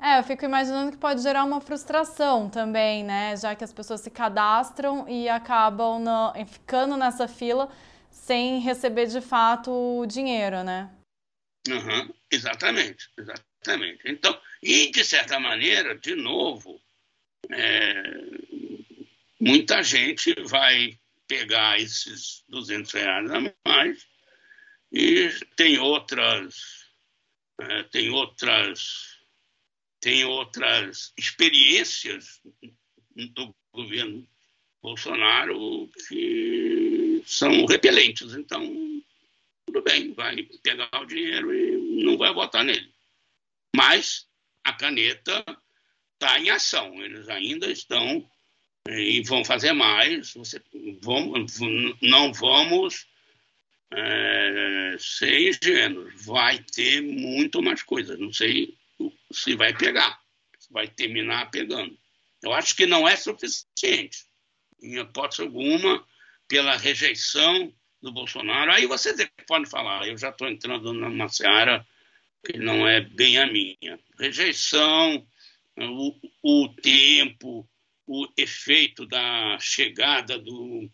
É, 0.00 0.20
eu 0.20 0.22
fico 0.22 0.44
imaginando 0.44 0.92
que 0.92 0.98
pode 0.98 1.20
gerar 1.20 1.42
uma 1.42 1.60
frustração 1.60 2.48
também, 2.48 3.02
né? 3.02 3.36
Já 3.36 3.56
que 3.56 3.64
as 3.64 3.72
pessoas 3.72 4.02
se 4.02 4.10
cadastram 4.12 5.04
e 5.08 5.28
acabam 5.28 5.98
no, 5.98 6.32
ficando 6.46 6.96
nessa 6.96 7.26
fila 7.26 7.68
sem 8.08 8.60
receber 8.60 9.06
de 9.06 9.20
fato 9.20 9.72
o 9.72 10.06
dinheiro, 10.06 10.62
né? 10.62 10.88
Uhum, 11.72 12.14
exatamente, 12.30 13.08
exatamente. 13.16 14.00
Então, 14.04 14.40
e 14.62 14.90
de 14.90 15.04
certa 15.04 15.38
maneira, 15.38 15.96
de 15.98 16.14
novo, 16.14 16.80
é, 17.50 18.02
muita 19.40 19.82
gente 19.82 20.34
vai 20.44 20.98
pegar 21.26 21.78
esses 21.78 22.42
200 22.48 22.92
reais 22.92 23.30
a 23.30 23.54
mais 23.66 24.06
e 24.90 25.28
tem 25.56 25.78
outras, 25.78 26.86
é, 27.60 27.82
tem 27.84 28.10
outras 28.10 29.18
tem 30.00 30.24
outras 30.24 31.12
experiências 31.16 32.40
do 33.34 33.54
governo 33.72 34.26
Bolsonaro 34.80 35.90
que 36.08 37.22
são 37.26 37.66
repelentes. 37.66 38.34
Então, 38.34 38.97
tudo 39.68 39.82
bem, 39.82 40.14
vai 40.14 40.42
pegar 40.62 40.88
o 40.94 41.04
dinheiro 41.04 41.54
e 41.54 42.02
não 42.02 42.16
vai 42.16 42.32
votar 42.32 42.64
nele. 42.64 42.90
Mas 43.76 44.26
a 44.64 44.72
caneta 44.72 45.44
está 46.14 46.38
em 46.38 46.48
ação, 46.48 47.02
eles 47.04 47.28
ainda 47.28 47.70
estão 47.70 48.28
e 48.88 49.22
vão 49.22 49.44
fazer 49.44 49.72
mais. 49.74 50.32
Você, 50.32 50.62
vamos, 51.02 51.58
não 52.00 52.32
vamos 52.32 53.06
é, 53.92 54.96
ser 54.98 55.50
ingênuos, 55.50 56.24
vai 56.24 56.62
ter 56.62 57.02
muito 57.02 57.60
mais 57.60 57.82
coisas. 57.82 58.18
Não 58.18 58.32
sei 58.32 58.74
se 59.30 59.54
vai 59.54 59.76
pegar, 59.76 60.18
se 60.58 60.72
vai 60.72 60.88
terminar 60.88 61.50
pegando. 61.50 61.96
Eu 62.42 62.54
acho 62.54 62.74
que 62.74 62.86
não 62.86 63.06
é 63.06 63.16
suficiente, 63.16 64.24
em 64.80 64.98
hipótese 64.98 65.42
alguma, 65.42 66.06
pela 66.46 66.74
rejeição 66.74 67.70
do 68.02 68.12
Bolsonaro. 68.12 68.72
Aí 68.72 68.86
você 68.86 69.14
pode 69.46 69.68
falar, 69.68 70.06
eu 70.06 70.16
já 70.16 70.30
estou 70.30 70.48
entrando 70.48 70.92
numa 70.92 71.28
seara 71.28 71.86
que 72.44 72.58
não 72.58 72.86
é 72.86 73.00
bem 73.00 73.38
a 73.38 73.46
minha. 73.46 73.98
Rejeição, 74.18 75.26
o, 75.76 76.14
o 76.42 76.68
tempo, 76.68 77.68
o 78.06 78.26
efeito 78.36 79.06
da 79.06 79.58
chegada 79.60 80.38
do, 80.38 80.88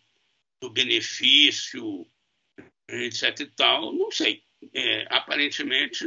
do 0.61 0.69
benefício, 0.69 2.05
etc 2.89 3.39
e 3.39 3.45
tal, 3.47 3.93
não 3.93 4.11
sei. 4.11 4.43
É, 4.73 5.05
aparentemente 5.11 6.05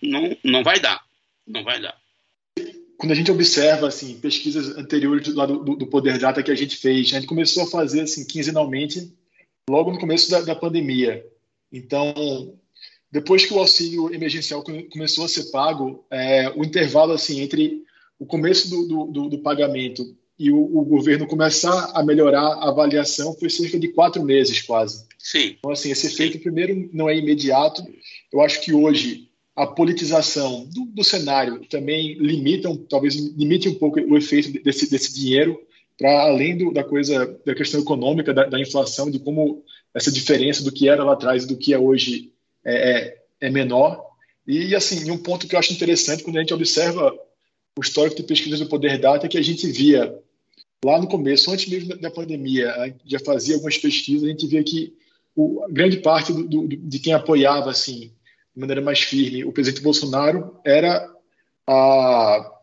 não, 0.00 0.36
não 0.44 0.62
vai 0.62 0.78
dar 0.78 1.08
não 1.48 1.64
vai 1.64 1.80
dar. 1.80 1.96
Quando 2.96 3.12
a 3.12 3.14
gente 3.14 3.30
observa 3.30 3.88
assim 3.88 4.18
pesquisas 4.20 4.76
anteriores 4.76 5.32
lá 5.34 5.46
do, 5.46 5.76
do 5.76 5.86
Poder 5.86 6.18
Data 6.18 6.42
que 6.42 6.50
a 6.50 6.54
gente 6.54 6.76
fez, 6.76 7.08
a 7.08 7.20
gente 7.20 7.26
começou 7.26 7.64
a 7.64 7.70
fazer 7.70 8.02
assim 8.02 8.26
quinzenalmente, 8.26 9.12
logo 9.68 9.92
no 9.92 9.98
começo 9.98 10.30
da, 10.30 10.40
da 10.40 10.54
pandemia. 10.54 11.24
Então, 11.72 12.58
depois 13.10 13.44
que 13.44 13.54
o 13.54 13.58
auxílio 13.58 14.12
emergencial 14.12 14.62
começou 14.90 15.24
a 15.24 15.28
ser 15.28 15.50
pago, 15.50 16.04
é, 16.10 16.50
o 16.50 16.64
intervalo 16.64 17.12
assim 17.12 17.40
entre 17.40 17.82
o 18.18 18.26
começo 18.26 18.68
do, 18.68 19.06
do, 19.06 19.28
do 19.28 19.38
pagamento 19.38 20.04
e 20.38 20.50
o, 20.50 20.56
o, 20.56 20.84
governo 20.84 21.26
começar 21.26 21.90
a 21.94 22.02
melhorar 22.02 22.42
a 22.42 22.68
avaliação 22.68 23.34
foi 23.34 23.50
cerca 23.50 23.78
de 23.78 23.88
quatro 23.88 24.22
meses 24.22 24.62
quase. 24.62 25.06
Sim. 25.18 25.56
Então 25.58 25.70
assim 25.70 25.90
esse 25.90 26.06
efeito 26.06 26.34
Sim. 26.34 26.42
primeiro 26.42 26.90
não 26.92 27.08
é 27.08 27.16
imediato. 27.16 27.82
Eu 28.32 28.40
acho 28.40 28.60
que 28.60 28.72
hoje 28.72 29.28
a 29.56 29.66
politização 29.66 30.68
do, 30.72 30.84
do, 30.86 31.02
cenário 31.02 31.66
também 31.68 32.14
limitam, 32.14 32.76
talvez 32.76 33.16
limite 33.16 33.68
um 33.68 33.74
pouco 33.74 33.98
o 34.00 34.16
efeito 34.16 34.62
desse, 34.62 34.88
desse 34.88 35.12
dinheiro 35.12 35.58
para 35.98 36.22
além 36.22 36.56
do, 36.56 36.72
da 36.72 36.84
coisa 36.84 37.38
da 37.44 37.54
questão 37.54 37.80
econômica 37.80 38.32
da, 38.32 38.44
da, 38.44 38.60
inflação, 38.60 39.10
de 39.10 39.18
como 39.18 39.64
essa 39.92 40.12
diferença 40.12 40.62
do 40.62 40.70
que 40.70 40.88
era 40.88 41.02
lá 41.02 41.14
atrás 41.14 41.44
e 41.44 41.48
do 41.48 41.56
que 41.56 41.74
é 41.74 41.78
hoje 41.78 42.32
é, 42.64 42.90
é, 42.90 43.22
é 43.40 43.50
menor. 43.50 44.06
E 44.46 44.74
assim, 44.74 45.10
um 45.10 45.18
ponto 45.18 45.48
que 45.48 45.56
eu 45.56 45.58
acho 45.58 45.72
interessante 45.72 46.22
quando 46.22 46.36
a 46.36 46.40
gente 46.40 46.54
observa 46.54 47.12
o 47.76 47.82
histórico 47.82 48.16
de 48.16 48.22
pesquisas 48.22 48.60
do 48.60 48.68
Poder 48.68 48.98
Data 48.98 49.26
é 49.26 49.28
que 49.28 49.36
a 49.36 49.42
gente 49.42 49.66
via 49.66 50.16
lá 50.84 51.00
no 51.00 51.08
começo, 51.08 51.50
antes 51.50 51.68
mesmo 51.68 51.96
da 51.96 52.10
pandemia, 52.10 52.72
a 52.74 52.86
gente 52.86 53.00
já 53.04 53.18
fazia 53.18 53.54
algumas 53.54 53.76
pesquisas, 53.76 54.24
a 54.24 54.30
gente 54.30 54.46
via 54.46 54.62
que 54.62 54.94
o, 55.34 55.66
grande 55.70 55.98
parte 55.98 56.32
do, 56.32 56.44
do, 56.44 56.68
de 56.68 56.98
quem 56.98 57.12
apoiava 57.12 57.70
assim 57.70 58.12
de 58.54 58.60
maneira 58.60 58.80
mais 58.80 59.00
firme 59.00 59.44
o 59.44 59.52
presidente 59.52 59.82
Bolsonaro 59.82 60.58
era 60.64 61.08
a, 61.66 62.57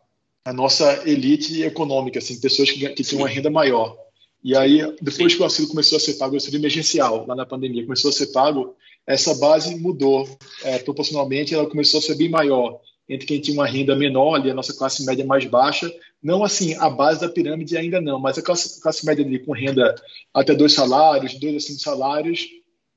a 0.46 0.52
nossa 0.52 1.02
elite 1.04 1.64
econômica, 1.64 2.20
assim, 2.20 2.40
pessoas 2.40 2.70
que, 2.70 2.88
que 2.90 3.02
tinham 3.02 3.22
uma 3.22 3.28
renda 3.28 3.50
maior. 3.50 3.98
E 4.44 4.56
aí, 4.56 4.78
depois 5.02 5.32
Sim. 5.32 5.36
que 5.36 5.40
o 5.40 5.44
auxílio 5.44 5.68
começou 5.68 5.96
a 5.96 6.00
ser 6.00 6.14
pago, 6.14 6.34
o 6.34 6.36
auxílio 6.36 6.58
emergencial, 6.58 7.26
lá 7.26 7.34
na 7.34 7.44
pandemia, 7.44 7.82
começou 7.82 8.10
a 8.10 8.12
ser 8.12 8.28
pago, 8.28 8.76
essa 9.04 9.34
base 9.34 9.74
mudou 9.74 10.24
é, 10.62 10.78
proporcionalmente, 10.78 11.52
ela 11.52 11.68
começou 11.68 11.98
a 11.98 12.02
ser 12.02 12.14
bem 12.14 12.28
maior 12.28 12.80
entre 13.08 13.26
quem 13.26 13.40
tinha 13.40 13.56
uma 13.56 13.66
renda 13.66 13.96
menor, 13.96 14.36
ali, 14.36 14.48
a 14.48 14.54
nossa 14.54 14.72
classe 14.72 15.04
média 15.04 15.26
mais 15.26 15.44
baixa, 15.46 15.92
não 16.22 16.44
assim, 16.44 16.74
a 16.74 16.88
base 16.88 17.20
da 17.20 17.28
pirâmide 17.28 17.76
ainda 17.76 18.00
não, 18.00 18.20
mas 18.20 18.38
a 18.38 18.42
classe, 18.42 18.80
classe 18.80 19.04
média 19.04 19.24
ali, 19.24 19.40
com 19.40 19.52
renda 19.52 19.96
até 20.32 20.54
dois 20.54 20.74
salários, 20.74 21.34
dois 21.40 21.56
a 21.56 21.60
cinco 21.60 21.80
salários, 21.80 22.46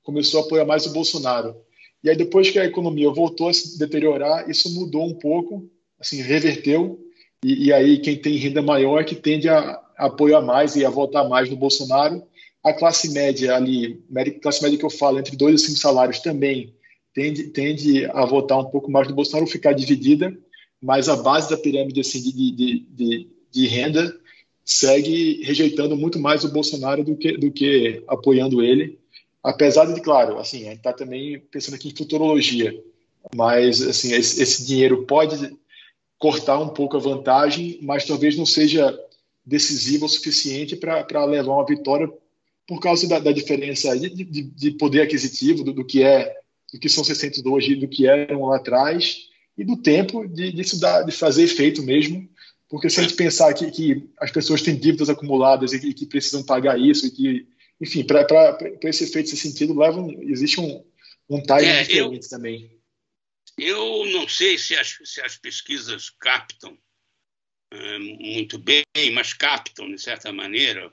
começou 0.03 0.41
a 0.41 0.43
apoiar 0.43 0.65
mais 0.65 0.85
o 0.85 0.93
Bolsonaro. 0.93 1.55
E 2.03 2.11
aí, 2.11 2.15
depois 2.15 2.51
que 2.51 2.59
a 2.59 2.65
economia 2.65 3.09
voltou 3.09 3.49
a 3.49 3.53
se 3.53 3.79
deteriorar, 3.79 4.47
isso 4.47 4.71
mudou 4.75 5.03
um 5.03 5.15
pouco, 5.15 5.67
assim, 5.99 6.21
reverteu. 6.21 7.09
E, 7.43 7.67
e 7.67 7.73
aí, 7.73 7.99
quem 7.99 8.17
tem 8.17 8.35
renda 8.37 8.61
maior 8.61 9.03
que 9.05 9.15
tende 9.15 9.47
a, 9.47 9.79
a 9.97 10.07
apoiar 10.07 10.41
mais 10.41 10.75
e 10.75 10.85
a 10.85 10.89
votar 10.89 11.27
mais 11.27 11.49
no 11.49 11.55
Bolsonaro. 11.55 12.23
A 12.63 12.73
classe 12.73 13.11
média 13.11 13.55
ali, 13.55 14.03
classe 14.41 14.61
média 14.61 14.77
que 14.77 14.85
eu 14.85 14.89
falo, 14.89 15.19
entre 15.19 15.37
dois 15.37 15.61
e 15.61 15.65
cinco 15.65 15.79
salários, 15.79 16.19
também 16.19 16.73
tende, 17.13 17.43
tende 17.45 18.05
a 18.05 18.25
votar 18.25 18.59
um 18.59 18.65
pouco 18.65 18.91
mais 18.91 19.07
no 19.07 19.15
Bolsonaro, 19.15 19.47
ficar 19.47 19.73
dividida. 19.73 20.37
Mas 20.81 21.09
a 21.09 21.15
base 21.15 21.49
da 21.49 21.57
pirâmide 21.57 21.99
assim, 21.99 22.21
de, 22.21 22.31
de, 22.31 22.79
de, 22.89 23.27
de 23.51 23.67
renda 23.67 24.13
segue 24.63 25.43
rejeitando 25.43 25.95
muito 25.97 26.19
mais 26.19 26.43
o 26.43 26.51
Bolsonaro 26.51 27.03
do 27.03 27.17
que, 27.17 27.37
do 27.37 27.51
que 27.51 28.03
apoiando 28.07 28.61
ele. 28.61 28.99
Apesar 29.43 29.85
de, 29.85 29.99
claro, 29.99 30.37
assim, 30.37 30.67
a 30.67 30.69
gente 30.69 30.77
está 30.77 30.93
também 30.93 31.39
pensando 31.39 31.73
aqui 31.73 31.87
em 31.87 31.95
futurologia, 31.95 32.79
mas 33.33 33.81
assim, 33.81 34.13
esse, 34.13 34.41
esse, 34.43 34.67
dinheiro 34.67 35.05
pode 35.05 35.57
cortar 36.20 36.59
um 36.59 36.70
pouco 36.70 36.97
a 36.97 36.99
vantagem, 36.99 37.80
mas 37.82 38.05
talvez 38.05 38.38
não 38.38 38.45
seja 38.45 38.95
decisivo 39.45 40.05
o 40.05 40.09
suficiente 40.09 40.76
para 40.76 41.26
levar 41.26 41.53
uma 41.53 41.65
vitória 41.65 42.07
por 42.67 42.80
causa 42.80 43.07
da, 43.07 43.17
da 43.17 43.32
diferença 43.32 43.97
de, 43.97 44.09
de, 44.09 44.43
de, 44.43 44.72
poder 44.72 45.01
aquisitivo 45.01 45.63
do, 45.63 45.74
do, 45.74 45.84
que 45.84 46.03
é 46.03 46.36
do 46.72 46.80
que 46.80 46.88
são 46.88 47.03
600 47.03 47.43
hoje 47.45 47.76
do 47.76 47.88
que 47.88 48.05
eram 48.05 48.45
lá 48.45 48.57
atrás 48.57 49.28
e 49.57 49.63
do 49.63 49.76
tempo 49.78 50.28
de, 50.28 50.51
de, 50.51 50.80
dar, 50.80 51.01
de 51.01 51.11
fazer 51.11 51.43
efeito 51.43 51.82
mesmo 51.82 52.30
porque 52.70 52.89
se 52.89 52.99
a 52.99 53.03
gente 53.03 53.15
pensar 53.15 53.51
que, 53.55 53.72
que 53.72 54.07
as 54.20 54.30
pessoas 54.30 54.61
têm 54.61 54.76
dívidas 54.76 55.09
acumuladas 55.09 55.74
e 55.74 55.93
que 55.93 56.05
precisam 56.05 56.43
pagar 56.43 56.80
isso 56.80 57.07
e 57.07 57.11
que 57.11 57.47
enfim, 57.82 58.03
para 58.03 58.26
esse 58.84 59.05
efeito, 59.05 59.28
esse 59.28 59.38
sentido, 59.38 59.78
leva 59.78 60.05
existe 60.22 60.59
um, 60.59 60.84
um 61.30 61.41
timing 61.41 61.67
é, 61.67 61.84
diferente 61.84 62.26
eu, 62.26 62.30
também. 62.30 62.78
Eu 63.62 64.05
não 64.07 64.28
sei 64.28 64.57
se 64.57 64.76
as, 64.76 64.97
se 65.03 65.22
as 65.22 65.38
pesquisas 65.38 66.10
captam 66.10 66.78
é, 67.72 67.99
muito 67.99 68.57
bem, 68.57 68.84
mas 69.14 69.34
captam, 69.34 69.91
de 69.91 70.01
certa 70.01 70.32
maneira, 70.32 70.91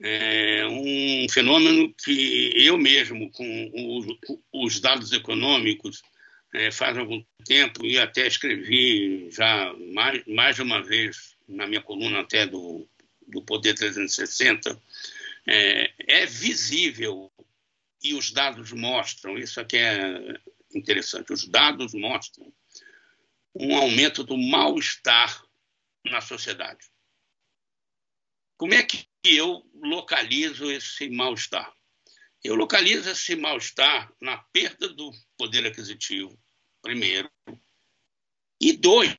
é, 0.00 0.66
um 0.66 1.28
fenômeno 1.28 1.94
que 1.94 2.52
eu 2.56 2.78
mesmo, 2.78 3.30
com 3.30 3.72
os, 3.74 4.06
os 4.52 4.80
dados 4.80 5.12
econômicos, 5.12 6.02
é, 6.52 6.70
faz 6.70 6.96
algum 6.96 7.22
tempo 7.44 7.86
e 7.86 7.98
até 7.98 8.26
escrevi 8.26 9.30
já 9.30 9.72
mais, 9.92 10.24
mais 10.26 10.56
de 10.56 10.62
uma 10.62 10.82
vez 10.82 11.36
na 11.46 11.66
minha 11.66 11.80
coluna 11.80 12.20
até 12.20 12.46
do, 12.46 12.88
do 13.26 13.42
Poder 13.42 13.74
360, 13.74 14.80
é, 15.46 15.92
é 16.06 16.26
visível 16.26 17.30
e 18.02 18.14
os 18.14 18.30
dados 18.30 18.72
mostram, 18.72 19.38
isso 19.38 19.60
aqui 19.60 19.76
é 19.76 20.40
interessante, 20.74 21.32
os 21.32 21.46
dados 21.46 21.94
mostram 21.94 22.52
um 23.54 23.76
aumento 23.76 24.22
do 24.22 24.36
mal-estar 24.36 25.44
na 26.04 26.20
sociedade. 26.20 26.86
Como 28.56 28.74
é 28.74 28.82
que 28.82 29.08
eu 29.24 29.68
localizo 29.74 30.70
esse 30.70 31.08
mal-estar? 31.08 31.74
Eu 32.42 32.54
localizo 32.54 33.10
esse 33.10 33.36
mal-estar 33.36 34.14
na 34.20 34.38
perda 34.52 34.88
do 34.88 35.10
poder 35.36 35.66
aquisitivo, 35.66 36.38
primeiro, 36.82 37.30
e 38.60 38.72
dois, 38.72 39.16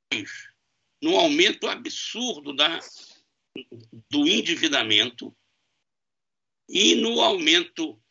no 1.02 1.16
aumento 1.16 1.68
absurdo 1.68 2.54
da, 2.54 2.78
do 4.10 4.26
endividamento 4.26 5.36
e 6.68 6.94
no 6.94 7.20
aumento 7.20 8.01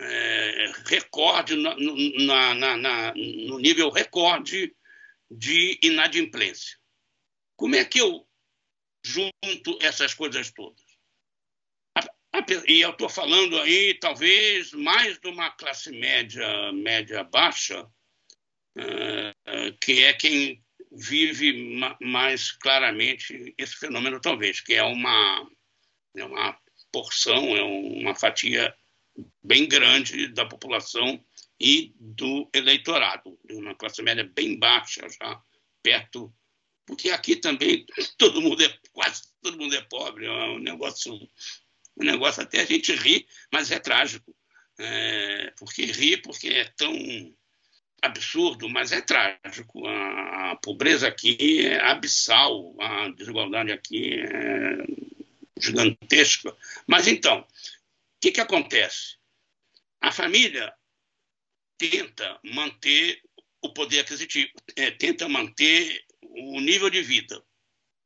é, 0.00 0.72
recorde, 0.86 1.56
na, 1.56 2.54
na, 2.54 2.76
na, 2.76 3.14
no 3.14 3.58
nível 3.58 3.90
recorde 3.90 4.74
de 5.30 5.78
inadimplência. 5.82 6.78
Como 7.56 7.76
é 7.76 7.84
que 7.84 8.00
eu 8.00 8.26
junto 9.04 9.78
essas 9.80 10.14
coisas 10.14 10.50
todas? 10.50 10.82
E 12.66 12.80
eu 12.80 12.90
estou 12.90 13.08
falando 13.08 13.58
aí, 13.60 13.94
talvez, 13.94 14.72
mais 14.72 15.18
de 15.18 15.28
uma 15.28 15.50
classe 15.50 15.90
média, 15.90 16.72
média 16.72 17.24
baixa, 17.24 17.86
é, 18.76 19.72
que 19.80 20.04
é 20.04 20.12
quem 20.12 20.64
vive 20.92 21.80
mais 22.00 22.52
claramente 22.52 23.54
esse 23.58 23.76
fenômeno, 23.76 24.20
talvez, 24.20 24.60
que 24.60 24.74
é 24.74 24.82
uma, 24.82 25.50
é 26.16 26.24
uma 26.24 26.58
porção, 26.92 27.56
é 27.56 27.62
uma 27.62 28.14
fatia 28.14 28.74
bem 29.42 29.68
grande 29.68 30.28
da 30.28 30.44
população 30.44 31.22
e 31.58 31.94
do 31.98 32.48
eleitorado, 32.54 33.38
de 33.44 33.54
uma 33.54 33.74
classe 33.74 34.02
média 34.02 34.24
bem 34.24 34.58
baixa, 34.58 35.06
já 35.08 35.40
perto. 35.82 36.32
Porque 36.86 37.10
aqui 37.10 37.36
também 37.36 37.84
todo 38.16 38.40
mundo 38.40 38.62
é, 38.62 38.78
quase 38.92 39.22
todo 39.42 39.58
mundo 39.58 39.74
é 39.74 39.82
pobre, 39.82 40.26
é 40.26 40.30
um 40.30 40.58
negócio, 40.58 41.14
um 41.14 42.04
negócio 42.04 42.42
até 42.42 42.60
a 42.60 42.64
gente 42.64 42.94
ri, 42.94 43.26
mas 43.52 43.70
é 43.70 43.78
trágico. 43.78 44.34
É, 44.78 45.52
porque 45.58 45.84
ri 45.84 46.16
porque 46.16 46.48
é 46.48 46.64
tão 46.76 46.92
absurdo, 48.02 48.68
mas 48.68 48.92
é 48.92 49.00
trágico. 49.00 49.86
A, 49.86 50.52
a 50.52 50.56
pobreza 50.56 51.06
aqui 51.06 51.66
é 51.66 51.80
abissal, 51.84 52.74
a 52.80 53.08
desigualdade 53.10 53.72
aqui 53.72 54.14
é 54.14 55.10
gigantesca. 55.60 56.56
Mas 56.86 57.06
então, 57.06 57.46
que, 58.20 58.32
que 58.32 58.40
acontece? 58.40 59.18
A 60.00 60.12
família 60.12 60.72
tenta 61.78 62.38
manter 62.44 63.22
o 63.62 63.72
poder 63.72 64.00
aquisitivo, 64.00 64.52
é, 64.76 64.90
tenta 64.90 65.28
manter 65.28 66.04
o 66.22 66.60
nível 66.60 66.90
de 66.90 67.02
vida, 67.02 67.42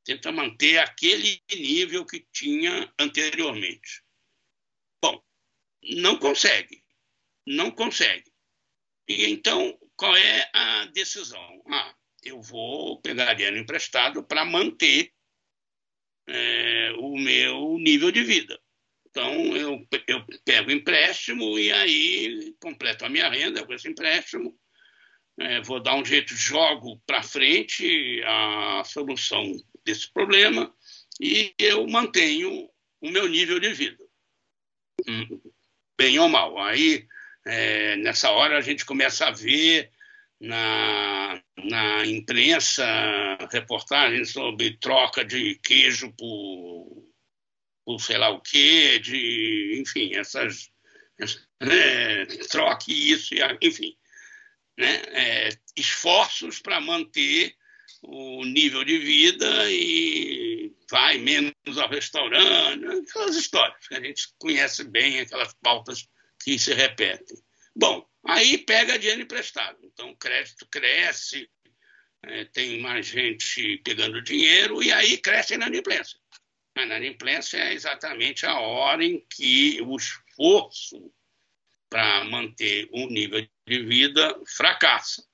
tenta 0.05 0.31
manter 0.33 0.79
aquele 0.79 1.43
nível 1.51 2.07
que 2.07 2.27
tinha 2.33 2.93
anteriormente. 2.99 4.03
Bom, 5.03 5.23
não 5.83 6.19
consegue, 6.19 6.85
não 7.47 7.71
consegue. 7.71 8.33
E 9.09 9.27
então, 9.27 9.79
qual 9.97 10.17
é 10.17 10.51
a 10.53 10.87
decisão? 10.87 11.63
Ah, 11.69 11.95
eu 12.23 12.41
vou 12.41 13.01
pegar 13.01 13.35
dinheiro 13.35 13.59
emprestado 13.59 14.25
para 14.25 14.45
manter 14.45 15.13
é, 16.27 16.93
o 16.99 17.17
meu 17.17 17.79
nível 17.79 18.11
de 18.11 18.23
vida. 18.23 18.64
Então, 19.15 19.57
eu, 19.57 19.87
eu 20.09 20.27
pego 20.45 20.73
empréstimo 20.73 21.57
e 21.57 21.71
aí 21.71 22.53
completo 22.61 23.05
a 23.05 23.09
minha 23.09 23.31
renda 23.31 23.65
com 23.65 23.73
esse 23.73 23.89
empréstimo, 23.89 24.59
é, 25.39 25.61
vou 25.63 25.81
dar 25.81 25.95
um 25.95 26.05
jeito, 26.05 26.35
jogo 26.35 27.01
para 27.07 27.23
frente 27.23 28.21
a 28.25 28.83
solução 28.85 29.53
desse 29.85 30.13
problema 30.13 30.75
e 31.21 31.55
eu 31.57 31.87
mantenho 31.87 32.69
o 33.01 33.09
meu 33.09 33.29
nível 33.29 33.61
de 33.61 33.73
vida, 33.73 34.03
hum, 35.07 35.41
bem 35.97 36.19
ou 36.19 36.29
mal. 36.29 36.59
Aí, 36.59 37.07
é, 37.47 37.95
nessa 37.99 38.33
hora, 38.33 38.59
a 38.59 38.63
gente 38.63 38.85
começa 38.85 39.27
a 39.27 39.31
ver 39.31 39.93
na, 40.41 41.41
na 41.57 42.05
imprensa 42.05 42.85
reportagens 43.53 44.33
sobre 44.33 44.77
troca 44.79 45.25
de 45.25 45.55
queijo 45.63 46.13
por, 46.19 47.04
por 47.85 48.01
sei 48.01 48.19
lá 48.19 48.31
o 48.31 48.41
quê, 48.41 48.99
de, 48.99 49.79
enfim, 49.81 50.15
essas. 50.15 50.71
É, 51.61 52.27
troque 52.51 52.93
isso, 52.93 53.35
enfim. 53.61 53.97
Né, 54.77 55.03
é, 55.13 55.49
esforços 55.77 56.59
para 56.59 56.81
manter 56.81 57.55
o 58.03 58.45
nível 58.45 58.85
de 58.85 58.99
vida 58.99 59.71
e 59.71 60.73
vai 60.91 61.19
menos 61.19 61.53
ao 61.79 61.89
restaurante, 61.89 62.85
aquelas 63.09 63.37
histórias 63.37 63.87
que 63.87 63.95
a 63.95 64.01
gente 64.01 64.29
conhece 64.39 64.85
bem, 64.85 65.21
aquelas 65.21 65.55
pautas 65.63 66.09
que 66.43 66.59
se 66.59 66.75
repetem. 66.75 67.37
Bom, 67.75 68.07
aí 68.27 68.59
pega 68.59 68.99
dinheiro 68.99 69.23
emprestado. 69.23 69.79
Então, 69.83 70.11
o 70.11 70.17
crédito 70.17 70.67
cresce, 70.71 71.49
é, 72.23 72.45
tem 72.47 72.81
mais 72.81 73.07
gente 73.07 73.79
pegando 73.85 74.23
dinheiro 74.23 74.83
e 74.83 74.93
aí 74.93 75.19
cresce 75.19 75.55
a 75.55 75.57
inadimplência. 75.57 76.19
A 76.77 76.83
inadimplência 76.83 77.59
é 77.59 77.73
exatamente 77.73 78.47
a 78.47 78.59
hora 78.59 79.05
em 79.05 79.25
que 79.31 79.81
o 79.83 79.97
esforço 79.97 81.13
para 81.89 82.25
manter 82.25 82.89
um 82.93 83.09
nível 83.09 83.47
de 83.67 83.83
vida 83.85 84.41
fracassa. 84.57 85.25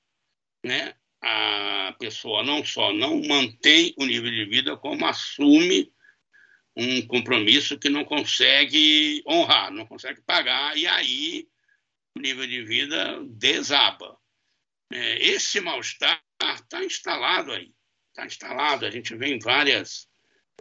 Né? 0.63 0.93
A 1.23 1.95
pessoa 1.99 2.43
não 2.43 2.63
só 2.63 2.93
não 2.93 3.19
mantém 3.21 3.93
o 3.97 4.05
nível 4.05 4.29
de 4.29 4.45
vida, 4.45 4.77
como 4.77 5.05
assume 5.05 5.91
um 6.75 7.05
compromisso 7.07 7.77
que 7.77 7.89
não 7.89 8.05
consegue 8.05 9.23
honrar, 9.27 9.71
não 9.71 9.85
consegue 9.85 10.21
pagar, 10.21 10.77
e 10.77 10.87
aí 10.87 11.47
o 12.15 12.19
nível 12.19 12.47
de 12.47 12.63
vida 12.63 13.23
desaba. 13.25 14.17
É, 14.91 15.21
esse 15.25 15.59
mal-estar 15.61 16.21
está 16.41 16.83
instalado 16.83 17.51
aí, 17.51 17.73
está 18.09 18.25
instalado. 18.25 18.85
A 18.85 18.91
gente 18.91 19.15
vê 19.15 19.33
em 19.33 19.39
várias, 19.39 20.07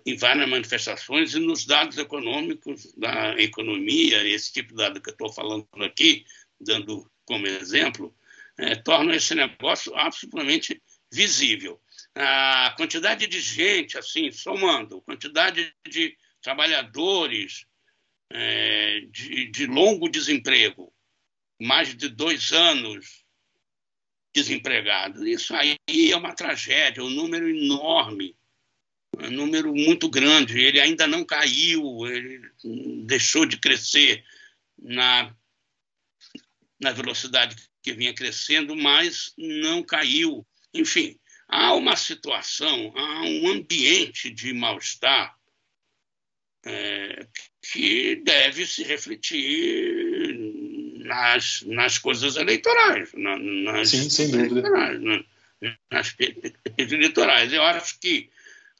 em 0.07 0.17
várias 0.17 0.49
manifestações 0.49 1.35
e 1.35 1.39
nos 1.39 1.65
dados 1.65 1.99
econômicos 1.99 2.93
da 2.95 3.35
economia, 3.41 4.27
esse 4.27 4.53
tipo 4.53 4.71
de 4.71 4.77
dado 4.77 5.01
que 5.01 5.11
eu 5.11 5.13
estou 5.13 5.33
falando 5.33 5.67
aqui, 5.83 6.25
dando 6.61 7.11
como 7.25 7.47
exemplo, 7.47 8.15
é, 8.59 8.75
torna 8.75 9.15
esse 9.15 9.35
negócio 9.35 9.95
absolutamente 9.97 10.81
visível. 11.13 11.81
A 12.15 12.75
quantidade 12.77 13.27
de 13.27 13.41
gente, 13.41 13.97
assim, 13.97 14.31
somando, 14.31 15.03
quantidade 15.03 15.75
de 15.89 16.17
trabalhadores 16.43 17.67
é, 18.31 19.01
de, 19.11 19.51
de 19.51 19.67
longo 19.67 20.09
desemprego, 20.09 20.93
mais 21.61 21.95
de 21.95 22.09
dois 22.09 22.53
anos 22.53 23.25
desempregados. 24.35 25.23
Isso 25.23 25.55
aí 25.55 25.77
é 25.89 26.17
uma 26.17 26.35
tragédia, 26.35 27.03
um 27.03 27.11
número 27.11 27.49
enorme, 27.49 28.37
um 29.19 29.31
número 29.31 29.75
muito 29.75 30.09
grande. 30.09 30.61
Ele 30.61 30.81
ainda 30.81 31.07
não 31.07 31.25
caiu, 31.25 32.07
ele 32.07 32.41
deixou 33.05 33.45
de 33.45 33.57
crescer 33.57 34.25
na, 34.79 35.35
na 36.81 36.93
velocidade 36.93 37.57
que 37.83 37.93
vinha 37.93 38.15
crescendo, 38.15 38.77
mas 38.77 39.33
não 39.37 39.83
caiu. 39.83 40.47
Enfim, 40.73 41.19
há 41.49 41.75
uma 41.75 41.97
situação, 41.97 42.93
há 42.97 43.23
um 43.23 43.49
ambiente 43.49 44.31
de 44.31 44.53
mal-estar 44.53 45.37
é, 46.65 47.27
que 47.73 48.17
deve 48.17 48.67
se 48.67 48.83
refletir 48.83 50.37
nas, 50.99 51.63
nas 51.63 51.99
coisas 51.99 52.37
eleitorais. 52.37 53.11
nas, 53.15 53.89
Sim, 53.89 54.09
sem 54.11 54.31
dúvida. 54.31 54.69
Eleitorais, 54.69 55.25
nas 55.91 56.17
eleitorais. 56.79 57.53
Eu 57.53 57.63
acho 57.63 57.99
que 57.99 58.31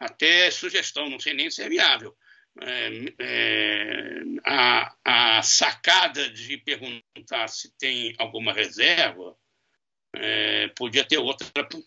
até 0.01 0.51
sugestão, 0.51 1.11
não 1.11 1.21
sei 1.21 1.35
nem 1.35 1.51
se 1.51 1.63
é 1.63 1.69
viável. 1.69 2.17
É, 2.61 2.91
é, 3.21 4.23
a, 4.45 4.97
a, 5.05 5.43
sacada 5.43 6.29
de 6.31 6.57
perguntar 6.57 7.47
se 7.49 7.71
tem 7.79 8.13
alguma 8.19 8.53
reserva 8.53 9.37
é, 10.13 10.69
podia 10.77 11.05
ter 11.05 11.19
outra 11.19 11.47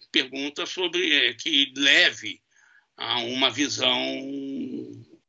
pergunta 0.09 0.65
sobre 0.65 1.29
é, 1.29 1.33
que 1.33 1.73
leve 1.75 2.41
a 2.95 3.19
uma 3.19 3.49
visão 3.49 3.99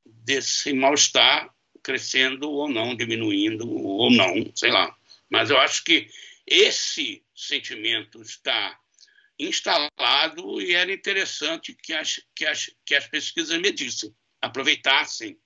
desse 0.05 0.72
mal-estar 0.72 1.53
crescendo 1.82 2.51
ou 2.51 2.68
não, 2.68 2.95
diminuindo 2.95 3.68
ou 3.68 4.11
não, 4.11 4.51
sei 4.55 4.70
lá. 4.70 4.97
Mas 5.28 5.51
eu 5.51 5.59
acho 5.59 5.82
que 5.82 6.09
esse 6.47 7.24
sentimento 7.35 8.22
está 8.22 8.78
instalado 9.39 10.61
e 10.61 10.74
era 10.74 10.93
interessante 10.93 11.76
que 11.82 11.93
as, 11.93 12.20
que 12.35 12.45
as, 12.47 12.70
que 12.87 12.95
as 12.95 13.07
pesquisas 13.07 13.61
medissem, 13.61 14.14
aproveitassem 14.41 15.37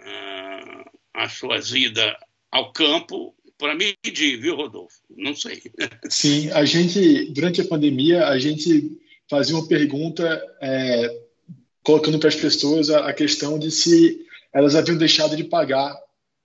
uh, 0.00 0.90
a 1.14 1.28
sua 1.28 1.58
ida 1.76 2.16
ao 2.50 2.72
campo 2.72 3.34
para 3.58 3.74
medir, 3.74 4.40
viu, 4.40 4.56
Rodolfo? 4.56 4.96
Não 5.10 5.34
sei. 5.34 5.62
Sim, 6.08 6.50
a 6.50 6.64
gente, 6.64 7.32
durante 7.32 7.60
a 7.60 7.66
pandemia, 7.66 8.26
a 8.26 8.38
gente 8.38 8.98
fazia 9.28 9.54
uma 9.56 9.66
pergunta 9.66 10.42
é, 10.60 11.24
colocando 11.82 12.18
para 12.18 12.28
as 12.28 12.36
pessoas 12.36 12.90
a, 12.90 13.08
a, 13.08 13.12
questão 13.12 13.58
de 13.58 13.70
se 13.70 14.20
elas 14.52 14.74
haviam 14.74 14.96
deixado 14.96 15.36
de 15.36 15.44
pagar 15.44 15.96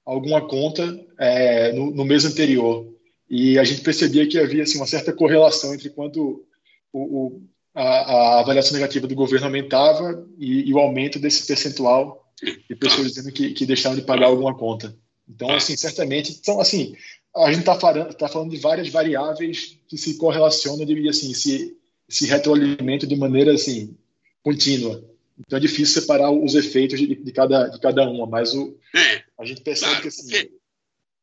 alguma 0.06 0.48
conta 0.48 1.00
é, 1.20 1.72
no, 1.74 1.92
no, 1.92 2.06
mês 2.06 2.26
anterior. 2.26 2.88
E 3.30 3.60
a 3.60 3.64
gente 3.64 3.82
percebia 3.82 4.28
que 4.28 4.40
havia 4.40 4.64
assim, 4.64 4.78
uma 4.78 4.88
certa 4.88 5.14
correlação 5.14 5.74
entre 5.74 5.90
quanto 5.90 6.44
o, 6.92 7.00
o, 7.00 7.44
a, 7.74 7.84
a, 7.84 8.40
avaliação 8.40 8.74
negativa 8.74 9.08
do 9.08 9.16
governo 9.16 9.48
aumentava 9.48 10.28
e, 10.38 10.70
e, 10.70 10.74
o 10.74 10.80
aumento 10.80 11.20
desse 11.20 11.46
percentual 11.46 12.26
de 12.42 12.76
pessoas 12.76 13.08
dizendo 13.08 13.32
que, 13.32 13.52
que 13.52 13.66
deixaram 13.66 13.96
de 13.96 14.02
pagar 14.02 14.28
alguma 14.28 14.56
conta. 14.56 14.96
Então, 15.28 15.52
assim, 15.52 15.78
certamente, 15.78 16.32
então, 16.32 16.60
assim, 16.60 16.96
a 17.36 17.52
gente 17.52 17.60
está 17.60 17.80
falando, 17.80 18.14
tá 18.14 18.28
falando 18.28 18.52
de 18.52 18.58
várias 18.58 18.90
variáveis 18.90 19.78
que 19.88 19.98
se 19.98 20.18
correlacionam 20.18 20.84
e 20.84 21.10
assim, 21.10 21.34
se, 21.34 21.78
se 22.08 22.26
retroalimentam 22.26 23.08
de 23.08 23.16
maneira 23.16 23.54
assim, 23.54 23.96
contínua. 24.42 25.04
Então 25.38 25.58
é 25.58 25.62
difícil 25.62 26.02
separar 26.02 26.32
os 26.32 26.56
efeitos 26.56 27.00
de, 27.00 27.16
de 27.16 27.32
cada, 27.32 27.68
de 27.68 27.80
cada 27.80 28.10
uma, 28.10 28.26
mas 28.26 28.54
o, 28.54 28.78
é, 28.96 29.24
a 29.38 29.46
gente 29.46 29.62
percebe 29.62 29.92
claro, 29.92 30.02
que 30.02 30.08
assim. 30.10 30.24
Porque, 30.24 30.52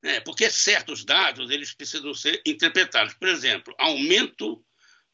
é, 0.04 0.20
porque 0.20 0.50
certos 0.50 1.04
dados 1.04 1.50
eles 1.50 1.74
precisam 1.74 2.14
ser 2.14 2.40
interpretados. 2.46 3.14
Por 3.14 3.28
exemplo, 3.28 3.74
aumento 3.78 4.64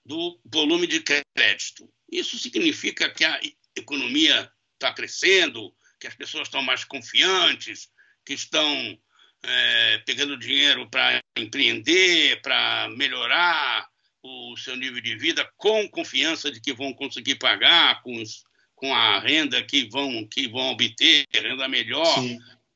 do 0.04 0.40
volume 0.44 0.86
de 0.86 1.00
crédito. 1.00 1.88
Isso 2.10 2.38
significa 2.38 3.08
que 3.10 3.24
a 3.24 3.40
economia 3.76 4.50
está 4.74 4.92
crescendo, 4.92 5.74
que 5.98 6.06
as 6.06 6.14
pessoas 6.14 6.48
estão 6.48 6.62
mais 6.62 6.84
confiantes, 6.84 7.88
que 8.24 8.34
estão 8.34 8.98
é, 9.42 9.98
pegando 9.98 10.36
dinheiro 10.36 10.88
para 10.90 11.20
empreender, 11.36 12.40
para 12.42 12.88
melhorar 12.90 13.88
o 14.22 14.56
seu 14.56 14.76
nível 14.76 15.00
de 15.00 15.16
vida, 15.16 15.48
com 15.56 15.88
confiança 15.88 16.50
de 16.50 16.60
que 16.60 16.72
vão 16.72 16.92
conseguir 16.92 17.36
pagar 17.36 18.00
com, 18.02 18.20
os, 18.20 18.44
com 18.74 18.94
a 18.94 19.18
renda 19.18 19.62
que 19.62 19.88
vão, 19.88 20.26
que 20.28 20.48
vão 20.48 20.70
obter, 20.70 21.26
renda 21.32 21.68
melhor, 21.68 22.18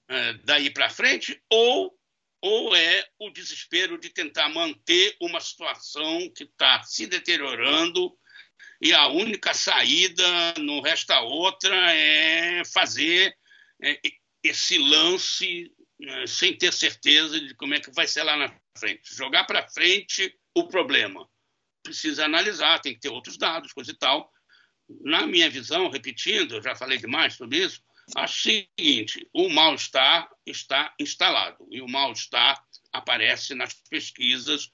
é, 0.08 0.32
daí 0.44 0.70
para 0.70 0.90
frente, 0.90 1.40
ou, 1.48 1.96
ou 2.40 2.74
é 2.76 3.06
o 3.18 3.30
desespero 3.30 3.98
de 3.98 4.10
tentar 4.10 4.48
manter 4.48 5.16
uma 5.20 5.40
situação 5.40 6.30
que 6.34 6.44
está 6.44 6.82
se 6.82 7.06
deteriorando 7.06 8.16
e 8.80 8.92
a 8.92 9.08
única 9.08 9.54
saída, 9.54 10.54
não 10.58 10.80
resta 10.80 11.20
outra, 11.20 11.74
é 11.92 12.62
fazer 12.64 13.34
é, 13.82 13.98
esse 14.42 14.78
lance 14.78 15.72
né, 15.98 16.26
sem 16.26 16.56
ter 16.56 16.72
certeza 16.72 17.40
de 17.40 17.54
como 17.54 17.74
é 17.74 17.80
que 17.80 17.90
vai 17.92 18.06
ser 18.06 18.22
lá 18.22 18.36
na 18.36 18.54
frente. 18.78 19.14
Jogar 19.14 19.44
para 19.44 19.68
frente 19.68 20.38
o 20.54 20.68
problema. 20.68 21.26
Precisa 21.82 22.24
analisar, 22.24 22.80
tem 22.80 22.94
que 22.94 23.00
ter 23.00 23.08
outros 23.08 23.38
dados, 23.38 23.72
coisa 23.72 23.92
e 23.92 23.96
tal. 23.96 24.30
Na 25.00 25.26
minha 25.26 25.48
visão, 25.48 25.88
repetindo, 25.88 26.56
eu 26.56 26.62
já 26.62 26.74
falei 26.74 26.98
demais 26.98 27.34
sobre 27.34 27.58
isso, 27.58 27.82
o 28.14 28.26
seguinte: 28.26 29.28
o 29.32 29.48
mal-estar 29.48 30.28
está 30.46 30.94
instalado 30.98 31.66
e 31.70 31.80
o 31.80 31.88
mal-estar 31.88 32.62
aparece 32.92 33.54
nas 33.54 33.74
pesquisas 33.74 34.70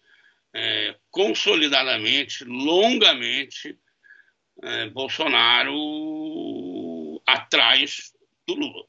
é, 0.55 0.97
consolidadamente, 1.11 2.45
longamente. 2.45 3.79
É, 4.63 4.91
Bolsonaro 4.91 5.73
atrás 7.27 8.13
do 8.47 8.55
Lula. 8.55 8.85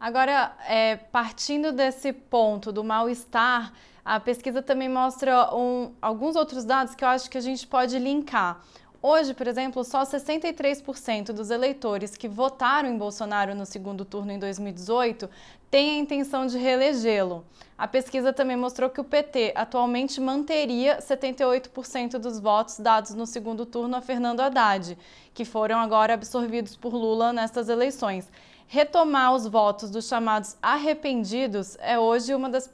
Agora, 0.00 0.56
é, 0.66 0.96
partindo 0.96 1.70
desse 1.70 2.12
ponto 2.12 2.72
do 2.72 2.82
mal-estar, 2.82 3.72
a 4.04 4.18
pesquisa 4.18 4.60
também 4.62 4.88
mostra 4.88 5.54
um, 5.54 5.94
alguns 6.02 6.34
outros 6.34 6.64
dados 6.64 6.94
que 6.96 7.04
eu 7.04 7.08
acho 7.08 7.30
que 7.30 7.38
a 7.38 7.42
gente 7.42 7.66
pode 7.66 7.98
linkar. 7.98 8.64
Hoje, 9.04 9.34
por 9.34 9.48
exemplo, 9.48 9.82
só 9.82 10.02
63% 10.02 11.32
dos 11.32 11.50
eleitores 11.50 12.16
que 12.16 12.28
votaram 12.28 12.88
em 12.88 12.96
Bolsonaro 12.96 13.52
no 13.52 13.66
segundo 13.66 14.04
turno 14.04 14.30
em 14.30 14.38
2018 14.38 15.28
têm 15.68 15.90
a 15.90 15.98
intenção 15.98 16.46
de 16.46 16.56
reelegê-lo. 16.56 17.44
A 17.76 17.88
pesquisa 17.88 18.32
também 18.32 18.56
mostrou 18.56 18.88
que 18.88 19.00
o 19.00 19.04
PT 19.04 19.54
atualmente 19.56 20.20
manteria 20.20 20.98
78% 20.98 22.18
dos 22.18 22.38
votos 22.38 22.78
dados 22.78 23.12
no 23.12 23.26
segundo 23.26 23.66
turno 23.66 23.96
a 23.96 24.00
Fernando 24.00 24.38
Haddad, 24.38 24.96
que 25.34 25.44
foram 25.44 25.80
agora 25.80 26.14
absorvidos 26.14 26.76
por 26.76 26.94
Lula 26.94 27.32
nestas 27.32 27.68
eleições 27.68 28.30
retomar 28.72 29.34
os 29.34 29.46
votos 29.46 29.90
dos 29.90 30.08
chamados 30.08 30.56
arrependidos 30.62 31.76
é 31.78 31.98
hoje 31.98 32.34
uma 32.34 32.48
das, 32.48 32.70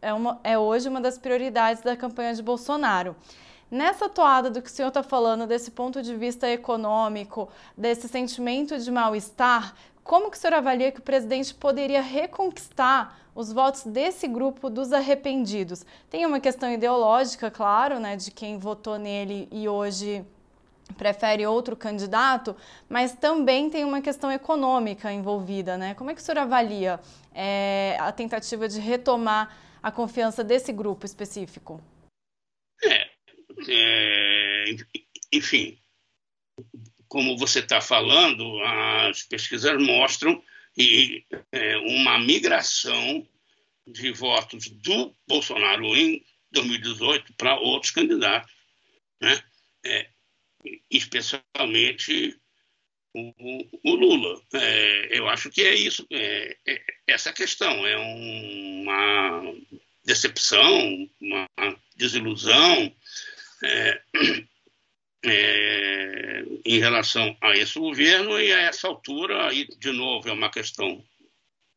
é 0.00 0.12
uma, 0.14 0.38
é 0.44 0.56
hoje 0.56 0.88
uma 0.88 1.00
das 1.00 1.18
prioridades 1.18 1.82
da 1.82 1.96
campanha 1.96 2.32
de 2.32 2.40
Bolsonaro. 2.40 3.16
Nessa 3.70 4.08
toada 4.08 4.50
do 4.50 4.60
que 4.60 4.68
o 4.68 4.72
senhor 4.72 4.88
está 4.88 5.02
falando, 5.02 5.46
desse 5.46 5.70
ponto 5.70 6.02
de 6.02 6.16
vista 6.16 6.50
econômico, 6.50 7.48
desse 7.76 8.08
sentimento 8.08 8.76
de 8.76 8.90
mal-estar, 8.90 9.76
como 10.02 10.28
que 10.28 10.36
o 10.36 10.40
senhor 10.40 10.54
avalia 10.54 10.90
que 10.90 10.98
o 10.98 11.02
presidente 11.02 11.54
poderia 11.54 12.02
reconquistar 12.02 13.16
os 13.32 13.52
votos 13.52 13.84
desse 13.84 14.26
grupo 14.26 14.68
dos 14.68 14.92
arrependidos? 14.92 15.86
Tem 16.10 16.26
uma 16.26 16.40
questão 16.40 16.72
ideológica, 16.72 17.48
claro, 17.48 18.00
né, 18.00 18.16
de 18.16 18.32
quem 18.32 18.58
votou 18.58 18.98
nele 18.98 19.46
e 19.52 19.68
hoje 19.68 20.24
prefere 20.98 21.46
outro 21.46 21.76
candidato, 21.76 22.56
mas 22.88 23.12
também 23.12 23.70
tem 23.70 23.84
uma 23.84 24.00
questão 24.00 24.32
econômica 24.32 25.12
envolvida, 25.12 25.78
né? 25.78 25.94
Como 25.94 26.10
é 26.10 26.14
que 26.14 26.20
o 26.20 26.24
senhor 26.24 26.38
avalia 26.38 26.98
é, 27.32 27.96
a 28.00 28.10
tentativa 28.10 28.66
de 28.68 28.80
retomar 28.80 29.56
a 29.80 29.92
confiança 29.92 30.42
desse 30.42 30.72
grupo 30.72 31.06
específico? 31.06 31.80
É, 32.82 33.10
é 33.68 34.64
enfim, 35.32 35.78
como 37.08 37.36
você 37.36 37.60
está 37.60 37.80
falando, 37.80 38.60
as 38.62 39.22
pesquisas 39.22 39.80
mostram 39.82 40.42
e, 40.76 41.24
é, 41.52 41.76
uma 41.78 42.18
migração 42.18 43.26
de 43.86 44.12
votos 44.12 44.68
do 44.68 45.14
Bolsonaro 45.26 45.96
em 45.96 46.24
2018 46.52 47.34
para 47.34 47.58
outros 47.58 47.92
candidatos. 47.92 48.52
Né? 49.20 49.42
É, 49.84 50.10
especialmente 50.90 52.36
o, 53.14 53.32
o 53.82 53.94
Lula. 53.94 54.40
É, 54.54 55.18
eu 55.18 55.28
acho 55.28 55.50
que 55.50 55.62
é 55.62 55.74
isso, 55.74 56.06
é, 56.10 56.56
é 56.66 56.82
essa 57.08 57.32
questão. 57.32 57.86
É 57.86 57.96
uma 57.96 59.54
decepção, 60.04 61.10
uma 61.20 61.46
desilusão 61.96 62.94
é, 63.62 64.02
é, 65.24 66.44
em 66.64 66.78
relação 66.78 67.36
a 67.40 67.56
esse 67.56 67.78
governo 67.78 68.40
e 68.40 68.52
a 68.52 68.60
essa 68.60 68.88
altura, 68.88 69.48
aí, 69.48 69.66
de 69.78 69.92
novo, 69.92 70.28
é 70.28 70.32
uma 70.32 70.50
questão 70.50 71.04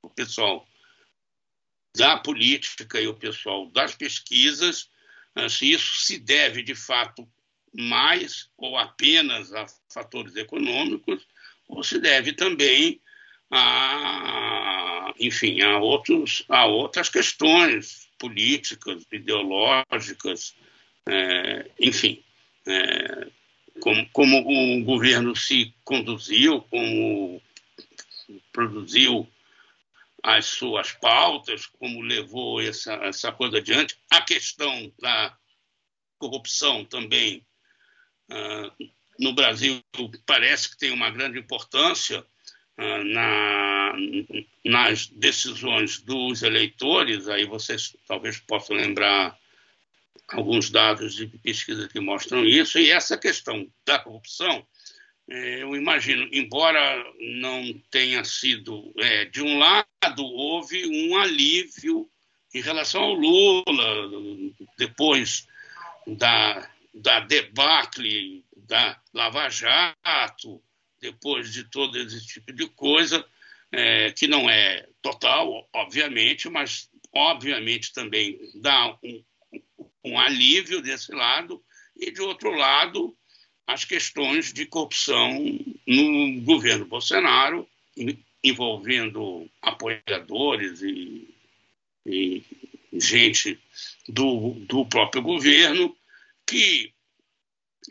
o 0.01 0.09
pessoal 0.09 0.67
da 1.95 2.17
política 2.17 2.99
e 2.99 3.07
o 3.07 3.13
pessoal 3.13 3.69
das 3.71 3.95
pesquisas, 3.95 4.89
se 5.49 5.71
isso 5.71 5.95
se 6.01 6.19
deve, 6.19 6.61
de 6.61 6.75
fato, 6.75 7.27
mais 7.73 8.49
ou 8.57 8.77
apenas 8.77 9.53
a 9.53 9.65
fatores 9.91 10.35
econômicos, 10.35 11.25
ou 11.67 11.83
se 11.83 11.99
deve 11.99 12.33
também 12.33 13.01
a, 13.51 15.13
enfim, 15.19 15.61
a, 15.61 15.77
outros, 15.77 16.43
a 16.49 16.65
outras 16.65 17.09
questões 17.09 18.09
políticas, 18.17 19.05
ideológicas, 19.11 20.55
é, 21.07 21.69
enfim, 21.79 22.23
é, 22.67 23.27
como, 23.79 24.09
como 24.11 24.37
o 24.79 24.83
governo 24.83 25.35
se 25.35 25.73
conduziu, 25.83 26.61
como 26.63 27.41
produziu 28.51 29.27
as 30.23 30.45
suas 30.45 30.93
pautas, 30.93 31.65
como 31.65 32.01
levou 32.01 32.61
essa, 32.61 32.93
essa 32.93 33.31
coisa 33.31 33.57
adiante. 33.57 33.97
A 34.09 34.21
questão 34.21 34.91
da 34.99 35.37
corrupção 36.17 36.85
também 36.85 37.45
ah, 38.29 38.71
no 39.19 39.33
Brasil 39.33 39.83
parece 40.25 40.69
que 40.69 40.77
tem 40.77 40.91
uma 40.91 41.09
grande 41.09 41.39
importância 41.39 42.25
ah, 42.77 43.03
na, 43.03 43.93
nas 44.63 45.07
decisões 45.07 45.99
dos 45.99 46.41
eleitores. 46.41 47.27
Aí 47.27 47.45
vocês 47.45 47.95
talvez 48.07 48.39
possam 48.39 48.77
lembrar 48.77 49.37
alguns 50.29 50.69
dados 50.69 51.15
de 51.15 51.27
pesquisa 51.27 51.87
que 51.87 51.99
mostram 51.99 52.45
isso. 52.45 52.79
E 52.79 52.91
essa 52.91 53.17
questão 53.17 53.67
da 53.85 53.99
corrupção, 53.99 54.65
eh, 55.29 55.63
eu 55.63 55.75
imagino, 55.75 56.27
embora 56.31 57.03
não 57.19 57.73
tenha 57.89 58.23
sido. 58.23 58.93
É, 58.97 59.25
de 59.25 59.41
um 59.41 59.57
lado, 59.57 60.23
houve 60.23 60.85
um 60.85 61.17
alívio 61.17 62.09
em 62.53 62.61
relação 62.61 63.01
ao 63.01 63.13
Lula, 63.13 63.63
depois 64.77 65.47
da 66.05 66.69
da 66.93 67.21
debacle 67.21 68.45
da 68.55 69.01
Lava 69.13 69.49
Jato, 69.49 70.61
depois 71.01 71.51
de 71.51 71.63
todo 71.63 71.97
esse 71.97 72.25
tipo 72.25 72.53
de 72.53 72.67
coisa, 72.67 73.25
é, 73.71 74.11
que 74.11 74.27
não 74.27 74.49
é 74.49 74.87
total, 75.01 75.67
obviamente, 75.73 76.47
mas 76.49 76.89
obviamente 77.11 77.91
também 77.91 78.39
dá 78.55 78.97
um, 79.03 79.23
um 80.03 80.19
alívio 80.19 80.81
desse 80.81 81.13
lado, 81.13 81.63
e 81.95 82.11
de 82.11 82.21
outro 82.21 82.51
lado, 82.51 83.15
as 83.65 83.85
questões 83.85 84.51
de 84.51 84.65
corrupção 84.65 85.31
no 85.87 86.41
governo 86.41 86.85
Bolsonaro, 86.85 87.67
envolvendo 88.43 89.49
apoiadores 89.61 90.81
e, 90.81 91.33
e 92.05 92.43
gente 92.93 93.59
do, 94.07 94.51
do 94.67 94.85
próprio 94.85 95.21
governo 95.21 95.95
que 96.45 96.93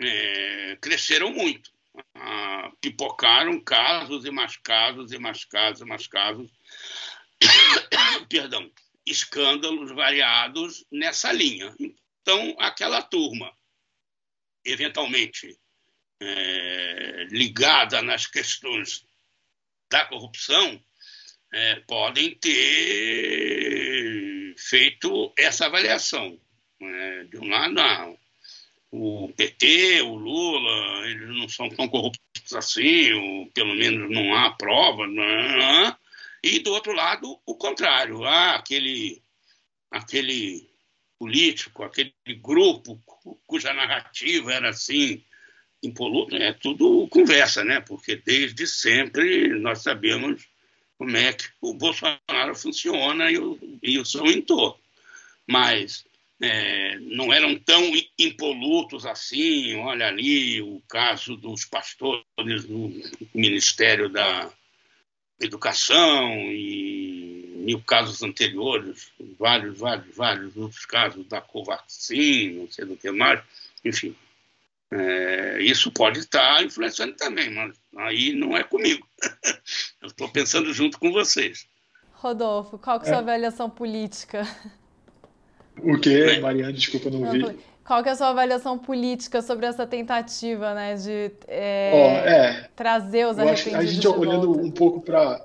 é, 0.01 0.77
cresceram 0.81 1.33
muito. 1.33 1.71
Ah, 2.15 2.73
pipocaram 2.81 3.61
casos 3.61 4.25
e 4.25 4.31
mais 4.31 4.57
casos 4.57 5.13
e 5.13 5.19
mais 5.19 5.45
casos 5.45 5.83
e 5.83 5.85
mais 5.85 6.07
casos. 6.07 6.51
Perdão, 8.29 8.71
escândalos 9.07 9.91
variados 9.93 10.85
nessa 10.91 11.33
linha. 11.33 11.75
Então, 12.23 12.57
aquela 12.59 13.03
turma, 13.03 13.53
eventualmente 14.65 15.59
é, 16.21 17.27
ligada 17.31 18.01
nas 18.01 18.27
questões 18.27 19.05
da 19.91 20.07
corrupção, 20.07 20.81
é, 21.53 21.81
podem 21.81 22.35
ter 22.37 22.53
feito 24.57 25.33
essa 25.37 25.67
avaliação. 25.67 26.41
É, 26.81 27.25
de 27.25 27.39
um 27.39 27.49
lado, 27.49 27.75
não, 27.75 28.19
o 28.91 29.33
PT, 29.37 30.03
o 30.03 30.15
Lula, 30.15 31.09
eles 31.09 31.29
não 31.29 31.49
são 31.49 31.69
tão 31.71 31.89
corruptos 31.89 32.53
assim, 32.55 33.13
ou 33.13 33.51
pelo 33.53 33.75
menos 33.75 34.11
não 34.11 34.35
há 34.35 34.51
prova, 34.53 35.07
não, 35.07 35.23
é? 35.23 35.97
e 36.43 36.59
do 36.61 36.73
outro 36.73 36.93
lado, 36.93 37.41
o 37.47 37.55
contrário, 37.57 38.25
há 38.25 38.57
aquele, 38.57 39.23
aquele 39.91 40.72
político, 41.23 41.85
aquele 41.85 42.13
grupo 42.41 43.01
cuja 43.47 43.73
narrativa 43.73 44.53
era 44.53 44.71
assim, 44.71 45.23
impoluto, 45.81 46.35
é 46.35 46.53
tudo 46.53 47.07
conversa, 47.07 47.63
né? 47.63 47.81
Porque 47.81 48.17
desde 48.17 48.67
sempre 48.67 49.47
nós 49.61 49.85
sabemos 49.85 50.45
como 50.99 51.17
é 51.17 51.33
que 51.33 51.45
o 51.61 51.75
Bolsonaro 51.75 52.57
funciona 52.57 53.31
e 53.31 53.39
o, 53.39 53.57
e 53.81 54.01
o 54.01 54.05
seu 54.05 54.27
entorno. 54.27 54.77
Mas 55.47 56.05
é, 56.41 56.99
não 56.99 57.33
eram 57.33 57.57
tão 57.57 57.89
impolutos 58.19 59.07
assim. 59.07 59.77
Olha 59.77 60.09
ali 60.09 60.61
o 60.61 60.83
caso 60.89 61.37
dos 61.37 61.65
pastores 61.65 62.67
no 62.69 62.93
Ministério 63.33 64.09
da 64.09 64.53
Educação 65.41 66.33
e 66.51 67.22
mil 67.63 67.81
casos 67.81 68.23
anteriores, 68.23 69.13
vários, 69.39 69.79
vários, 69.79 70.17
vários 70.17 70.57
outros 70.57 70.85
casos 70.85 71.27
da 71.27 71.41
Covaxin, 71.41 72.61
não 72.61 72.71
sei 72.71 72.85
do 72.85 72.97
que 72.97 73.11
mais, 73.11 73.41
enfim. 73.85 74.15
É, 74.91 75.59
isso 75.63 75.91
pode 75.91 76.19
estar 76.19 76.63
influenciando 76.63 77.15
também, 77.15 77.51
mas 77.51 77.75
aí 77.97 78.35
não 78.35 78.57
é 78.57 78.63
comigo. 78.63 79.07
Eu 80.03 80.09
estou 80.09 80.29
pensando 80.29 80.73
junto 80.73 80.99
com 80.99 81.11
vocês. 81.13 81.67
Rodolfo, 82.13 82.79
qual 82.79 83.01
que 83.01 83.07
é 83.07 83.09
a 83.09 83.15
sua 83.15 83.21
é. 83.21 83.23
avaliação 83.23 83.71
política? 83.71 84.47
O 85.79 85.99
que, 85.99 86.39
Mariana? 86.41 86.73
Desculpa, 86.73 87.09
não, 87.09 87.21
não 87.21 87.33
vi. 87.33 87.59
Qual 87.85 88.03
que 88.03 88.09
é 88.09 88.13
a 88.13 88.17
sua 88.17 88.29
avaliação 88.29 88.79
política 88.79 89.43
sobre 89.43 89.67
essa 89.67 89.87
tentativa, 89.87 90.75
né, 90.75 90.95
de 90.95 91.33
é, 91.49 91.91
oh, 91.95 92.29
é. 92.29 92.71
trazer 92.77 93.27
os 93.27 93.39
arrependidos 93.39 93.75
A 93.75 93.85
gente 93.85 94.07
olhando 94.07 94.51
um 94.53 94.71
pouco 94.71 95.01
para 95.01 95.45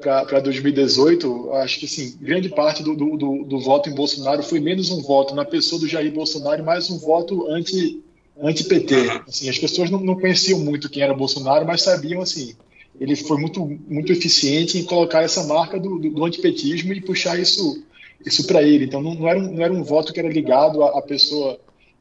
para 0.00 0.40
2018, 0.40 1.52
acho 1.54 1.80
que 1.80 1.86
assim, 1.86 2.16
grande 2.20 2.48
parte 2.48 2.82
do, 2.82 2.94
do, 2.94 3.44
do, 3.44 3.60
voto 3.60 3.90
em 3.90 3.94
Bolsonaro 3.94 4.42
foi 4.42 4.60
menos 4.60 4.90
um 4.90 5.02
voto 5.02 5.34
na 5.34 5.44
pessoa 5.44 5.80
do 5.80 5.88
Jair 5.88 6.12
Bolsonaro 6.12 6.62
e 6.62 6.64
mais 6.64 6.88
um 6.88 6.98
voto 6.98 7.48
anti 7.48 8.02
anti-PT. 8.40 8.94
Assim, 9.26 9.48
as 9.48 9.58
pessoas 9.58 9.90
não, 9.90 9.98
não, 10.00 10.14
conheciam 10.14 10.60
muito 10.60 10.88
quem 10.88 11.02
era 11.02 11.12
Bolsonaro, 11.12 11.66
mas 11.66 11.82
sabiam 11.82 12.22
assim. 12.22 12.54
Ele 13.00 13.16
foi 13.16 13.38
muito 13.38 13.66
muito 13.88 14.12
eficiente 14.12 14.78
em 14.78 14.84
colocar 14.84 15.22
essa 15.22 15.44
marca 15.44 15.78
do, 15.80 15.98
do, 15.98 16.10
do 16.10 16.24
antipetismo 16.24 16.92
e 16.92 17.00
puxar 17.00 17.38
isso 17.38 17.82
isso 18.24 18.46
para 18.46 18.62
ele. 18.62 18.84
Então 18.84 19.02
não, 19.02 19.14
não, 19.14 19.28
era 19.28 19.38
um, 19.38 19.52
não 19.52 19.64
era 19.64 19.72
um 19.72 19.82
voto 19.82 20.12
que 20.12 20.20
era 20.20 20.28
ligado 20.28 20.82
à, 20.84 20.98
à 20.98 21.02
pessoa 21.02 21.58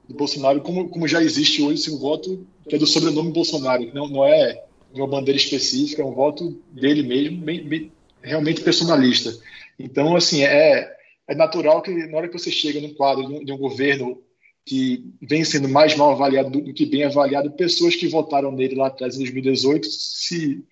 do 0.08 0.14
Bolsonaro, 0.14 0.62
como, 0.62 0.88
como 0.88 1.08
já 1.08 1.22
existe 1.22 1.62
hoje 1.62 1.82
esse 1.82 1.92
um 1.92 1.98
voto 1.98 2.46
que 2.70 2.76
é 2.76 2.78
do 2.78 2.88
sobrenome 2.88 3.32
Bolsonaro, 3.32 3.90
não, 3.94 4.08
não 4.08 4.26
é 4.26 4.64
de 4.98 5.02
uma 5.02 5.08
bandeira 5.08 5.40
específica, 5.40 6.02
é 6.02 6.06
um 6.06 6.14
voto 6.14 6.60
dele 6.72 7.04
mesmo, 7.04 7.38
bem, 7.38 7.64
bem, 7.64 7.92
realmente 8.22 8.62
personalista. 8.62 9.32
Então, 9.80 10.16
assim, 10.16 10.44
é, 10.44 10.92
é 11.28 11.36
natural 11.36 11.82
que 11.82 11.92
na 12.08 12.18
hora 12.18 12.28
que 12.28 12.38
você 12.38 12.52
chega 12.52 12.82
num 12.82 12.94
quadro 12.94 13.28
de 13.28 13.34
um, 13.34 13.46
de 13.46 13.52
um 13.52 13.58
governo 13.58 14.22
que 14.66 15.06
vem 15.22 15.46
sendo 15.46 15.70
mais 15.70 15.96
mal 15.96 16.12
avaliado 16.12 16.50
do, 16.50 16.74
que 16.74 16.86
bem 16.86 17.06
avaliado, 17.06 17.52
pessoas 17.52 17.96
que 17.96 18.08
votaram 18.08 18.52
nele 18.52 18.76
lá 18.76 18.88
atrás, 18.88 19.16
em 19.16 19.20
2018, 19.20 19.88
se, 19.88 20.64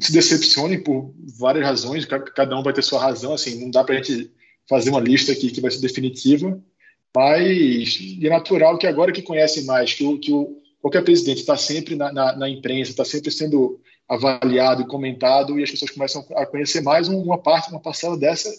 se 0.00 0.12
decepcionem 0.12 0.82
por 0.82 1.14
várias 1.38 1.64
razões, 1.64 2.06
cada 2.06 2.58
um 2.58 2.62
vai 2.62 2.72
ter 2.72 2.82
sua 2.82 3.00
razão, 3.00 3.34
assim, 3.34 3.60
não 3.60 3.70
dá 3.70 3.84
para 3.84 3.94
a 3.94 4.02
gente 4.02 4.32
fazer 4.68 4.90
uma 4.90 5.00
lista 5.00 5.30
aqui 5.30 5.50
que 5.50 5.60
vai 5.60 5.70
ser 5.70 5.80
definitiva, 5.80 6.60
mas 7.14 7.98
é 8.20 8.28
natural 8.28 8.78
que 8.78 8.86
agora 8.86 9.12
que 9.12 9.22
conhecem 9.22 9.64
mais, 9.64 9.92
que, 9.92 10.02
o, 10.02 10.18
que 10.18 10.32
o, 10.32 10.60
qualquer 10.84 11.02
presidente 11.02 11.38
está 11.38 11.56
sempre 11.56 11.96
na, 11.96 12.12
na, 12.12 12.36
na 12.36 12.46
imprensa, 12.46 12.90
está 12.90 13.06
sempre 13.06 13.30
sendo 13.30 13.80
avaliado 14.06 14.82
e 14.82 14.86
comentado, 14.86 15.58
e 15.58 15.62
as 15.62 15.70
pessoas 15.70 15.90
começam 15.90 16.22
a 16.36 16.44
conhecer 16.44 16.82
mais 16.82 17.08
uma 17.08 17.38
parte, 17.38 17.70
uma 17.70 17.80
parcela 17.80 18.18
dessa 18.18 18.50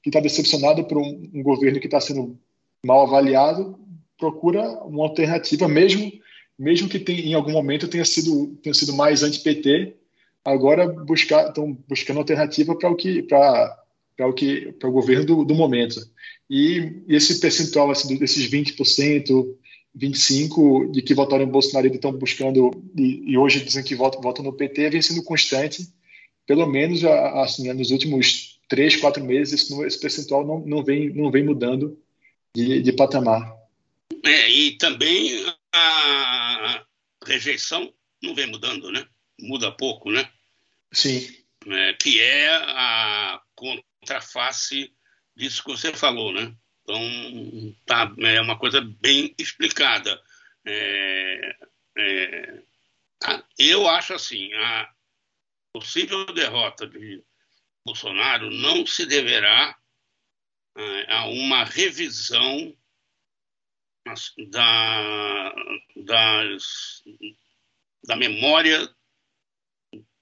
que 0.00 0.08
está 0.08 0.20
decepcionada 0.20 0.84
por 0.84 0.98
um, 0.98 1.28
um 1.34 1.42
governo 1.42 1.80
que 1.80 1.88
está 1.88 2.00
sendo 2.00 2.38
mal 2.86 3.02
avaliado, 3.02 3.76
procura 4.16 4.62
uma 4.84 5.02
alternativa, 5.02 5.66
mesmo 5.66 6.12
mesmo 6.56 6.88
que 6.88 7.00
tem, 7.00 7.18
em 7.18 7.34
algum 7.34 7.50
momento 7.50 7.88
tenha 7.88 8.04
sido 8.04 8.56
tenha 8.62 8.74
sido 8.74 8.94
mais 8.94 9.24
anti-PT, 9.24 9.96
agora 10.44 10.86
buscar 10.86 11.48
estão 11.48 11.76
buscando 11.88 12.18
alternativa 12.18 12.78
para 12.78 12.90
o 12.90 12.94
que 12.94 13.24
para 13.24 13.76
para 14.16 14.28
o 14.28 14.32
que 14.32 14.70
para 14.78 14.88
o 14.88 14.92
governo 14.92 15.24
do, 15.24 15.44
do 15.44 15.54
momento. 15.56 16.00
E 16.48 17.02
esse 17.08 17.40
percentual 17.40 17.90
assim, 17.90 18.16
desses 18.16 18.48
20%, 18.48 19.56
25% 19.96 20.90
de 20.90 21.02
que 21.02 21.14
votaram 21.14 21.44
em 21.44 21.50
Bolsonaro 21.50 21.86
e 21.86 21.90
estão 21.94 22.12
buscando, 22.12 22.70
e, 22.96 23.32
e, 23.32 23.38
hoje 23.38 23.64
dizem 23.64 23.84
que 23.84 23.94
votam, 23.94 24.20
votam 24.20 24.44
no 24.44 24.52
PT, 24.52 24.90
vem 24.90 25.02
sendo 25.02 25.22
constante, 25.22 25.86
pelo 26.46 26.66
menos 26.66 27.04
assim, 27.04 27.72
nos 27.72 27.90
últimos 27.90 28.60
três, 28.68 28.96
quatro 28.96 29.22
meses, 29.24 29.62
esse, 29.62 29.86
esse 29.86 30.00
percentual 30.00 30.46
não, 30.46 30.60
não, 30.60 30.82
vem, 30.82 31.10
não 31.10 31.30
vem 31.30 31.44
mudando 31.44 31.98
de, 32.54 32.80
de 32.80 32.92
patamar. 32.92 33.54
É, 34.24 34.50
e 34.50 34.78
também 34.78 35.44
a 35.74 36.84
rejeição 37.26 37.92
não 38.22 38.34
vem 38.34 38.46
mudando, 38.46 38.90
né? 38.90 39.04
Muda 39.40 39.72
pouco, 39.72 40.10
né? 40.10 40.28
Sim. 40.92 41.26
É, 41.66 41.92
que 41.94 42.20
é 42.20 42.48
a 42.48 43.40
face 44.20 44.92
disso 45.36 45.62
que 45.64 45.70
você 45.70 45.92
falou, 45.92 46.32
né? 46.32 46.54
Então, 46.92 47.74
tá, 47.86 48.14
é 48.18 48.40
uma 48.40 48.58
coisa 48.58 48.80
bem 48.80 49.34
explicada. 49.38 50.22
É, 50.64 51.56
é, 51.96 52.62
eu 53.58 53.88
acho 53.88 54.12
assim, 54.12 54.52
a 54.52 54.92
possível 55.72 56.26
derrota 56.26 56.86
de 56.86 57.24
Bolsonaro 57.84 58.50
não 58.50 58.86
se 58.86 59.06
deverá 59.06 59.76
é, 60.76 61.14
a 61.14 61.26
uma 61.26 61.64
revisão 61.64 62.76
da, 64.50 65.54
das, 65.96 67.02
da 68.04 68.16
memória 68.16 68.86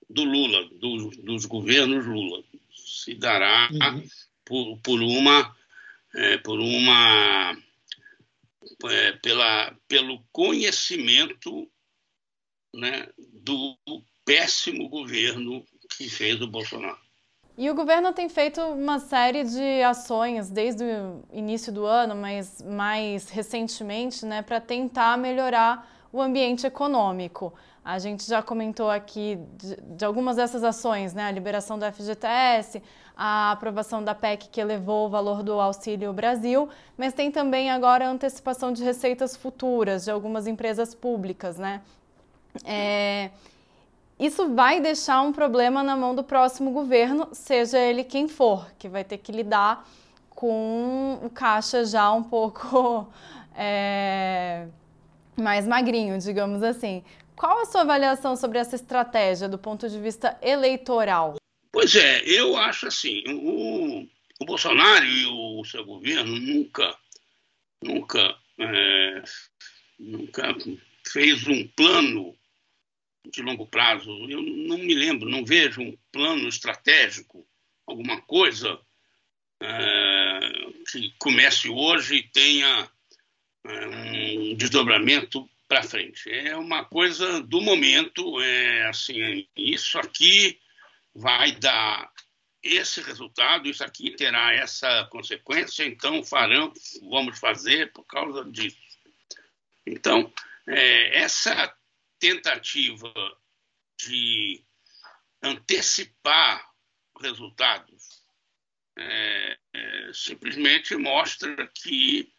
do 0.08 0.24
Lula, 0.24 0.68
do, 0.78 1.10
dos 1.22 1.46
governos 1.46 2.06
Lula 2.06 2.44
se 2.74 3.14
dará 3.14 3.70
uhum. 3.72 4.08
por, 4.44 4.80
por 4.82 5.02
uma 5.02 5.56
é, 6.14 6.38
por 6.38 6.58
uma 6.58 7.56
é, 8.84 9.12
pela, 9.12 9.74
pelo 9.88 10.22
conhecimento 10.32 11.70
né, 12.74 13.08
do 13.42 13.76
péssimo 14.24 14.88
governo 14.88 15.64
que 15.96 16.08
fez 16.08 16.40
o 16.40 16.46
Bolsonaro. 16.46 16.98
E 17.58 17.68
o 17.68 17.74
governo 17.74 18.12
tem 18.12 18.28
feito 18.28 18.60
uma 18.60 18.98
série 18.98 19.44
de 19.44 19.82
ações 19.82 20.48
desde 20.48 20.84
o 20.84 21.22
início 21.32 21.72
do 21.72 21.84
ano, 21.84 22.14
mas 22.14 22.62
mais 22.62 23.28
recentemente, 23.28 24.24
né, 24.24 24.40
para 24.40 24.60
tentar 24.60 25.18
melhorar 25.18 26.08
o 26.12 26.22
ambiente 26.22 26.66
econômico. 26.66 27.52
A 27.84 27.98
gente 27.98 28.26
já 28.26 28.42
comentou 28.42 28.90
aqui 28.90 29.38
de, 29.56 29.76
de, 29.96 30.04
algumas 30.04 30.36
dessas 30.36 30.62
ações, 30.62 31.14
né? 31.14 31.24
A 31.24 31.30
liberação 31.30 31.78
do 31.78 31.84
FGTS, 31.90 32.82
a 33.22 33.50
aprovação 33.50 34.02
da 34.02 34.14
PEC 34.14 34.48
que 34.48 34.58
elevou 34.58 35.04
o 35.04 35.10
valor 35.10 35.42
do 35.42 35.60
Auxílio 35.60 36.10
Brasil, 36.10 36.70
mas 36.96 37.12
tem 37.12 37.30
também 37.30 37.70
agora 37.70 38.06
a 38.06 38.10
antecipação 38.10 38.72
de 38.72 38.82
receitas 38.82 39.36
futuras 39.36 40.06
de 40.06 40.10
algumas 40.10 40.46
empresas 40.46 40.94
públicas, 40.94 41.58
né? 41.58 41.82
É, 42.64 43.28
isso 44.18 44.54
vai 44.54 44.80
deixar 44.80 45.20
um 45.20 45.32
problema 45.32 45.82
na 45.82 45.94
mão 45.94 46.14
do 46.14 46.24
próximo 46.24 46.70
governo, 46.70 47.28
seja 47.32 47.78
ele 47.78 48.04
quem 48.04 48.26
for, 48.26 48.66
que 48.78 48.88
vai 48.88 49.04
ter 49.04 49.18
que 49.18 49.30
lidar 49.32 49.86
com 50.30 51.18
o 51.22 51.28
caixa 51.28 51.84
já 51.84 52.10
um 52.10 52.22
pouco 52.22 53.06
é, 53.54 54.66
mais 55.36 55.66
magrinho, 55.66 56.18
digamos 56.18 56.62
assim. 56.62 57.04
Qual 57.36 57.60
a 57.60 57.66
sua 57.66 57.82
avaliação 57.82 58.34
sobre 58.34 58.58
essa 58.58 58.76
estratégia 58.76 59.46
do 59.46 59.58
ponto 59.58 59.90
de 59.90 60.00
vista 60.00 60.38
eleitoral? 60.40 61.34
Pois 61.72 61.94
é, 61.94 62.22
eu 62.24 62.56
acho 62.56 62.88
assim, 62.88 63.22
o, 63.28 64.08
o 64.40 64.44
Bolsonaro 64.44 65.04
e 65.04 65.26
o 65.26 65.64
seu 65.64 65.84
governo 65.84 66.36
nunca, 66.36 66.98
nunca, 67.82 68.36
é, 68.58 69.22
nunca 69.98 70.56
fez 71.06 71.46
um 71.46 71.66
plano 71.68 72.36
de 73.32 73.42
longo 73.42 73.66
prazo. 73.66 74.10
Eu 74.28 74.42
não 74.42 74.78
me 74.78 74.94
lembro, 74.94 75.28
não 75.28 75.44
vejo 75.44 75.80
um 75.80 75.96
plano 76.10 76.48
estratégico, 76.48 77.46
alguma 77.86 78.20
coisa 78.22 78.80
é, 79.62 80.40
que 80.90 81.14
comece 81.18 81.68
hoje 81.68 82.16
e 82.16 82.28
tenha 82.30 82.90
é, 83.64 83.86
um 84.38 84.56
desdobramento 84.56 85.48
para 85.68 85.84
frente. 85.84 86.28
É 86.30 86.56
uma 86.56 86.84
coisa 86.84 87.40
do 87.42 87.60
momento, 87.60 88.40
é 88.40 88.88
assim, 88.88 89.46
isso 89.56 89.98
aqui 89.98 90.58
vai 91.14 91.52
dar 91.52 92.12
esse 92.62 93.00
resultado, 93.00 93.68
isso 93.68 93.82
aqui 93.82 94.14
terá 94.14 94.52
essa 94.52 95.06
consequência, 95.10 95.84
então 95.84 96.22
farão, 96.22 96.72
vamos 97.08 97.38
fazer 97.38 97.92
por 97.92 98.04
causa 98.04 98.44
disso. 98.50 98.78
Então, 99.86 100.32
é, 100.66 101.18
essa 101.18 101.74
tentativa 102.18 103.12
de 103.98 104.62
antecipar 105.42 106.70
resultados 107.18 108.22
é, 108.98 109.58
é, 109.72 110.12
simplesmente 110.12 110.94
mostra 110.96 111.66
que 111.68 112.30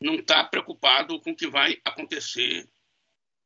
não 0.00 0.16
está 0.16 0.44
preocupado 0.44 1.18
com 1.20 1.30
o 1.30 1.36
que 1.36 1.46
vai 1.46 1.80
acontecer 1.84 2.68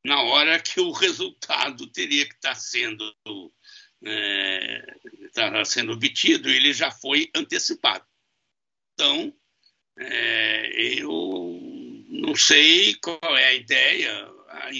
na 0.05 0.23
hora 0.23 0.61
que 0.61 0.81
o 0.81 0.91
resultado 0.91 1.87
teria 1.89 2.27
que 2.27 2.35
estar 2.35 2.51
tá 2.51 2.55
sendo 2.55 3.15
é, 4.05 4.97
tá 5.35 5.65
sendo 5.65 5.93
obtido, 5.93 6.49
ele 6.49 6.73
já 6.73 6.91
foi 6.91 7.31
antecipado. 7.35 8.05
Então, 8.95 9.33
é, 9.99 11.01
eu 11.01 11.59
não 12.09 12.35
sei 12.35 12.95
qual 12.97 13.37
é 13.37 13.47
a 13.47 13.55
ideia. 13.55 14.31
A, 14.49 14.71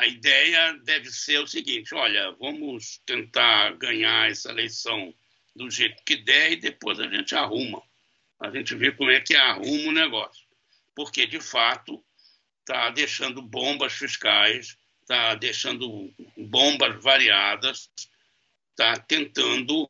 a 0.00 0.06
ideia 0.06 0.72
deve 0.84 1.10
ser 1.10 1.38
o 1.38 1.46
seguinte: 1.46 1.94
olha, 1.94 2.32
vamos 2.32 3.00
tentar 3.06 3.76
ganhar 3.76 4.30
essa 4.30 4.50
eleição 4.50 5.14
do 5.54 5.70
jeito 5.70 6.02
que 6.04 6.16
der 6.16 6.52
e 6.52 6.56
depois 6.56 6.98
a 6.98 7.08
gente 7.08 7.34
arruma. 7.34 7.82
A 8.40 8.50
gente 8.50 8.74
vê 8.74 8.92
como 8.92 9.10
é 9.10 9.20
que 9.20 9.34
arruma 9.34 9.88
o 9.88 9.92
negócio. 9.92 10.44
Porque, 10.94 11.26
de 11.26 11.40
fato, 11.40 12.04
está 12.60 12.90
deixando 12.90 13.40
bombas 13.40 13.92
fiscais, 13.92 14.76
está 15.02 15.34
deixando 15.34 16.12
bombas 16.36 17.02
variadas, 17.02 17.90
está 18.74 18.96
tentando 18.98 19.88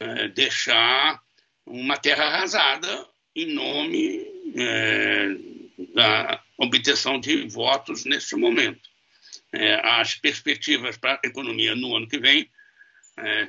é, 0.00 0.28
deixar 0.28 1.22
uma 1.64 1.96
terra 1.96 2.24
arrasada 2.24 3.08
em 3.34 3.46
nome 3.46 4.26
é, 4.56 5.28
da 5.94 6.42
obtenção 6.58 7.20
de 7.20 7.46
votos 7.48 8.04
neste 8.04 8.34
momento. 8.34 8.88
É, 9.52 9.80
as 9.88 10.16
perspectivas 10.16 10.96
para 10.96 11.14
a 11.14 11.26
economia 11.26 11.74
no 11.74 11.96
ano 11.96 12.08
que 12.08 12.18
vem 12.18 12.50
é, 13.16 13.48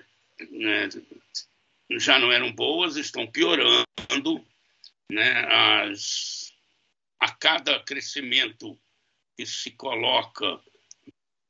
né, 0.52 0.90
já 1.92 2.20
não 2.20 2.32
eram 2.32 2.52
boas, 2.52 2.96
estão 2.96 3.28
piorando. 3.28 3.86
Né, 5.12 5.46
as, 5.50 6.54
a 7.20 7.32
cada 7.32 7.80
crescimento 7.84 8.80
que 9.36 9.44
se 9.46 9.72
coloca 9.72 10.62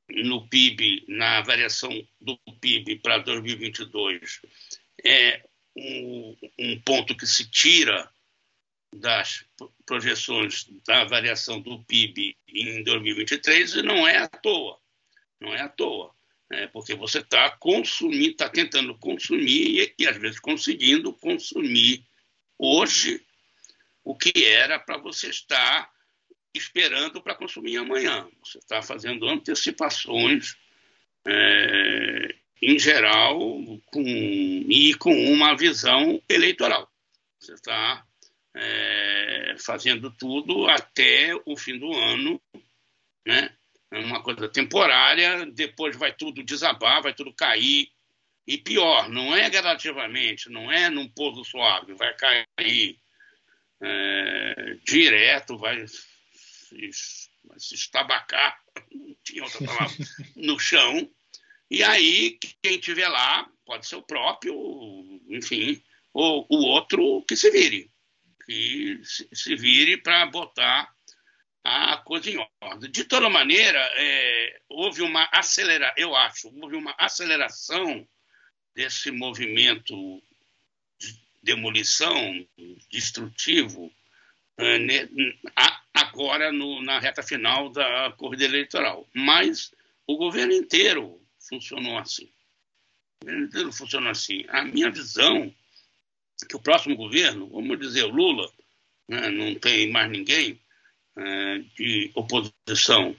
no 0.10 0.48
PIB, 0.48 1.06
na 1.08 1.42
variação 1.42 1.90
do 2.20 2.38
PIB 2.60 3.00
para 3.00 3.20
2022, 3.20 4.42
é 5.04 5.44
um, 5.76 6.38
um 6.60 6.82
ponto 6.82 7.16
que 7.16 7.26
se 7.26 7.50
tira 7.50 8.10
das 8.94 9.46
projeções 9.86 10.66
da 10.86 11.06
variação 11.06 11.62
do 11.62 11.84
PIB 11.84 12.36
em 12.48 12.84
2023 12.84 13.76
e 13.76 13.82
não 13.84 14.08
é 14.08 14.18
à 14.18 14.28
toa. 14.28 14.80
Não 15.40 15.54
é 15.54 15.62
à 15.62 15.70
toa. 15.70 16.14
É 16.52 16.66
porque 16.68 16.96
você 16.96 17.20
está 17.20 17.52
consumindo, 17.52 18.32
está 18.32 18.50
tentando 18.50 18.98
consumir 18.98 19.80
e, 19.80 19.96
e, 20.00 20.08
às 20.08 20.18
vezes 20.18 20.40
conseguindo 20.40 21.14
consumir 21.14 22.04
hoje 22.58 23.24
o 24.04 24.16
que 24.16 24.44
era 24.44 24.80
para 24.80 24.98
você 24.98 25.30
estar 25.30 25.92
esperando 26.54 27.22
para 27.22 27.36
consumir 27.36 27.78
amanhã. 27.78 28.28
Você 28.44 28.58
está 28.58 28.82
fazendo 28.82 29.28
antecipações, 29.28 30.56
é, 31.28 32.36
em 32.62 32.78
geral, 32.78 33.40
com, 33.86 34.02
e 34.04 34.94
com 34.96 35.14
uma 35.32 35.56
visão 35.56 36.22
eleitoral. 36.28 36.90
Você 37.40 37.54
está 37.54 38.06
é, 38.56 39.56
fazendo 39.60 40.12
tudo 40.12 40.68
até 40.68 41.34
o 41.46 41.56
fim 41.56 41.78
do 41.78 41.94
ano, 41.94 42.42
né? 43.26 43.56
É 43.92 43.98
uma 44.00 44.22
coisa 44.22 44.48
temporária, 44.48 45.48
depois 45.48 45.98
vai 45.98 46.14
tudo 46.14 46.44
desabar, 46.44 47.02
vai 47.02 47.14
tudo 47.14 47.34
cair. 47.34 47.90
E 48.46 48.58
pior, 48.58 49.10
não 49.10 49.36
é 49.36 49.50
gradativamente, 49.50 50.50
não 50.50 50.72
é 50.72 50.90
num 50.90 51.08
pouso 51.08 51.44
suave, 51.44 51.94
vai 51.94 52.14
cair 52.16 53.00
é, 53.82 54.78
direto, 54.84 55.58
vai 55.58 55.86
se, 56.94 57.76
estabacar, 57.76 58.60
não 58.92 59.16
tinha 59.24 59.44
outra 59.44 59.66
palavra, 59.66 59.96
no 60.36 60.60
chão. 60.60 61.10
E 61.70 61.84
aí, 61.84 62.38
quem 62.62 62.80
tiver 62.80 63.08
lá, 63.08 63.50
pode 63.66 63.88
ser 63.88 63.96
o 63.96 64.04
próprio, 64.04 64.56
enfim, 65.30 65.82
ou 66.14 66.46
o 66.50 66.58
outro 66.66 67.24
que 67.28 67.36
se 67.36 67.52
vire. 67.52 67.92
Que 68.46 69.00
se, 69.04 69.30
se 69.32 69.56
vire 69.56 69.98
para 69.98 70.26
botar 70.26 70.92
a 71.64 71.98
coisa 71.98 72.30
em 72.32 72.48
ordem. 72.62 72.90
De 72.90 73.04
toda 73.04 73.30
maneira, 73.30 73.80
é, 73.96 74.62
houve 74.68 75.02
uma 75.02 75.30
aceleração, 75.32 75.96
eu 75.98 76.16
acho, 76.16 76.48
houve 76.62 76.76
uma 76.76 76.96
aceleração 76.98 78.08
desse 78.74 79.12
movimento 79.12 80.24
de 81.00 81.14
demolição 81.44 82.48
destrutivo 82.90 83.92
é, 84.58 84.78
agora 86.02 86.52
no, 86.52 86.82
na 86.82 87.00
reta 87.00 87.24
final 87.24 87.70
da 87.70 88.12
corrida 88.18 88.46
eleitoral. 88.46 89.08
Mas 89.14 89.74
o 90.08 90.18
governo 90.18 90.54
inteiro 90.54 91.22
funcionou 91.40 91.98
assim. 91.98 92.30
O 93.22 93.26
governo 93.26 93.46
inteiro 93.46 93.72
funcionou 93.72 94.10
assim. 94.10 94.46
A 94.50 94.64
minha 94.64 94.90
visão 94.90 95.54
é 96.42 96.46
que 96.46 96.56
o 96.56 96.62
próximo 96.62 96.96
governo, 96.96 97.50
vamos 97.50 97.80
dizer, 97.80 98.04
o 98.04 98.10
Lula, 98.10 98.50
né, 99.08 99.30
não 99.30 99.56
tem 99.56 99.92
mais 99.92 100.10
ninguém 100.10 100.60
é, 101.18 101.60
de 101.76 102.12
oposição 102.16 103.16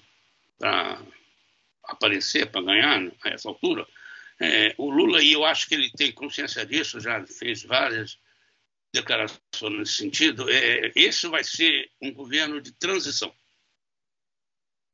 para 0.59 1.03
aparecer, 1.85 2.51
para 2.51 2.63
ganhar 2.63 3.01
né, 3.01 3.13
a 3.23 3.31
essa 3.31 3.49
altura. 3.49 3.87
É, 4.39 4.75
o 4.79 4.89
Lula, 4.91 5.23
e 5.23 5.33
eu 5.33 5.45
acho 5.45 5.69
que 5.69 5.75
ele 5.75 5.91
tem 5.91 6.13
consciência 6.13 6.65
disso, 6.65 7.01
já 7.01 7.25
fez 7.27 7.63
várias 7.63 8.19
declaração 8.93 9.71
nesse 9.71 9.95
sentido, 9.95 10.51
é, 10.51 10.93
esse 10.95 11.29
vai 11.29 11.45
ser 11.45 11.91
um 12.01 12.13
governo 12.13 12.61
de 12.61 12.73
transição. 12.73 13.35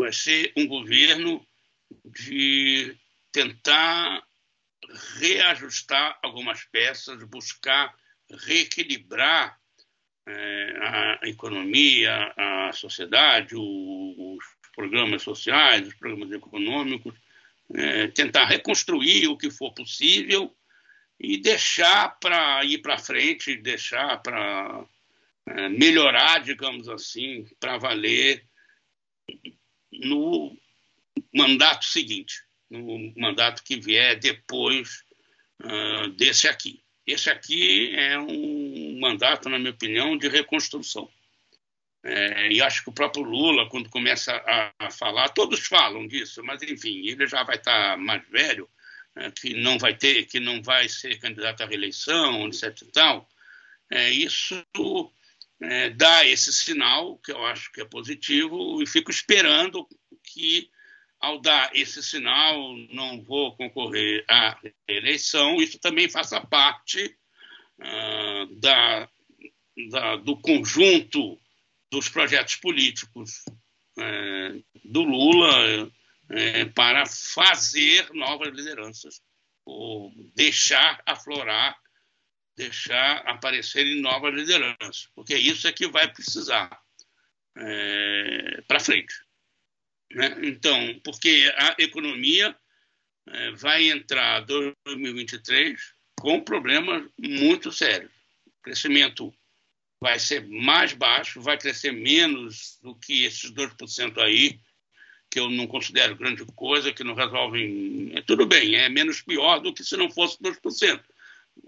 Vai 0.00 0.12
ser 0.12 0.52
um 0.56 0.66
governo 0.66 1.46
de 2.04 2.96
tentar 3.32 4.26
reajustar 5.18 6.18
algumas 6.22 6.64
peças, 6.64 7.22
buscar 7.24 7.94
reequilibrar 8.30 9.58
é, 10.26 10.78
a 10.80 11.28
economia, 11.28 12.32
a 12.36 12.72
sociedade, 12.72 13.54
os 13.56 14.44
programas 14.74 15.22
sociais, 15.22 15.86
os 15.86 15.94
programas 15.94 16.30
econômicos, 16.32 17.14
é, 17.74 18.08
tentar 18.08 18.44
reconstruir 18.46 19.28
o 19.28 19.36
que 19.36 19.50
for 19.50 19.72
possível 19.72 20.54
e 21.18 21.38
deixar 21.38 22.18
para 22.20 22.64
ir 22.64 22.78
para 22.78 22.98
frente, 22.98 23.56
deixar 23.56 24.18
para 24.22 24.84
é, 25.46 25.68
melhorar, 25.68 26.40
digamos 26.40 26.88
assim, 26.88 27.46
para 27.58 27.78
valer 27.78 28.44
no 29.92 30.56
mandato 31.34 31.84
seguinte, 31.84 32.42
no 32.70 33.12
mandato 33.16 33.62
que 33.62 33.80
vier 33.80 34.18
depois 34.18 35.04
uh, 35.62 36.08
desse 36.10 36.48
aqui. 36.48 36.82
Esse 37.06 37.30
aqui 37.30 37.94
é 37.94 38.18
um 38.18 38.98
mandato, 39.00 39.48
na 39.48 39.58
minha 39.58 39.70
opinião, 39.70 40.18
de 40.18 40.28
reconstrução. 40.28 41.08
É, 42.02 42.52
e 42.52 42.62
acho 42.62 42.84
que 42.84 42.90
o 42.90 42.92
próprio 42.92 43.24
Lula, 43.24 43.68
quando 43.68 43.90
começa 43.90 44.32
a, 44.32 44.72
a, 44.78 44.90
falar, 44.90 45.28
todos 45.30 45.66
falam 45.66 46.06
disso, 46.06 46.42
mas 46.44 46.62
enfim, 46.62 47.06
ele 47.06 47.26
já 47.26 47.42
vai 47.42 47.56
estar 47.56 47.96
mais 47.96 48.24
velho, 48.28 48.68
que 49.40 49.54
não 49.54 49.78
vai 49.78 49.96
ter, 49.96 50.26
que 50.26 50.38
não 50.38 50.62
vai 50.62 50.88
ser 50.88 51.18
candidato 51.18 51.62
à 51.62 51.66
reeleição, 51.66 52.46
etc. 52.46 52.82
E 52.82 52.92
tal, 52.92 53.28
é, 53.90 54.10
isso 54.10 54.62
é, 55.60 55.90
dá 55.90 56.26
esse 56.26 56.52
sinal 56.52 57.18
que 57.18 57.32
eu 57.32 57.44
acho 57.46 57.72
que 57.72 57.80
é 57.80 57.84
positivo 57.84 58.82
e 58.82 58.86
fico 58.86 59.10
esperando 59.10 59.86
que 60.22 60.70
ao 61.18 61.40
dar 61.40 61.74
esse 61.74 62.02
sinal, 62.02 62.76
não 62.92 63.22
vou 63.22 63.56
concorrer 63.56 64.24
à 64.28 64.58
eleição, 64.86 65.56
isso 65.56 65.78
também 65.78 66.08
faça 66.08 66.40
parte 66.40 67.16
uh, 67.80 68.54
da, 68.60 69.08
da, 69.90 70.16
do 70.16 70.36
conjunto 70.36 71.40
dos 71.90 72.08
projetos 72.08 72.56
políticos 72.56 73.42
uh, 73.98 74.64
do 74.84 75.02
Lula 75.02 75.90
uh, 76.30 76.72
para 76.74 77.04
fazer 77.06 78.12
novas 78.12 78.54
lideranças, 78.54 79.20
ou 79.64 80.12
deixar 80.34 81.02
aflorar, 81.04 81.76
deixar 82.56 83.18
aparecerem 83.26 84.00
novas 84.00 84.34
lideranças, 84.34 85.08
porque 85.14 85.36
isso 85.36 85.66
é 85.66 85.72
que 85.72 85.86
vai 85.88 86.10
precisar 86.12 86.80
é, 87.56 88.62
para 88.68 88.80
frente. 88.80 89.14
Né? 90.12 90.36
Então, 90.44 91.00
porque 91.02 91.52
a 91.56 91.74
economia 91.78 92.56
é, 93.28 93.50
vai 93.52 93.90
entrar 93.90 94.40
2023 94.40 95.80
com 96.18 96.40
problemas 96.42 97.08
muito 97.18 97.72
sérios. 97.72 98.12
O 98.46 98.62
crescimento 98.62 99.34
vai 100.00 100.18
ser 100.18 100.46
mais 100.46 100.92
baixo, 100.92 101.40
vai 101.40 101.58
crescer 101.58 101.92
menos 101.92 102.78
do 102.82 102.94
que 102.94 103.24
esses 103.24 103.50
2% 103.52 104.18
aí, 104.18 104.60
que 105.30 105.40
eu 105.40 105.50
não 105.50 105.66
considero 105.66 106.16
grande 106.16 106.44
coisa, 106.54 106.92
que 106.92 107.04
não 107.04 107.14
resolvem. 107.14 108.12
É, 108.14 108.22
tudo 108.22 108.46
bem, 108.46 108.74
é 108.74 108.88
menos 108.88 109.20
pior 109.20 109.60
do 109.60 109.72
que 109.72 109.84
se 109.84 109.96
não 109.96 110.10
fosse 110.10 110.38
2%. 110.42 111.00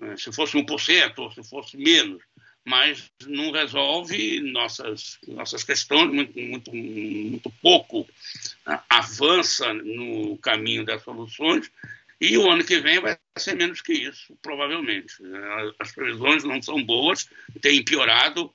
É, 0.03 0.17
se 0.17 0.33
fosse 0.33 0.57
1% 0.57 1.19
ou 1.19 1.33
se 1.33 1.43
fosse 1.49 1.77
menos 1.77 2.23
mas 2.69 3.11
não 3.27 3.51
resolve 3.51 4.41
nossas, 4.41 5.19
nossas 5.27 5.65
questões, 5.65 6.13
muito, 6.13 6.39
muito, 6.39 6.75
muito 6.75 7.51
pouco 7.63 8.07
né, 8.67 8.79
avança 8.91 9.73
no 9.73 10.37
caminho 10.37 10.85
das 10.85 11.03
soluções, 11.03 11.71
e 12.21 12.37
o 12.37 12.51
ano 12.51 12.65
que 12.65 12.79
vem 12.79 13.01
vai 13.01 13.17
ser 13.39 13.55
menos 13.55 13.81
que 13.81 13.93
isso, 13.93 14.37
provavelmente. 14.43 15.15
As 15.79 15.93
previsões 15.93 16.45
não 16.45 16.61
são 16.61 16.83
boas, 16.83 17.31
têm 17.63 17.85
piorado, 17.85 18.53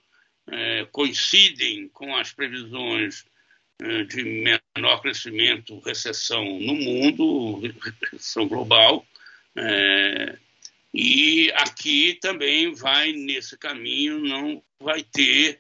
é, 0.47 0.85
coincidem 0.91 1.87
com 1.89 2.15
as 2.15 2.31
previsões 2.33 3.25
é, 3.25 3.29
de 4.07 4.23
menor 4.23 5.01
crescimento, 5.01 5.79
recessão 5.79 6.43
no 6.59 6.75
mundo, 6.75 7.61
recessão 8.11 8.47
global. 8.47 9.05
É, 9.55 10.37
e 10.93 11.51
aqui 11.55 12.17
também 12.21 12.73
vai 12.73 13.11
nesse 13.11 13.57
caminho, 13.57 14.19
não 14.19 14.63
vai 14.79 15.03
ter 15.03 15.59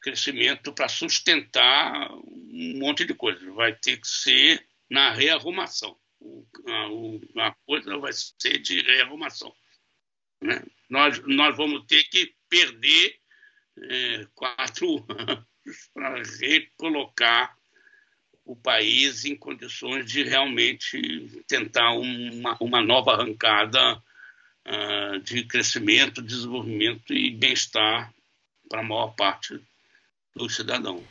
crescimento 0.00 0.72
para 0.72 0.88
sustentar 0.88 2.10
um 2.12 2.78
monte 2.78 3.04
de 3.04 3.14
coisas. 3.14 3.42
Vai 3.54 3.74
ter 3.74 3.98
que 3.98 4.08
ser 4.08 4.66
na 4.90 5.12
rearrumação. 5.12 5.96
A, 7.36 7.48
a 7.48 7.54
coisa 7.66 7.98
vai 7.98 8.12
ser 8.12 8.58
de 8.58 8.80
rearrumação. 8.80 9.54
Né? 10.40 10.62
Nós, 10.88 11.20
nós 11.26 11.56
vamos 11.56 11.84
ter 11.86 12.04
que 12.04 12.34
perder 12.48 13.16
é, 13.78 14.26
quatro 14.34 15.04
anos 15.08 15.51
para 15.94 16.22
recolocar 16.40 17.56
o 18.44 18.56
país 18.56 19.24
em 19.24 19.36
condições 19.36 20.10
de 20.10 20.22
realmente 20.24 21.42
tentar 21.46 21.92
uma, 21.92 22.56
uma 22.60 22.82
nova 22.82 23.12
arrancada 23.12 24.02
uh, 24.66 25.18
de 25.20 25.44
crescimento, 25.44 26.20
desenvolvimento 26.20 27.12
e 27.12 27.30
bem-estar 27.30 28.12
para 28.68 28.80
a 28.80 28.84
maior 28.84 29.14
parte 29.14 29.60
do 30.34 30.48
cidadão. 30.48 31.04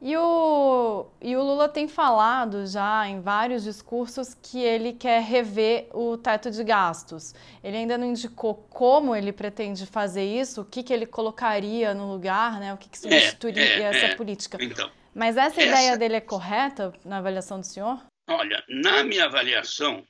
E 0.00 0.16
o, 0.16 1.06
e 1.20 1.36
o 1.36 1.42
Lula 1.42 1.68
tem 1.68 1.88
falado 1.88 2.66
já 2.66 3.08
em 3.08 3.20
vários 3.20 3.64
discursos 3.64 4.32
que 4.32 4.60
ele 4.60 4.92
quer 4.92 5.20
rever 5.22 5.88
o 5.92 6.16
teto 6.16 6.50
de 6.52 6.62
gastos. 6.62 7.34
Ele 7.64 7.78
ainda 7.78 7.98
não 7.98 8.06
indicou 8.06 8.54
como 8.70 9.14
ele 9.14 9.32
pretende 9.32 9.84
fazer 9.86 10.24
isso, 10.24 10.60
o 10.60 10.64
que, 10.64 10.84
que 10.84 10.92
ele 10.92 11.04
colocaria 11.04 11.92
no 11.94 12.12
lugar, 12.12 12.60
né? 12.60 12.72
o 12.72 12.76
que, 12.76 12.88
que 12.88 12.98
substituiria 12.98 13.64
é, 13.64 13.80
é, 13.80 13.82
essa 13.82 14.06
é. 14.06 14.14
política. 14.14 14.56
Então, 14.60 14.88
Mas 15.12 15.36
essa, 15.36 15.60
essa 15.60 15.62
ideia 15.62 15.96
dele 15.98 16.14
é 16.14 16.20
correta 16.20 16.92
na 17.04 17.18
avaliação 17.18 17.58
do 17.58 17.66
senhor? 17.66 18.00
Olha, 18.28 18.62
na 18.68 19.02
minha 19.02 19.24
avaliação, 19.24 20.06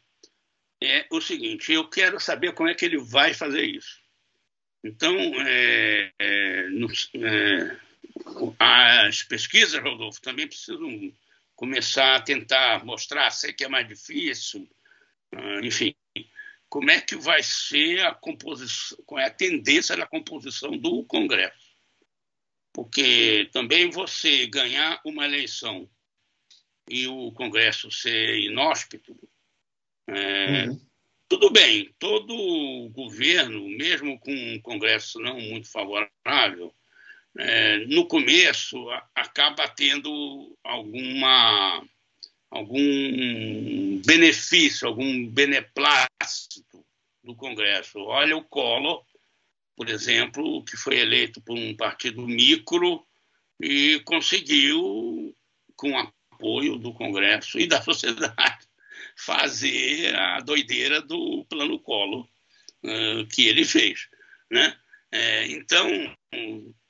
é 0.83 1.07
o 1.11 1.21
seguinte: 1.21 1.73
eu 1.73 1.89
quero 1.89 2.21
saber 2.21 2.53
como 2.53 2.69
é 2.69 2.75
que 2.75 2.85
ele 2.85 2.99
vai 2.99 3.33
fazer 3.33 3.65
isso. 3.65 4.01
Então, 4.85 5.15
é, 5.15 6.13
é, 6.19 6.69
é, 7.15 7.77
as 8.59 9.23
pesquisas, 9.23 9.83
Rodolfo, 9.83 10.21
também 10.21 10.47
precisam 10.47 11.13
começar 11.55 12.17
a 12.17 12.23
tentar 12.23 12.85
mostrar, 12.85 13.31
sei 13.31 13.53
que 13.53 13.65
é 13.65 13.69
mais 13.69 13.87
difícil, 13.87 14.69
ah, 15.33 15.61
enfim, 15.63 15.95
como 16.69 16.91
é 16.91 17.01
que 17.01 17.17
vai 17.17 17.43
ser 17.43 18.01
a 18.01 18.15
composição, 18.15 18.99
qual 19.07 19.21
é 19.21 19.27
a 19.27 19.31
tendência 19.31 19.97
da 19.97 20.07
composição 20.07 20.77
do 20.77 21.05
Congresso. 21.05 21.69
Porque 22.73 23.49
também 23.53 23.91
você 23.91 24.47
ganhar 24.47 25.01
uma 25.05 25.25
eleição 25.25 25.89
e 26.89 27.07
o 27.07 27.33
Congresso 27.33 27.91
ser 27.91 28.39
inóspito, 28.41 29.17
é, 30.09 30.67
uhum. 30.69 30.81
Tudo 31.29 31.51
bem, 31.51 31.95
todo 31.99 32.89
governo, 32.89 33.69
mesmo 33.69 34.19
com 34.19 34.33
um 34.33 34.59
Congresso 34.63 35.21
não 35.21 35.39
muito 35.39 35.71
favorável, 35.71 36.75
é, 37.37 37.79
no 37.87 38.07
começo 38.07 38.89
a, 38.91 39.07
acaba 39.15 39.69
tendo 39.69 40.57
alguma, 40.65 41.85
algum 42.51 44.01
benefício, 44.05 44.89
algum 44.89 45.27
beneplácito 45.27 46.85
do 47.23 47.35
Congresso. 47.35 47.99
Olha 48.01 48.37
o 48.37 48.45
Collor, 48.45 49.05
por 49.77 49.89
exemplo, 49.89 50.65
que 50.65 50.77
foi 50.77 50.99
eleito 50.99 51.41
por 51.41 51.57
um 51.57 51.77
partido 51.77 52.27
micro 52.27 53.05
e 53.61 54.01
conseguiu, 54.05 55.35
com 55.77 55.97
apoio 55.99 56.77
do 56.77 56.93
Congresso 56.93 57.59
e 57.59 57.67
da 57.67 57.81
sociedade, 57.83 58.67
fazer 59.17 60.15
a 60.15 60.41
doideira 60.41 61.03
do 61.03 61.45
plano 61.49 61.79
Collor 61.79 62.27
uh, 62.85 63.27
que 63.27 63.47
ele 63.47 63.65
fez. 63.65 64.09
Né? 64.51 64.77
É, 65.11 65.47
então, 65.49 65.89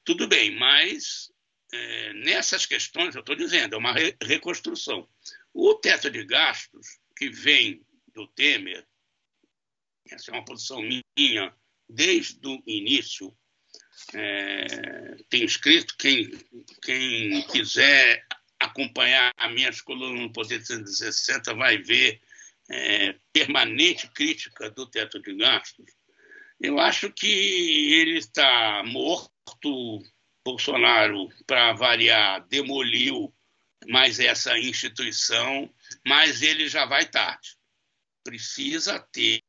tudo 0.09 0.27
bem, 0.27 0.57
mas 0.57 1.31
é, 1.71 2.15
nessas 2.15 2.65
questões, 2.65 3.15
eu 3.15 3.21
estou 3.21 3.37
dizendo, 3.37 3.75
é 3.75 3.79
uma 3.79 3.93
re 3.93 4.17
reconstrução. 4.23 5.07
O 5.53 5.75
teto 5.75 6.11
de 6.11 6.25
gastos 6.25 6.99
que 7.15 7.29
vem 7.29 7.85
do 8.15 8.27
Temer, 8.29 8.87
essa 10.11 10.31
é 10.31 10.35
uma 10.35 10.47
posição 10.47 10.81
minha 10.81 11.55
desde 11.87 12.41
o 12.49 12.63
início, 12.67 13.37
é, 14.15 15.17
tem 15.29 15.45
escrito, 15.45 15.95
quem, 15.99 16.31
quem 16.83 17.47
quiser 17.49 18.27
acompanhar 18.59 19.31
as 19.37 19.53
minhas 19.53 19.83
colunas 19.83 20.23
no 20.23 20.33
Poder 20.33 20.65
360 20.65 21.53
vai 21.53 21.77
ver 21.83 22.19
é, 22.71 23.15
permanente 23.31 24.09
crítica 24.13 24.71
do 24.71 24.87
teto 24.87 25.21
de 25.21 25.37
gastos. 25.37 25.98
Eu 26.61 26.79
acho 26.79 27.13
que 27.13 27.27
ele 27.27 28.19
está 28.19 28.83
morto. 28.85 30.03
Bolsonaro, 30.45 31.29
para 31.47 31.75
variar, 31.75 32.47
demoliu 32.49 33.35
mais 33.87 34.19
essa 34.19 34.59
instituição, 34.59 35.71
mas 36.07 36.41
ele 36.43 36.69
já 36.69 36.87
vai 36.87 37.05
tarde. 37.05 37.57
Precisa 38.25 38.99
ter 38.99 39.43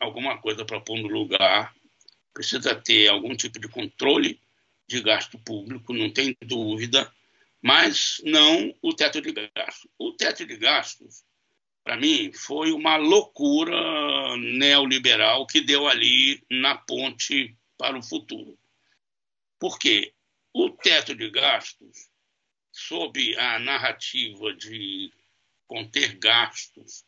alguma 0.00 0.40
coisa 0.40 0.64
para 0.64 0.80
pôr 0.80 0.98
no 0.98 1.08
lugar, 1.08 1.74
precisa 2.32 2.74
ter 2.74 3.08
algum 3.08 3.36
tipo 3.36 3.58
de 3.60 3.68
controle 3.68 4.40
de 4.88 5.02
gasto 5.02 5.38
público, 5.38 5.92
não 5.92 6.10
tem 6.10 6.34
dúvida 6.42 7.12
mas 7.66 8.20
não 8.22 8.72
o 8.80 8.94
teto 8.94 9.20
de 9.20 9.32
gastos. 9.32 9.90
O 9.98 10.12
teto 10.12 10.46
de 10.46 10.56
gastos, 10.56 11.24
para 11.86 11.96
mim, 11.96 12.32
foi 12.32 12.72
uma 12.72 12.96
loucura 12.96 14.36
neoliberal 14.36 15.46
que 15.46 15.60
deu 15.60 15.86
ali 15.86 16.44
na 16.50 16.76
ponte 16.76 17.56
para 17.78 17.96
o 17.96 18.02
futuro. 18.02 18.58
Por 19.56 19.78
quê? 19.78 20.12
O 20.52 20.68
teto 20.70 21.14
de 21.14 21.30
gastos, 21.30 22.10
sob 22.72 23.38
a 23.38 23.60
narrativa 23.60 24.52
de 24.54 25.12
conter 25.68 26.18
gastos 26.18 27.04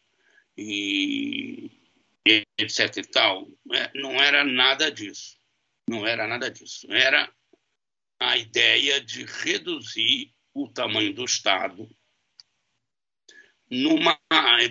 e 0.56 1.72
etc 2.56 2.98
e 2.98 3.02
tal, 3.02 3.48
é, 3.72 3.90
não 3.96 4.12
era 4.22 4.44
nada 4.44 4.92
disso. 4.92 5.40
Não 5.90 6.06
era 6.06 6.24
nada 6.28 6.48
disso. 6.48 6.86
Era 6.92 7.28
a 8.20 8.36
ideia 8.36 9.00
de 9.00 9.24
reduzir 9.24 10.32
o 10.54 10.68
tamanho 10.68 11.12
do 11.12 11.24
Estado 11.24 11.90
numa, 13.70 14.18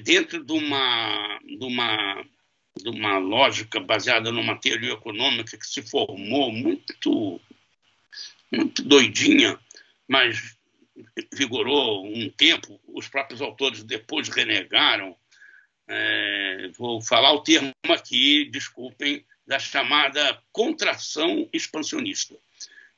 dentro 0.04 0.44
de 0.44 0.54
uma, 0.54 1.40
de, 1.44 1.66
uma, 1.66 2.26
de 2.76 2.90
uma 2.90 3.18
lógica 3.18 3.80
baseada 3.80 4.32
numa 4.32 4.60
teoria 4.60 4.94
econômica 4.94 5.58
que 5.58 5.68
se 5.68 5.82
formou 5.82 6.52
muito, 6.52 7.40
muito 8.52 8.84
doidinha, 8.84 9.60
mas 10.08 10.58
vigorou 11.34 12.06
um 12.08 12.30
tempo, 12.30 12.80
os 12.88 13.08
próprios 13.08 13.42
autores 13.42 13.84
depois 13.84 14.30
renegaram. 14.30 15.16
É, 15.90 16.70
vou 16.78 17.02
falar 17.02 17.32
o 17.34 17.42
termo 17.42 17.72
aqui, 17.90 18.46
desculpem, 18.46 19.26
da 19.46 19.58
chamada 19.60 20.42
contração 20.52 21.48
expansionista. 21.54 22.36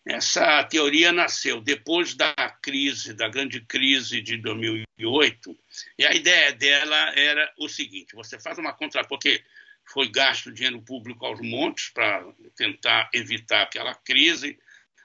Essa 0.10 0.64
teoria 0.64 1.12
nasceu 1.12 1.62
depois 1.62 2.16
da 2.16 2.34
crise, 2.64 3.14
da 3.14 3.30
grande 3.30 3.62
crise 3.62 4.20
de 4.22 4.38
2008, 4.38 5.55
e 5.99 6.03
a 6.03 6.16
ideia 6.16 6.51
dela 6.51 7.14
era 7.16 7.53
o 7.60 7.70
seguinte: 7.70 8.16
você 8.16 8.39
faz 8.39 8.57
uma 8.57 8.74
contra, 8.74 9.03
porque 9.03 9.43
foi 9.86 10.10
gasto 10.10 10.51
dinheiro 10.51 10.82
público 10.82 11.24
aos 11.28 11.39
montes 11.39 11.89
para 11.89 12.26
tentar 12.55 13.07
evitar 13.14 13.62
aquela 13.62 13.93
crise, 13.93 14.57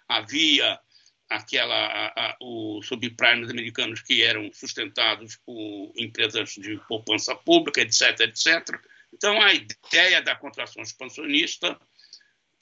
havia 0.09 0.81
aquela 1.29 2.37
os 2.41 2.87
subprimes 2.87 3.51
americanos 3.51 4.01
que 4.01 4.23
eram 4.23 4.51
sustentados 4.55 5.37
por 5.45 5.93
empresas 5.99 6.55
de 6.55 6.79
poupança 6.89 7.35
pública, 7.35 7.83
etc, 7.83 8.21
etc. 8.21 8.81
Então 9.13 9.39
a 9.43 9.53
ideia 9.53 10.23
da 10.23 10.35
contração 10.35 10.83
expansionista 10.83 11.79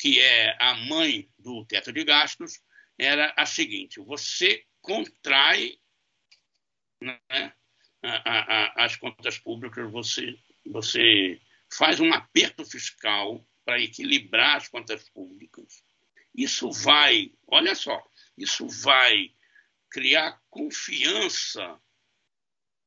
que 0.03 0.19
é 0.19 0.57
a 0.59 0.75
mãe 0.75 1.29
do 1.39 1.65
teto 1.65 1.93
de 1.93 2.03
gastos, 2.03 2.61
era 2.99 3.33
a 3.37 3.47
seguinte: 3.47 4.01
você 4.01 4.65
contrai 4.81 5.79
né, 7.01 7.21
a, 8.03 8.83
a, 8.83 8.85
as 8.85 8.97
contas 8.97 9.39
públicas, 9.39 9.89
você, 9.93 10.37
você 10.67 11.41
faz 11.73 12.01
um 12.01 12.13
aperto 12.13 12.65
fiscal 12.65 13.47
para 13.65 13.81
equilibrar 13.81 14.57
as 14.57 14.67
contas 14.67 15.09
públicas. 15.11 15.85
Isso 16.35 16.73
vai, 16.73 17.31
olha 17.47 17.77
só, 17.77 18.05
isso 18.37 18.67
vai 18.67 19.31
criar 19.89 20.43
confiança 20.51 21.81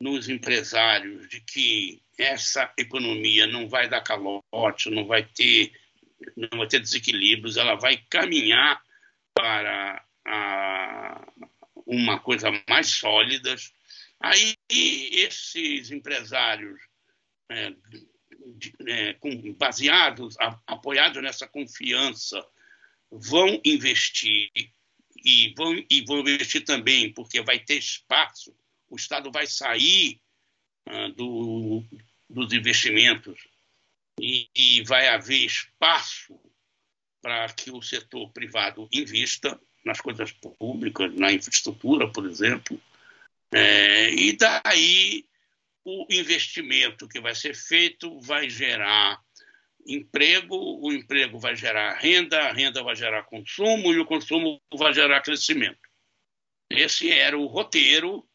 nos 0.02 0.28
empresários 0.28 1.30
de 1.30 1.40
que 1.40 2.04
essa 2.18 2.74
economia 2.78 3.48
não 3.48 3.70
vai 3.70 3.88
dar 3.88 4.02
calote, 4.02 4.90
não 4.90 5.08
vai 5.08 5.24
ter 5.24 5.72
não 6.36 6.60
vai 6.60 6.68
ter 6.68 6.80
desequilíbrios, 6.80 7.58
ela 7.58 7.76
vai 7.76 7.98
caminhar 8.10 8.82
para 9.34 10.04
a, 10.26 11.28
uma 11.86 12.20
coisa 12.20 12.50
mais 12.68 12.88
sólida. 12.88 13.56
Aí 14.20 14.56
esses 14.70 15.92
empresários 15.92 16.80
é, 17.50 17.74
é, 18.88 19.14
com, 19.14 19.54
baseados, 19.54 20.38
a, 20.40 20.60
apoiados 20.68 21.22
nessa 21.22 21.48
confiança, 21.48 22.46
vão 23.12 23.60
investir 23.64 24.50
e 25.24 25.54
vão, 25.56 25.84
e 25.90 26.02
vão 26.06 26.20
investir 26.20 26.64
também 26.64 27.12
porque 27.12 27.42
vai 27.42 27.60
ter 27.60 27.78
espaço, 27.78 28.56
o 28.90 28.96
Estado 28.96 29.32
vai 29.32 29.48
sair 29.48 30.20
ah, 30.86 31.08
do, 31.10 31.84
dos 32.30 32.54
investimentos 32.54 33.48
e, 34.20 34.50
e 34.56 34.84
vai 34.84 35.08
haver 35.08 35.46
espaço 35.46 36.40
para 37.22 37.48
que 37.54 37.72
o 37.72 37.82
setor 37.82 38.32
privado 38.32 38.88
invista 38.92 39.60
nas 39.84 40.00
coisas 40.00 40.32
públicas, 40.32 41.14
na 41.16 41.32
infraestrutura, 41.32 42.12
por 42.12 42.26
exemplo, 42.26 42.80
é, 43.54 44.10
e 44.12 44.34
daí 44.34 45.26
o 45.84 46.08
investimento 46.10 47.08
que 47.08 47.22
vai 47.22 47.36
ser 47.36 47.56
feito 47.56 48.20
vai 48.20 48.50
gerar 48.50 49.22
emprego, 49.88 50.56
o 50.82 50.92
emprego 50.92 51.38
vai 51.38 51.56
gerar 51.56 51.94
renda, 51.94 52.42
a 52.42 52.52
renda 52.52 52.82
vai 52.84 52.96
gerar 52.96 53.24
consumo 53.24 53.94
e 53.94 54.00
o 54.00 54.06
consumo 54.06 54.60
vai 54.74 54.94
gerar 54.94 55.22
crescimento. 55.22 55.80
Esse 56.70 57.12
era 57.12 57.38
o 57.38 57.46
roteiro, 57.46 58.28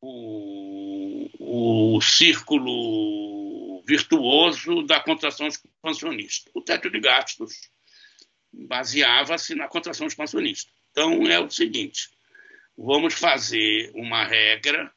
o, 0.00 1.96
o 1.96 2.00
círculo 2.00 3.41
virtuoso 3.86 4.82
da 4.82 5.00
contração 5.00 5.46
expansionista. 5.46 6.50
O 6.54 6.62
teto 6.62 6.90
de 6.90 7.00
gastos 7.00 7.70
baseava-se 8.52 9.54
na 9.54 9.68
contração 9.68 10.06
expansionista. 10.06 10.70
Então, 10.90 11.26
é 11.26 11.38
o 11.38 11.50
seguinte: 11.50 12.10
vamos 12.76 13.14
fazer 13.14 13.90
uma 13.94 14.24
regra 14.24 14.92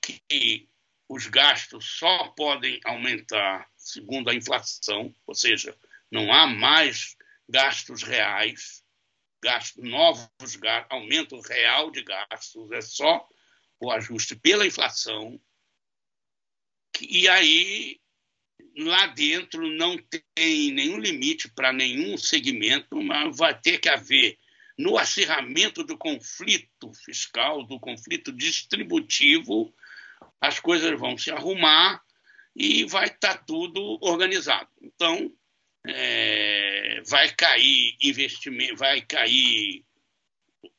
que 0.00 0.68
os 1.08 1.26
gastos 1.26 1.98
só 1.98 2.28
podem 2.28 2.80
aumentar 2.84 3.68
segundo 3.76 4.30
a 4.30 4.34
inflação, 4.34 5.14
ou 5.26 5.34
seja, 5.34 5.76
não 6.10 6.32
há 6.32 6.46
mais 6.46 7.16
gastos 7.48 8.02
reais, 8.02 8.82
gastos 9.42 9.82
novos, 9.82 10.56
gastos, 10.56 10.90
aumento 10.90 11.40
real 11.40 11.90
de 11.90 12.02
gastos, 12.02 12.70
é 12.70 12.80
só 12.80 13.26
o 13.80 13.90
ajuste 13.90 14.36
pela 14.36 14.66
inflação. 14.66 15.40
E 17.00 17.28
aí 17.28 18.00
lá 18.76 19.06
dentro 19.08 19.68
não 19.68 19.96
tem 20.34 20.72
nenhum 20.72 20.98
limite 20.98 21.48
para 21.48 21.72
nenhum 21.72 22.16
segmento, 22.16 23.00
mas 23.02 23.36
vai 23.36 23.58
ter 23.58 23.78
que 23.78 23.88
haver 23.88 24.38
no 24.78 24.96
acirramento 24.98 25.84
do 25.84 25.96
conflito 25.96 26.92
fiscal, 27.04 27.64
do 27.64 27.78
conflito 27.78 28.32
distributivo, 28.32 29.72
as 30.40 30.58
coisas 30.58 30.98
vão 30.98 31.16
se 31.16 31.30
arrumar 31.30 32.02
e 32.56 32.84
vai 32.84 33.06
estar 33.06 33.36
tá 33.36 33.44
tudo 33.46 33.98
organizado. 34.00 34.68
Então, 34.80 35.32
é, 35.86 37.02
vai 37.06 37.30
cair 37.32 37.96
investimento, 38.02 38.76
vai 38.76 39.00
cair 39.02 39.84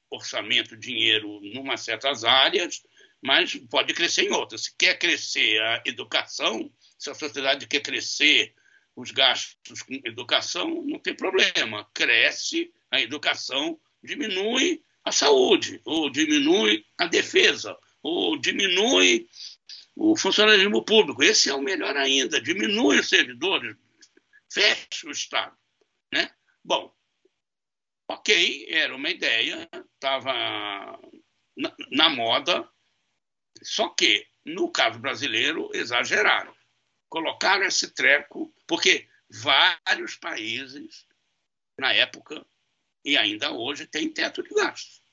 orçamento, 0.10 0.78
dinheiro 0.78 1.40
em 1.44 1.78
certas 1.78 2.24
áreas, 2.24 2.84
mas 3.22 3.56
pode 3.70 3.94
crescer 3.94 4.24
em 4.24 4.32
outras. 4.32 4.66
Se 4.66 4.76
quer 4.78 4.98
crescer 5.00 5.60
a 5.62 5.84
educação, 5.86 6.70
se 7.04 7.10
a 7.10 7.14
sociedade 7.14 7.68
quer 7.68 7.82
crescer 7.82 8.56
os 8.96 9.12
gastos 9.12 9.82
com 9.82 9.94
educação, 10.06 10.84
não 10.86 11.00
tem 11.00 11.14
problema. 11.14 11.86
Cresce 11.94 12.74
a 12.90 13.02
educação, 13.02 13.78
diminui 14.02 14.82
a 15.04 15.12
saúde, 15.12 15.82
ou 15.84 16.10
diminui 16.10 16.86
a 16.98 17.06
defesa, 17.08 17.78
ou 18.02 18.40
diminui 18.40 19.28
o 19.96 20.16
funcionalismo 20.16 20.86
público. 20.86 21.22
Esse 21.22 21.50
é 21.50 21.54
o 21.54 21.62
melhor 21.62 21.98
ainda, 21.98 22.40
diminui 22.40 23.00
os 23.00 23.10
servidores, 23.10 23.76
fecha 24.50 25.08
o 25.08 25.12
Estado. 25.12 25.58
Né? 26.14 26.32
Bom, 26.64 26.96
ok, 28.08 28.68
era 28.70 28.96
uma 28.96 29.10
ideia, 29.10 29.68
estava 29.94 30.32
na, 31.58 31.76
na 31.92 32.10
moda, 32.10 32.66
só 33.62 33.90
que, 33.90 34.26
no 34.46 34.72
caso 34.72 35.00
brasileiro, 35.00 35.70
exageraram 35.74 36.54
colocaram 37.14 37.64
esse 37.64 37.94
treco, 37.94 38.52
porque 38.66 39.08
vários 39.30 40.16
países, 40.16 41.06
na 41.78 41.94
época 41.94 42.44
e 43.06 43.16
ainda 43.16 43.52
hoje, 43.52 43.86
têm 43.86 44.12
teto 44.12 44.42
de 44.42 44.50
gastos. 44.50 45.04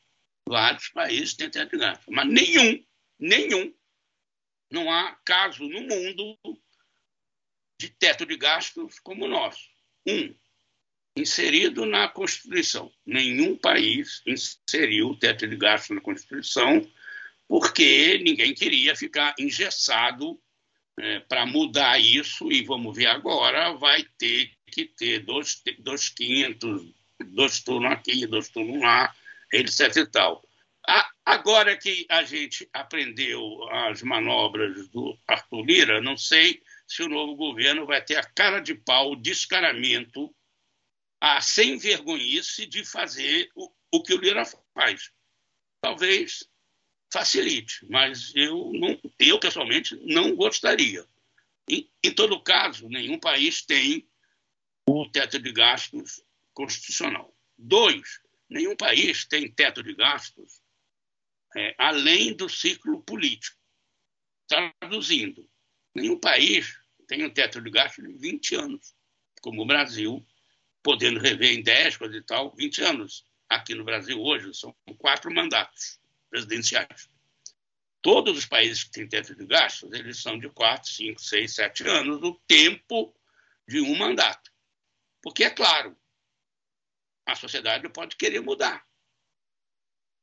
Vários 0.49 0.89
países 0.89 1.35
têm 1.35 1.51
teto 1.51 1.73
de 1.73 1.77
gastos, 1.77 2.07
mas 2.09 2.27
nenhum, 2.27 2.83
nenhum, 3.19 3.75
não 4.71 4.91
há 4.91 5.15
caso 5.27 5.69
no 5.69 5.83
mundo 5.83 6.39
de 7.79 7.91
teto 7.91 8.25
de 8.25 8.39
gastos 8.39 8.99
como 9.01 9.27
o 9.27 9.29
nosso. 9.29 9.69
Um, 10.07 10.35
inserido 11.15 11.85
na 11.85 12.09
Constituição. 12.09 12.91
Nenhum 13.05 13.59
país 13.59 14.23
inseriu 14.27 15.09
o 15.09 15.19
teto 15.19 15.47
de 15.47 15.55
gastos 15.55 15.95
na 15.95 16.01
Constituição 16.01 16.91
porque 17.47 18.17
ninguém 18.25 18.55
queria 18.55 18.97
ficar 18.97 19.35
engessado 19.39 20.41
é, 21.01 21.21
para 21.21 21.47
mudar 21.47 21.99
isso, 21.99 22.51
e 22.53 22.63
vamos 22.63 22.97
ver 22.97 23.07
agora, 23.07 23.73
vai 23.73 24.05
ter 24.19 24.51
que 24.67 24.85
ter 24.85 25.21
dois, 25.21 25.63
dois 25.79 26.09
quintos, 26.09 26.93
dois 27.33 27.61
turnos 27.61 27.93
aqui, 27.93 28.27
dois 28.27 28.49
turnos 28.49 28.81
lá, 28.81 29.15
etc 29.53 29.97
e 29.97 30.07
tal. 30.07 30.43
A, 30.87 31.11
agora 31.25 31.77
que 31.77 32.07
a 32.09 32.23
gente 32.23 32.69
aprendeu 32.73 33.43
as 33.71 34.03
manobras 34.03 34.89
do 34.89 35.19
Arthur 35.27 35.65
Lira, 35.65 36.01
não 36.01 36.17
sei 36.17 36.63
se 36.87 37.03
o 37.03 37.09
novo 37.09 37.35
governo 37.35 37.87
vai 37.87 38.03
ter 38.03 38.17
a 38.17 38.25
cara 38.25 38.61
de 38.61 38.75
pau, 38.75 39.13
o 39.13 39.17
descaramento, 39.17 40.35
a 41.21 41.41
sem 41.41 41.79
vergonhice 41.79 42.67
de 42.67 42.85
fazer 42.85 43.51
o, 43.55 43.71
o 43.93 44.03
que 44.03 44.15
o 44.15 44.21
Lira 44.21 44.43
faz. 44.75 45.11
Talvez 45.83 46.49
facilite, 47.13 47.87
mas 47.89 48.33
eu, 48.35 48.73
não, 48.73 49.01
eu 49.19 49.39
pessoalmente 49.41 49.97
não 50.05 50.35
gostaria. 50.35 51.05
Em, 51.69 51.91
em 52.03 52.13
todo 52.13 52.43
caso, 52.43 52.89
nenhum 52.89 53.19
país 53.19 53.63
tem 53.63 54.09
o 54.89 55.09
teto 55.09 55.39
de 55.39 55.53
gastos 55.53 56.23
constitucional. 56.53 57.35
Dois, 57.57 58.21
nenhum 58.49 58.77
país 58.77 59.25
tem 59.25 59.51
teto 59.51 59.83
de 59.83 59.95
gastos 59.95 60.61
é, 61.57 61.75
além 61.79 62.35
do 62.35 62.49
ciclo 62.49 63.03
político. 63.03 63.59
Traduzindo, 64.47 65.49
nenhum 65.95 66.19
país 66.19 66.79
tem 67.07 67.25
um 67.25 67.31
teto 67.31 67.61
de 67.61 67.71
gastos 67.71 68.05
de 68.07 68.15
20 68.15 68.55
anos, 68.55 68.95
como 69.43 69.63
o 69.63 69.67
Brasil, 69.67 70.25
podendo 70.83 71.21
rever 71.21 71.59
em 71.59 71.63
10, 71.63 71.97
coisa 71.97 72.17
e 72.17 72.23
tal, 72.23 72.55
20 72.55 72.83
anos. 72.83 73.25
Aqui 73.49 73.75
no 73.75 73.85
Brasil 73.85 74.21
hoje 74.21 74.55
são 74.55 74.75
quatro 74.97 75.33
mandatos. 75.33 76.00
Presidenciais. 76.31 77.11
Todos 78.03 78.39
os 78.39 78.47
países 78.47 78.85
que 78.85 78.93
têm 78.93 79.09
teto 79.09 79.35
de 79.35 79.45
gastos, 79.45 79.93
eles 79.93 80.23
são 80.23 80.39
de 80.39 80.49
4, 80.49 80.89
5, 80.89 81.21
6, 81.21 81.55
7 81.55 81.87
anos, 81.87 82.23
o 82.23 82.41
tempo 82.47 83.15
de 83.69 83.81
um 83.81 83.95
mandato. 83.97 84.51
Porque, 85.23 85.45
é 85.45 85.51
claro, 85.51 85.95
a 87.27 87.35
sociedade 87.35 87.89
pode 87.91 88.17
querer 88.17 88.41
mudar. 88.41 88.83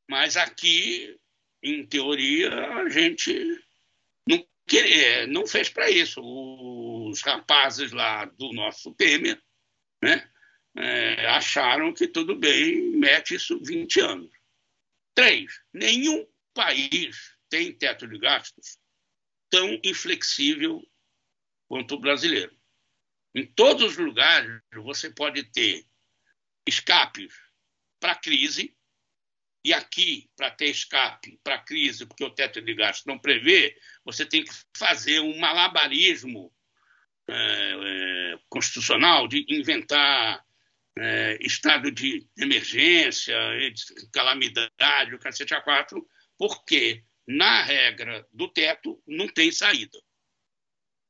Mas 0.10 0.36
aqui, 0.38 1.20
em 1.62 1.86
teoria, 1.86 2.50
a 2.78 2.90
gente 2.90 3.32
não, 4.28 4.48
queria, 4.66 5.28
não 5.28 5.46
fez 5.46 5.70
para 5.70 5.90
isso. 5.90 6.22
Os 6.22 7.22
rapazes 7.22 7.92
lá 7.92 8.26
do 8.26 8.52
nosso 8.54 8.94
Temer 8.94 9.40
né, 10.02 10.30
é, 10.76 11.28
acharam 11.28 11.94
que 11.94 12.08
tudo 12.08 12.36
bem, 12.36 12.92
mete 12.92 13.36
isso 13.36 13.60
20 13.64 14.00
anos. 14.00 14.37
Três, 15.18 15.52
nenhum 15.74 16.28
país 16.54 17.36
tem 17.50 17.76
teto 17.76 18.08
de 18.08 18.20
gastos 18.20 18.78
tão 19.50 19.80
inflexível 19.84 20.80
quanto 21.68 21.96
o 21.96 22.00
brasileiro. 22.00 22.56
Em 23.34 23.44
todos 23.44 23.94
os 23.94 23.98
lugares 23.98 24.62
você 24.76 25.10
pode 25.10 25.44
ter 25.46 25.84
escapes 26.68 27.34
para 28.00 28.14
crise, 28.14 28.78
e 29.66 29.74
aqui, 29.74 30.30
para 30.36 30.52
ter 30.52 30.68
escape 30.68 31.40
para 31.44 31.64
crise, 31.64 32.06
porque 32.06 32.24
o 32.24 32.30
teto 32.30 32.62
de 32.62 32.76
gastos 32.76 33.08
não 33.08 33.18
prevê, 33.18 33.76
você 34.06 34.24
tem 34.24 34.44
que 34.44 34.54
fazer 34.78 35.20
um 35.20 35.40
malabarismo 35.40 36.54
é, 37.28 37.34
é, 37.34 38.40
constitucional 38.50 39.28
de 39.28 39.44
inventar 39.50 40.46
é, 41.00 41.38
estado 41.42 41.92
de 41.92 42.28
emergência, 42.38 43.36
de 43.74 44.10
calamidade, 44.12 45.16
o 45.16 45.20
cacete 45.20 45.54
a 45.54 45.62
quatro, 45.62 46.08
porque 46.38 47.04
na 47.28 47.62
regra 47.62 48.28
do 48.32 48.48
teto 48.48 49.02
não 49.06 49.28
tem 49.28 49.52
saída 49.52 50.02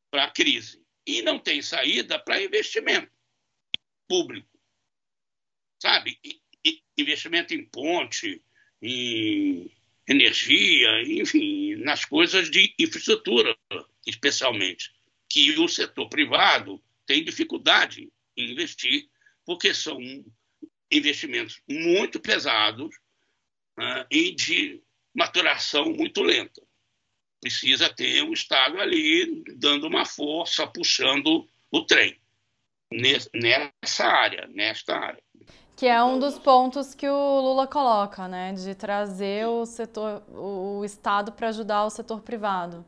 para 0.09 0.25
a 0.25 0.31
crise 0.31 0.83
e 1.05 1.21
não 1.21 1.39
tem 1.39 1.61
saída 1.61 2.19
para 2.19 2.43
investimento 2.43 3.11
público, 4.07 4.59
sabe? 5.81 6.19
Investimento 6.97 7.53
em 7.53 7.65
ponte, 7.65 8.43
em 8.81 9.71
energia, 10.07 11.01
enfim, 11.03 11.75
nas 11.75 12.05
coisas 12.05 12.49
de 12.49 12.73
infraestrutura, 12.79 13.55
especialmente, 14.05 14.91
que 15.29 15.59
o 15.59 15.67
setor 15.67 16.09
privado 16.09 16.81
tem 17.05 17.23
dificuldade 17.23 18.11
em 18.35 18.51
investir, 18.51 19.09
porque 19.47 19.73
são 19.73 19.97
investimentos 20.91 21.61
muito 21.67 22.19
pesados 22.19 22.93
né, 23.77 24.05
e 24.11 24.35
de 24.35 24.83
maturação 25.15 25.85
muito 25.85 26.21
lenta. 26.21 26.61
Precisa 27.39 27.87
ter 27.87 28.23
o 28.23 28.33
Estado 28.33 28.77
ali 28.77 29.41
dando 29.55 29.87
uma 29.87 30.05
força, 30.05 30.67
puxando 30.67 31.47
o 31.71 31.85
trem 31.85 32.19
nessa 33.73 34.05
área, 34.05 34.47
nesta 34.47 34.97
área. 34.97 35.23
Que 35.77 35.85
é 35.85 36.03
um 36.03 36.19
dos 36.19 36.37
pontos 36.37 36.93
que 36.93 37.07
o 37.07 37.41
Lula 37.41 37.67
coloca, 37.67 38.27
né? 38.27 38.51
De 38.53 38.73
trazer 38.73 39.45
o 39.45 39.65
setor, 39.65 40.23
o 40.29 40.83
Estado 40.83 41.31
para 41.31 41.49
ajudar 41.49 41.85
o 41.85 41.89
setor 41.89 42.21
privado. 42.21 42.83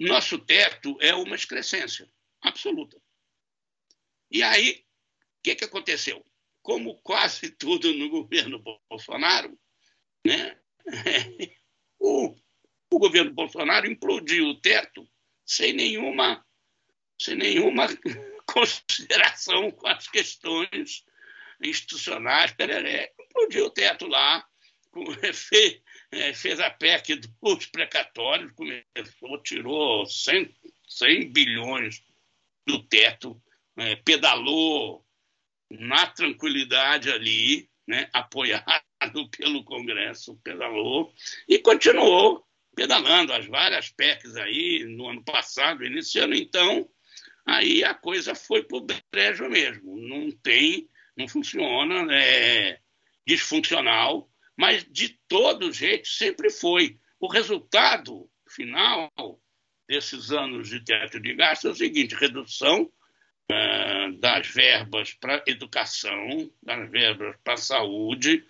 Nosso 0.00 0.38
teto 0.38 0.96
é 1.00 1.14
uma 1.14 1.36
excrescência 1.36 2.10
absoluta. 2.40 2.96
E 4.30 4.42
aí, 4.42 4.82
que, 5.42 5.56
que 5.56 5.64
aconteceu? 5.64 6.24
Como 6.62 7.00
quase 7.02 7.50
tudo 7.50 7.92
no 7.94 8.08
governo 8.08 8.62
Bolsonaro, 8.88 9.58
né? 10.24 10.56
o, 11.98 12.34
o 12.92 12.98
governo 12.98 13.32
Bolsonaro 13.32 13.90
implodiu 13.90 14.46
o 14.46 14.60
teto 14.60 15.08
sem 15.44 15.72
nenhuma, 15.72 16.44
sem 17.20 17.34
nenhuma 17.34 17.88
consideração 18.46 19.70
com 19.72 19.88
as 19.88 20.08
questões 20.08 21.04
institucionais. 21.60 22.52
Pereré. 22.52 23.12
Implodiu 23.20 23.66
o 23.66 23.70
teto 23.70 24.06
lá, 24.06 24.46
fez, 25.34 25.80
é, 26.12 26.32
fez 26.32 26.60
a 26.60 26.70
PEC 26.70 27.16
dos 27.16 27.66
precatórios, 27.66 28.52
começou, 28.52 29.42
tirou 29.42 30.06
100, 30.06 30.54
100 30.88 31.32
bilhões 31.32 32.02
do 32.66 32.86
teto, 32.86 33.42
é, 33.76 33.96
pedalou 33.96 35.01
na 35.78 36.06
tranquilidade 36.06 37.10
ali, 37.10 37.68
né, 37.86 38.08
apoiado 38.12 38.62
pelo 39.36 39.64
Congresso, 39.64 40.38
pedalou 40.42 41.12
e 41.48 41.58
continuou 41.58 42.46
pedalando 42.74 43.32
as 43.32 43.46
várias 43.46 43.90
PECs 43.90 44.36
aí 44.36 44.84
no 44.84 45.08
ano 45.08 45.22
passado, 45.24 45.84
iniciando 45.84 46.34
então, 46.34 46.88
aí 47.44 47.84
a 47.84 47.94
coisa 47.94 48.34
foi 48.34 48.62
para 48.62 48.78
o 48.78 48.86
brejo 49.10 49.48
mesmo. 49.48 49.96
Não 49.96 50.30
tem, 50.30 50.88
não 51.16 51.28
funciona, 51.28 52.06
é 52.14 52.78
disfuncional, 53.26 54.28
mas 54.56 54.84
de 54.90 55.18
todo 55.28 55.72
jeito 55.72 56.08
sempre 56.08 56.50
foi. 56.50 56.98
O 57.20 57.28
resultado 57.28 58.28
final 58.48 59.10
desses 59.88 60.30
anos 60.30 60.68
de 60.68 60.84
teto 60.84 61.20
de 61.20 61.34
gasto 61.34 61.68
é 61.68 61.70
o 61.70 61.74
seguinte: 61.74 62.14
redução 62.14 62.90
das 64.18 64.46
verbas 64.48 65.14
para 65.14 65.42
educação, 65.46 66.50
das 66.62 66.90
verbas 66.90 67.36
para 67.42 67.56
saúde. 67.56 68.44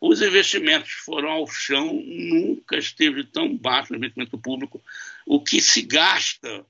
Os 0.00 0.20
investimentos 0.20 0.92
foram 0.92 1.30
ao 1.30 1.46
chão, 1.46 1.94
nunca 1.94 2.76
esteve 2.76 3.24
tão 3.24 3.56
baixo 3.56 3.92
o 3.92 3.96
investimento 3.96 4.38
público. 4.38 4.82
O 5.26 5.40
que 5.40 5.60
se 5.60 5.82
gasta 5.82 6.66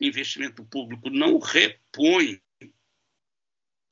investimento 0.00 0.64
público 0.64 1.10
não 1.10 1.38
repõe 1.38 2.40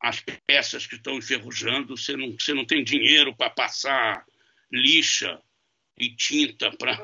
as 0.00 0.22
peças 0.46 0.86
que 0.86 0.94
estão 0.94 1.16
enferrujando, 1.16 1.96
você 1.96 2.16
não, 2.16 2.32
você 2.32 2.54
não 2.54 2.64
tem 2.64 2.84
dinheiro 2.84 3.34
para 3.34 3.50
passar 3.50 4.24
lixa 4.70 5.40
e 5.98 6.14
tinta 6.14 6.70
para 6.76 6.96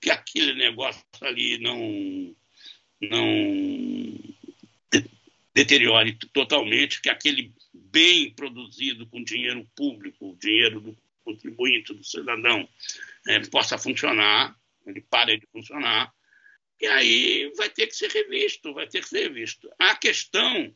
que 0.00 0.10
aquele 0.10 0.52
negócio 0.54 1.02
ali 1.22 1.58
não, 1.58 2.36
não 3.00 4.34
deteriore 5.54 6.18
totalmente, 6.32 7.00
que 7.00 7.08
aquele 7.08 7.54
bem 7.72 8.30
produzido 8.34 9.06
com 9.06 9.22
dinheiro 9.22 9.64
público, 9.76 10.36
dinheiro 10.40 10.80
do 10.80 10.96
contribuinte, 11.24 11.94
do 11.94 12.04
cidadão, 12.04 12.68
é, 13.28 13.40
possa 13.48 13.78
funcionar, 13.78 14.54
ele 14.84 15.00
pare 15.00 15.38
de 15.38 15.46
funcionar, 15.46 16.12
e 16.80 16.86
aí 16.86 17.52
vai 17.56 17.70
ter 17.70 17.86
que 17.86 17.96
ser 17.96 18.10
revisto, 18.10 18.74
vai 18.74 18.86
ter 18.88 19.00
que 19.00 19.08
ser 19.08 19.28
revisto. 19.28 19.70
A 19.78 19.96
questão, 19.96 20.74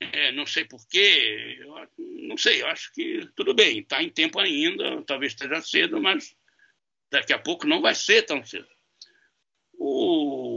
é, 0.00 0.30
não 0.32 0.46
sei 0.46 0.64
porquê, 0.64 1.58
não 1.98 2.36
sei, 2.36 2.62
eu 2.62 2.68
acho 2.68 2.92
que 2.94 3.28
tudo 3.34 3.52
bem, 3.52 3.80
está 3.80 4.02
em 4.02 4.08
tempo 4.08 4.38
ainda, 4.38 5.02
talvez 5.02 5.32
esteja 5.32 5.60
cedo, 5.60 6.00
mas 6.00 6.34
daqui 7.10 7.32
a 7.32 7.38
pouco 7.38 7.66
não 7.66 7.82
vai 7.82 7.94
ser 7.94 8.22
tão 8.22 8.44
cedo. 8.44 8.68
O 9.74 10.51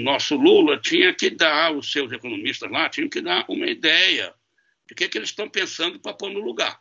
nosso 0.00 0.36
Lula 0.36 0.78
tinha 0.78 1.14
que 1.14 1.30
dar, 1.30 1.72
os 1.74 1.90
seus 1.90 2.12
economistas 2.12 2.70
lá 2.70 2.88
tinham 2.88 3.08
que 3.08 3.20
dar 3.20 3.44
uma 3.48 3.66
ideia 3.66 4.34
de 4.86 4.94
que, 4.94 5.04
é 5.04 5.08
que 5.08 5.18
eles 5.18 5.30
estão 5.30 5.48
pensando 5.48 5.98
para 6.00 6.14
pôr 6.14 6.30
no 6.30 6.40
lugar. 6.40 6.80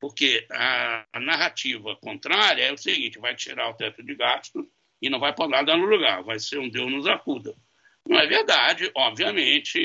Porque 0.00 0.46
a, 0.50 1.04
a, 1.12 1.20
narrativa 1.20 1.96
contrária 1.96 2.62
é 2.62 2.72
o 2.72 2.78
seguinte: 2.78 3.18
vai 3.18 3.34
tirar 3.34 3.68
o 3.68 3.74
teto 3.74 4.02
de 4.02 4.14
gastos 4.14 4.64
e 5.02 5.10
não 5.10 5.18
vai 5.18 5.34
pôr 5.34 5.48
nada 5.48 5.76
no 5.76 5.84
lugar, 5.84 6.22
vai 6.22 6.38
ser 6.38 6.58
um 6.58 6.68
Deus 6.68 6.90
nos 6.90 7.06
acuda. 7.06 7.54
Não 8.06 8.18
é 8.18 8.26
verdade, 8.26 8.90
obviamente, 8.94 9.78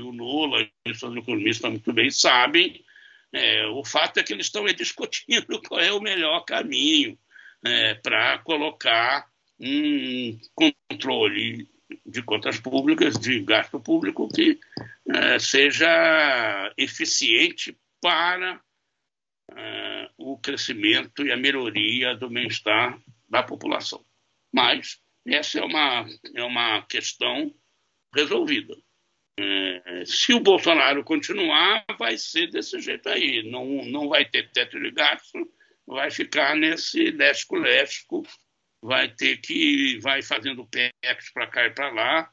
o 0.00 0.10
Lula 0.10 0.68
e 0.84 0.90
os 0.90 0.98
seus 0.98 1.16
economistas 1.16 1.70
muito 1.70 1.92
bem 1.92 2.10
sabem. 2.10 2.84
É, 3.32 3.66
o 3.68 3.84
fato 3.84 4.18
é 4.18 4.22
que 4.22 4.32
eles 4.32 4.46
estão 4.46 4.64
discutindo 4.66 5.62
qual 5.66 5.80
é 5.80 5.92
o 5.92 6.00
melhor 6.00 6.40
caminho 6.44 7.18
é, 7.64 7.94
para 7.94 8.38
colocar 8.38 9.30
um 9.58 10.38
controle 10.54 11.68
de 12.04 12.22
contas 12.22 12.58
públicas, 12.58 13.18
de 13.18 13.40
gasto 13.40 13.80
público 13.80 14.28
que 14.28 14.58
é, 15.08 15.38
seja 15.38 16.72
eficiente 16.76 17.76
para 18.00 18.60
é, 19.52 20.10
o 20.16 20.38
crescimento 20.38 21.26
e 21.26 21.32
a 21.32 21.36
melhoria 21.36 22.14
do 22.16 22.28
bem-estar 22.28 23.00
da 23.28 23.42
população. 23.42 24.04
Mas 24.52 25.00
essa 25.26 25.58
é 25.58 25.64
uma, 25.64 26.06
é 26.34 26.42
uma 26.42 26.82
questão 26.82 27.54
resolvida. 28.14 28.76
É, 29.38 30.04
se 30.04 30.34
o 30.34 30.40
Bolsonaro 30.40 31.02
continuar, 31.04 31.84
vai 31.98 32.16
ser 32.18 32.48
desse 32.48 32.78
jeito 32.80 33.08
aí. 33.08 33.48
Não, 33.50 33.84
não 33.86 34.08
vai 34.08 34.24
ter 34.24 34.50
teto 34.50 34.78
de 34.78 34.90
gasto, 34.90 35.38
vai 35.86 36.10
ficar 36.10 36.54
nesse 36.56 37.10
lesco-lesco, 37.10 38.22
vai 38.82 39.08
ter 39.08 39.38
que 39.38 39.98
vai 40.00 40.22
fazendo 40.22 40.66
PECs 40.66 41.32
para 41.32 41.46
cá 41.46 41.66
e 41.66 41.70
para 41.70 41.90
lá, 41.90 42.30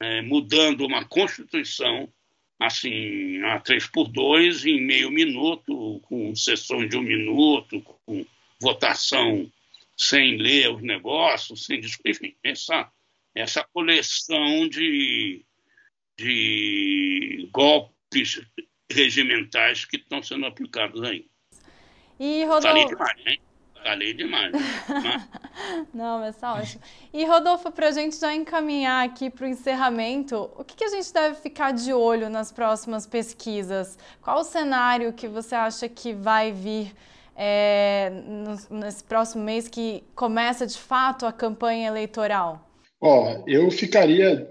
é, 0.00 0.22
mudando 0.22 0.86
uma 0.86 1.04
Constituição 1.04 2.12
assim, 2.58 3.42
a 3.42 3.60
três 3.60 3.86
por 3.86 4.08
dois, 4.08 4.64
em 4.64 4.80
meio 4.80 5.10
minuto, 5.10 6.00
com 6.02 6.34
sessões 6.34 6.88
de 6.88 6.96
um 6.96 7.02
minuto, 7.02 7.80
com 7.82 8.24
votação 8.60 9.50
sem 9.96 10.36
ler 10.38 10.70
os 10.70 10.82
negócios, 10.82 11.64
sem 11.64 11.80
enfim, 12.04 12.34
essa, 12.42 12.90
essa 13.34 13.64
coleção 13.72 14.68
de, 14.68 15.44
de 16.18 17.48
golpes 17.52 18.40
regimentais 18.90 19.84
que 19.84 19.96
estão 19.96 20.22
sendo 20.22 20.46
aplicados 20.46 21.02
aí. 21.02 21.26
E 22.18 22.44
Rodolfo... 22.44 22.88
Demais, 22.88 23.26
hein? 23.26 23.40
Falei 23.84 24.14
demais. 24.14 24.50
Não, 25.92 26.18
mas 26.18 26.36
tá 26.38 26.54
ótimo. 26.54 26.80
E 27.12 27.22
Rodolfo, 27.26 27.70
para 27.70 27.88
a 27.88 27.90
gente 27.90 28.18
já 28.18 28.34
encaminhar 28.34 29.04
aqui 29.04 29.28
para 29.28 29.44
o 29.44 29.48
encerramento, 29.48 30.50
o 30.56 30.64
que, 30.64 30.74
que, 30.74 30.84
a 30.84 30.88
gente 30.88 31.12
deve 31.12 31.34
ficar 31.34 31.72
de 31.72 31.92
olho 31.92 32.30
nas 32.30 32.50
próximas 32.50 33.06
pesquisas? 33.06 33.98
Qual 34.22 34.40
o 34.40 34.44
cenário 34.44 35.12
que 35.12 35.28
você 35.28 35.54
acha 35.54 35.86
que 35.86 36.14
vai 36.14 36.50
vir 36.50 36.94
é, 37.36 38.10
no, 38.10 38.78
nesse 38.80 39.04
próximo 39.04 39.44
mês 39.44 39.68
que 39.68 40.02
começa 40.14 40.66
de 40.66 40.78
fato 40.78 41.26
a 41.26 41.32
campanha 41.32 41.88
eleitoral? 41.88 42.66
Ó, 43.02 43.22
oh, 43.22 43.44
eu 43.46 43.70
ficaria 43.70 44.50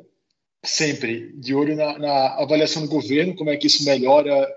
sempre 0.64 1.34
de 1.34 1.55
olho 1.55 1.76
na, 1.76 1.97
na, 1.97 2.35
avaliação 2.35 2.84
do 2.84 2.88
governo, 2.88 3.35
como 3.35 3.49
é 3.49 3.57
que 3.57 3.65
isso 3.65 3.84
melhora 3.84 4.47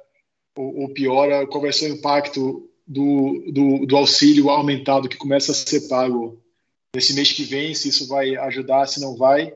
ou, 0.54 0.82
ou 0.82 0.88
piora, 0.90 1.46
qual 1.46 1.62
vai 1.62 1.72
ser 1.72 1.90
o 1.90 1.94
impacto 1.94 2.68
do, 2.86 3.44
do, 3.52 3.86
do, 3.86 3.96
auxílio 3.96 4.48
aumentado 4.48 5.08
que 5.08 5.16
começa 5.16 5.52
a 5.52 5.54
ser 5.54 5.88
pago 5.88 6.40
nesse 6.94 7.14
mês 7.14 7.32
que 7.32 7.42
vem, 7.42 7.74
se 7.74 7.88
isso 7.88 8.06
vai 8.06 8.36
ajudar, 8.36 8.86
se 8.86 9.00
não 9.00 9.16
vai. 9.16 9.52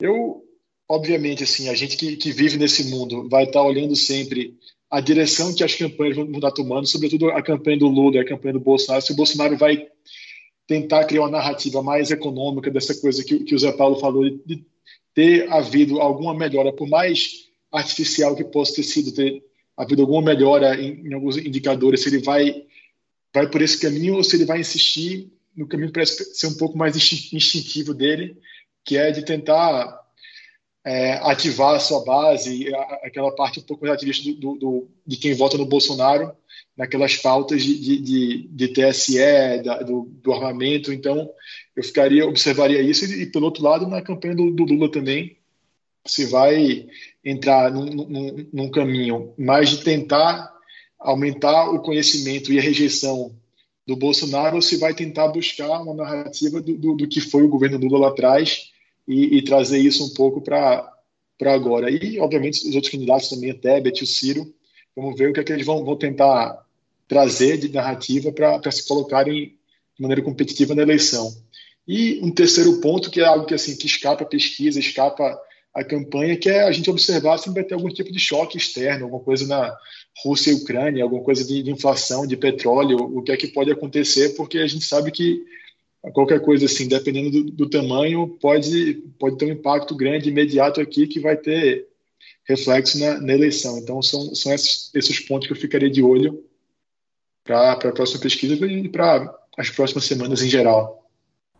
Eu, 0.00 0.42
obviamente, 0.88 1.44
assim, 1.44 1.68
a 1.68 1.74
gente 1.74 1.96
que, 1.96 2.16
que 2.16 2.32
vive 2.32 2.56
nesse 2.56 2.84
mundo 2.84 3.28
vai 3.28 3.44
estar 3.44 3.62
olhando 3.62 3.94
sempre 3.94 4.56
a 4.90 5.00
direção 5.00 5.54
que 5.54 5.64
as 5.64 5.74
campanhas 5.74 6.16
vão 6.16 6.30
estar 6.30 6.50
tomando, 6.52 6.86
sobretudo 6.86 7.30
a 7.30 7.42
campanha 7.42 7.78
do 7.78 7.88
Lula, 7.88 8.20
a 8.20 8.26
campanha 8.26 8.54
do 8.54 8.60
Bolsonaro, 8.60 9.04
se 9.04 9.12
o 9.12 9.16
Bolsonaro 9.16 9.56
vai 9.56 9.86
tentar 10.66 11.04
criar 11.04 11.22
uma 11.22 11.30
narrativa 11.30 11.82
mais 11.82 12.10
econômica 12.10 12.70
dessa 12.70 12.94
coisa 13.00 13.24
que, 13.24 13.40
que 13.40 13.54
o 13.54 13.58
Zé 13.58 13.72
Paulo 13.72 13.96
falou, 13.96 14.24
de, 14.24 14.64
ter 15.14 15.50
havido 15.50 16.00
alguma 16.00 16.34
melhora, 16.34 16.72
por 16.72 16.88
mais 16.88 17.46
artificial 17.72 18.36
que 18.36 18.44
possa 18.44 18.76
ter 18.76 18.82
sido, 18.82 19.12
ter 19.12 19.42
havido 19.76 20.02
alguma 20.02 20.22
melhora 20.22 20.80
em, 20.80 21.06
em, 21.06 21.12
alguns 21.12 21.36
indicadores, 21.36 22.02
se 22.02 22.08
ele 22.08 22.22
vai, 22.22 22.64
vai 23.34 23.48
por 23.48 23.60
esse 23.60 23.78
caminho 23.78 24.14
ou 24.14 24.24
se 24.24 24.36
ele 24.36 24.44
vai 24.44 24.60
insistir 24.60 25.30
no 25.56 25.66
caminho 25.66 25.88
que 25.88 25.94
parece 25.94 26.34
ser 26.34 26.46
um 26.46 26.56
pouco 26.56 26.76
mais 26.76 26.96
instintivo 26.96 27.94
dele, 27.94 28.36
que 28.84 28.96
é 28.96 29.10
de 29.10 29.24
tentar 29.24 30.00
é, 30.84 31.14
ativar 31.14 31.74
a 31.74 31.80
sua 31.80 32.04
base, 32.04 32.72
aquela 33.02 33.34
parte 33.34 33.58
um 33.58 33.62
pouco 33.62 33.84
mais 33.84 33.96
ativista 33.96 34.30
do, 34.38 34.54
do, 34.54 34.88
de 35.04 35.16
quem 35.16 35.34
vota 35.34 35.58
no 35.58 35.66
Bolsonaro, 35.66 36.32
naquelas 36.76 37.16
pautas 37.16 37.62
de, 37.62 37.78
de, 37.78 38.00
de, 38.00 38.48
de 38.48 38.68
TSE, 38.68 39.62
da, 39.64 39.82
do, 39.82 40.08
do, 40.22 40.32
armamento. 40.32 40.92
Então, 40.92 41.28
eu 41.74 41.82
ficaria, 41.82 42.26
observaria 42.26 42.80
isso 42.82 43.04
e, 43.06 43.22
e 43.22 43.26
pelo 43.26 43.46
outro 43.46 43.64
lado, 43.64 43.88
na 43.88 44.02
campanha 44.02 44.36
do, 44.36 44.50
do 44.50 44.64
Lula 44.64 44.90
também, 44.90 45.36
se 46.06 46.26
vai 46.26 46.86
entrar 47.26 47.72
num, 47.72 47.84
num, 47.84 48.46
num, 48.52 48.70
caminho 48.70 49.34
mais 49.36 49.70
de 49.70 49.82
tentar 49.82 50.54
aumentar 50.96 51.70
o 51.70 51.82
conhecimento 51.82 52.52
e 52.52 52.58
a 52.58 52.62
rejeição 52.62 53.34
do 53.84 53.96
Bolsonaro, 53.96 54.56
ou 54.56 54.62
se 54.62 54.76
vai 54.76 54.94
tentar 54.94 55.28
buscar 55.28 55.80
uma 55.82 55.92
narrativa 55.92 56.60
do, 56.60 56.76
do, 56.78 56.94
do 56.94 57.08
que 57.08 57.20
foi 57.20 57.42
o 57.42 57.48
governo 57.48 57.78
Lula 57.78 57.98
lá 57.98 58.08
atrás 58.08 58.70
e, 59.06 59.38
e 59.38 59.42
trazer 59.42 59.78
isso 59.78 60.04
um 60.04 60.14
pouco 60.14 60.40
para 60.40 60.92
agora. 61.44 61.90
E, 61.90 62.18
obviamente, 62.20 62.68
os 62.68 62.74
outros 62.76 62.92
candidatos 62.92 63.28
também, 63.28 63.50
a 63.50 63.54
Tebet, 63.54 64.04
o 64.04 64.06
Ciro, 64.06 64.54
vamos 64.94 65.18
ver 65.18 65.30
o 65.30 65.32
que, 65.32 65.40
é 65.40 65.44
que 65.44 65.52
eles 65.52 65.66
vão, 65.66 65.84
vão 65.84 65.96
tentar 65.96 66.64
trazer 67.08 67.58
de 67.58 67.68
narrativa 67.68 68.32
para 68.32 68.70
se 68.70 68.86
colocarem 68.86 69.54
de 69.96 70.02
maneira 70.02 70.22
competitiva 70.22 70.74
na 70.74 70.82
eleição. 70.82 71.32
E 71.86 72.20
um 72.22 72.30
terceiro 72.30 72.80
ponto, 72.80 73.10
que 73.10 73.20
é 73.20 73.24
algo 73.24 73.46
que, 73.46 73.54
assim, 73.54 73.76
que 73.76 73.86
escapa 73.86 74.22
a 74.22 74.26
pesquisa, 74.26 74.78
escapa 74.78 75.40
a 75.76 75.84
campanha, 75.84 76.38
que 76.38 76.48
é 76.48 76.62
a 76.62 76.72
gente 76.72 76.88
observar 76.88 77.36
se 77.36 77.52
vai 77.52 77.62
ter 77.62 77.74
algum 77.74 77.90
tipo 77.90 78.10
de 78.10 78.18
choque 78.18 78.56
externo, 78.56 79.04
alguma 79.04 79.22
coisa 79.22 79.46
na 79.46 79.76
Rússia 80.24 80.50
e 80.50 80.54
Ucrânia, 80.54 81.04
alguma 81.04 81.22
coisa 81.22 81.44
de, 81.44 81.62
de, 81.62 81.70
inflação, 81.70 82.26
de 82.26 82.34
petróleo, 82.34 82.96
o 82.96 83.22
que 83.22 83.30
é 83.30 83.36
que 83.36 83.48
pode 83.48 83.70
acontecer, 83.70 84.30
porque 84.30 84.56
a 84.58 84.66
gente 84.66 84.86
sabe 84.86 85.10
que 85.10 85.44
qualquer 86.14 86.40
coisa 86.40 86.64
assim, 86.64 86.88
dependendo 86.88 87.30
do, 87.30 87.50
do 87.52 87.68
tamanho, 87.68 88.26
pode, 88.40 88.94
pode 89.18 89.36
ter 89.36 89.44
um 89.44 89.52
impacto 89.52 89.94
grande, 89.94 90.30
imediato 90.30 90.80
aqui, 90.80 91.06
que 91.06 91.20
vai 91.20 91.36
ter 91.36 91.86
reflexo 92.44 92.98
na, 92.98 93.20
na 93.20 93.34
eleição. 93.34 93.76
Então, 93.76 94.00
são, 94.00 94.34
são 94.34 94.54
esses, 94.54 94.90
esses 94.94 95.20
pontos 95.20 95.46
que 95.46 95.52
eu 95.52 95.58
ficaria 95.58 95.90
de 95.90 96.02
olho 96.02 96.42
para 97.44 97.72
a 97.72 97.92
próxima 97.92 98.20
pesquisa 98.22 98.54
e 98.54 98.88
para 98.88 99.38
as 99.58 99.68
próximas 99.68 100.04
semanas 100.04 100.42
em 100.42 100.48
geral. 100.48 101.05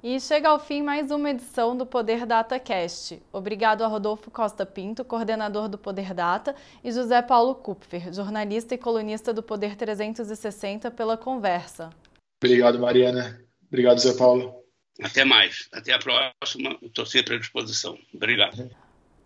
E 0.03 0.21
chega 0.21 0.51
ao 0.51 0.59
fim 0.59 0.83
mais 0.83 1.11
uma 1.11 1.31
edição 1.31 1.77
do 1.77 1.87
Poder 1.87 2.27
Data 2.27 2.61
Cast. 2.61 3.21
Obrigado 3.33 3.83
a 3.83 3.87
Rodolfo 3.87 4.31
Costa 4.31 4.67
Pinto, 4.67 5.05
coordenador 5.05 5.69
do 5.69 5.79
Poder 5.79 6.13
Data, 6.13 6.55
e 6.85 6.93
José 6.93 7.23
Paulo 7.23 7.55
Kupfer, 7.55 8.13
jornalista 8.13 8.75
e 8.75 8.79
colunista 8.79 9.33
do 9.33 9.43
Poder 9.43 9.75
360, 9.75 10.91
pela 10.91 11.17
conversa. 11.17 11.91
Obrigado, 12.43 12.79
Mariana. 12.79 13.41
Obrigado, 13.67 13.99
Zé 13.99 14.15
Paulo. 14.17 14.55
Até 15.03 15.25
mais. 15.25 15.69
Até 15.73 15.93
a 15.93 15.99
próxima. 15.99 16.79
Estou 16.83 17.07
sempre 17.07 17.35
à 17.35 17.39
disposição. 17.39 17.99
Obrigado. 18.15 18.71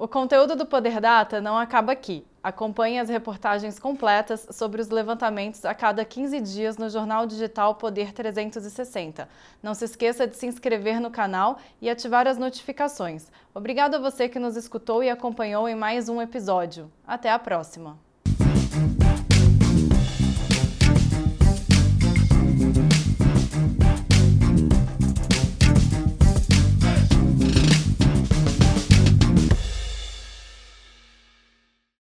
O 0.01 0.09
conteúdo 0.09 0.57
do 0.57 0.65
Poder 0.65 0.99
Data 0.99 1.43
não 1.43 1.59
acaba 1.59 1.93
aqui. 1.93 2.25
Acompanhe 2.43 2.99
as 2.99 3.11
reportagens 3.11 3.79
completas 3.79 4.49
sobre 4.51 4.81
os 4.81 4.89
levantamentos 4.89 5.63
a 5.67 5.75
cada 5.75 6.07
15 6.07 6.41
dias 6.41 6.79
no 6.79 6.89
jornal 6.89 7.27
digital 7.27 7.75
Poder 7.75 8.11
360. 8.11 9.29
Não 9.63 9.75
se 9.75 9.85
esqueça 9.85 10.27
de 10.27 10.35
se 10.37 10.47
inscrever 10.47 11.03
no 11.03 11.11
canal 11.11 11.59
e 11.83 11.91
ativar 11.91 12.27
as 12.27 12.39
notificações. 12.39 13.27
Obrigado 13.55 13.97
a 13.97 13.99
você 13.99 14.27
que 14.27 14.39
nos 14.39 14.57
escutou 14.57 15.05
e 15.05 15.11
acompanhou 15.11 15.69
em 15.69 15.75
mais 15.75 16.09
um 16.09 16.23
episódio. 16.23 16.91
Até 17.07 17.31
a 17.31 17.39
próxima! 17.39 17.99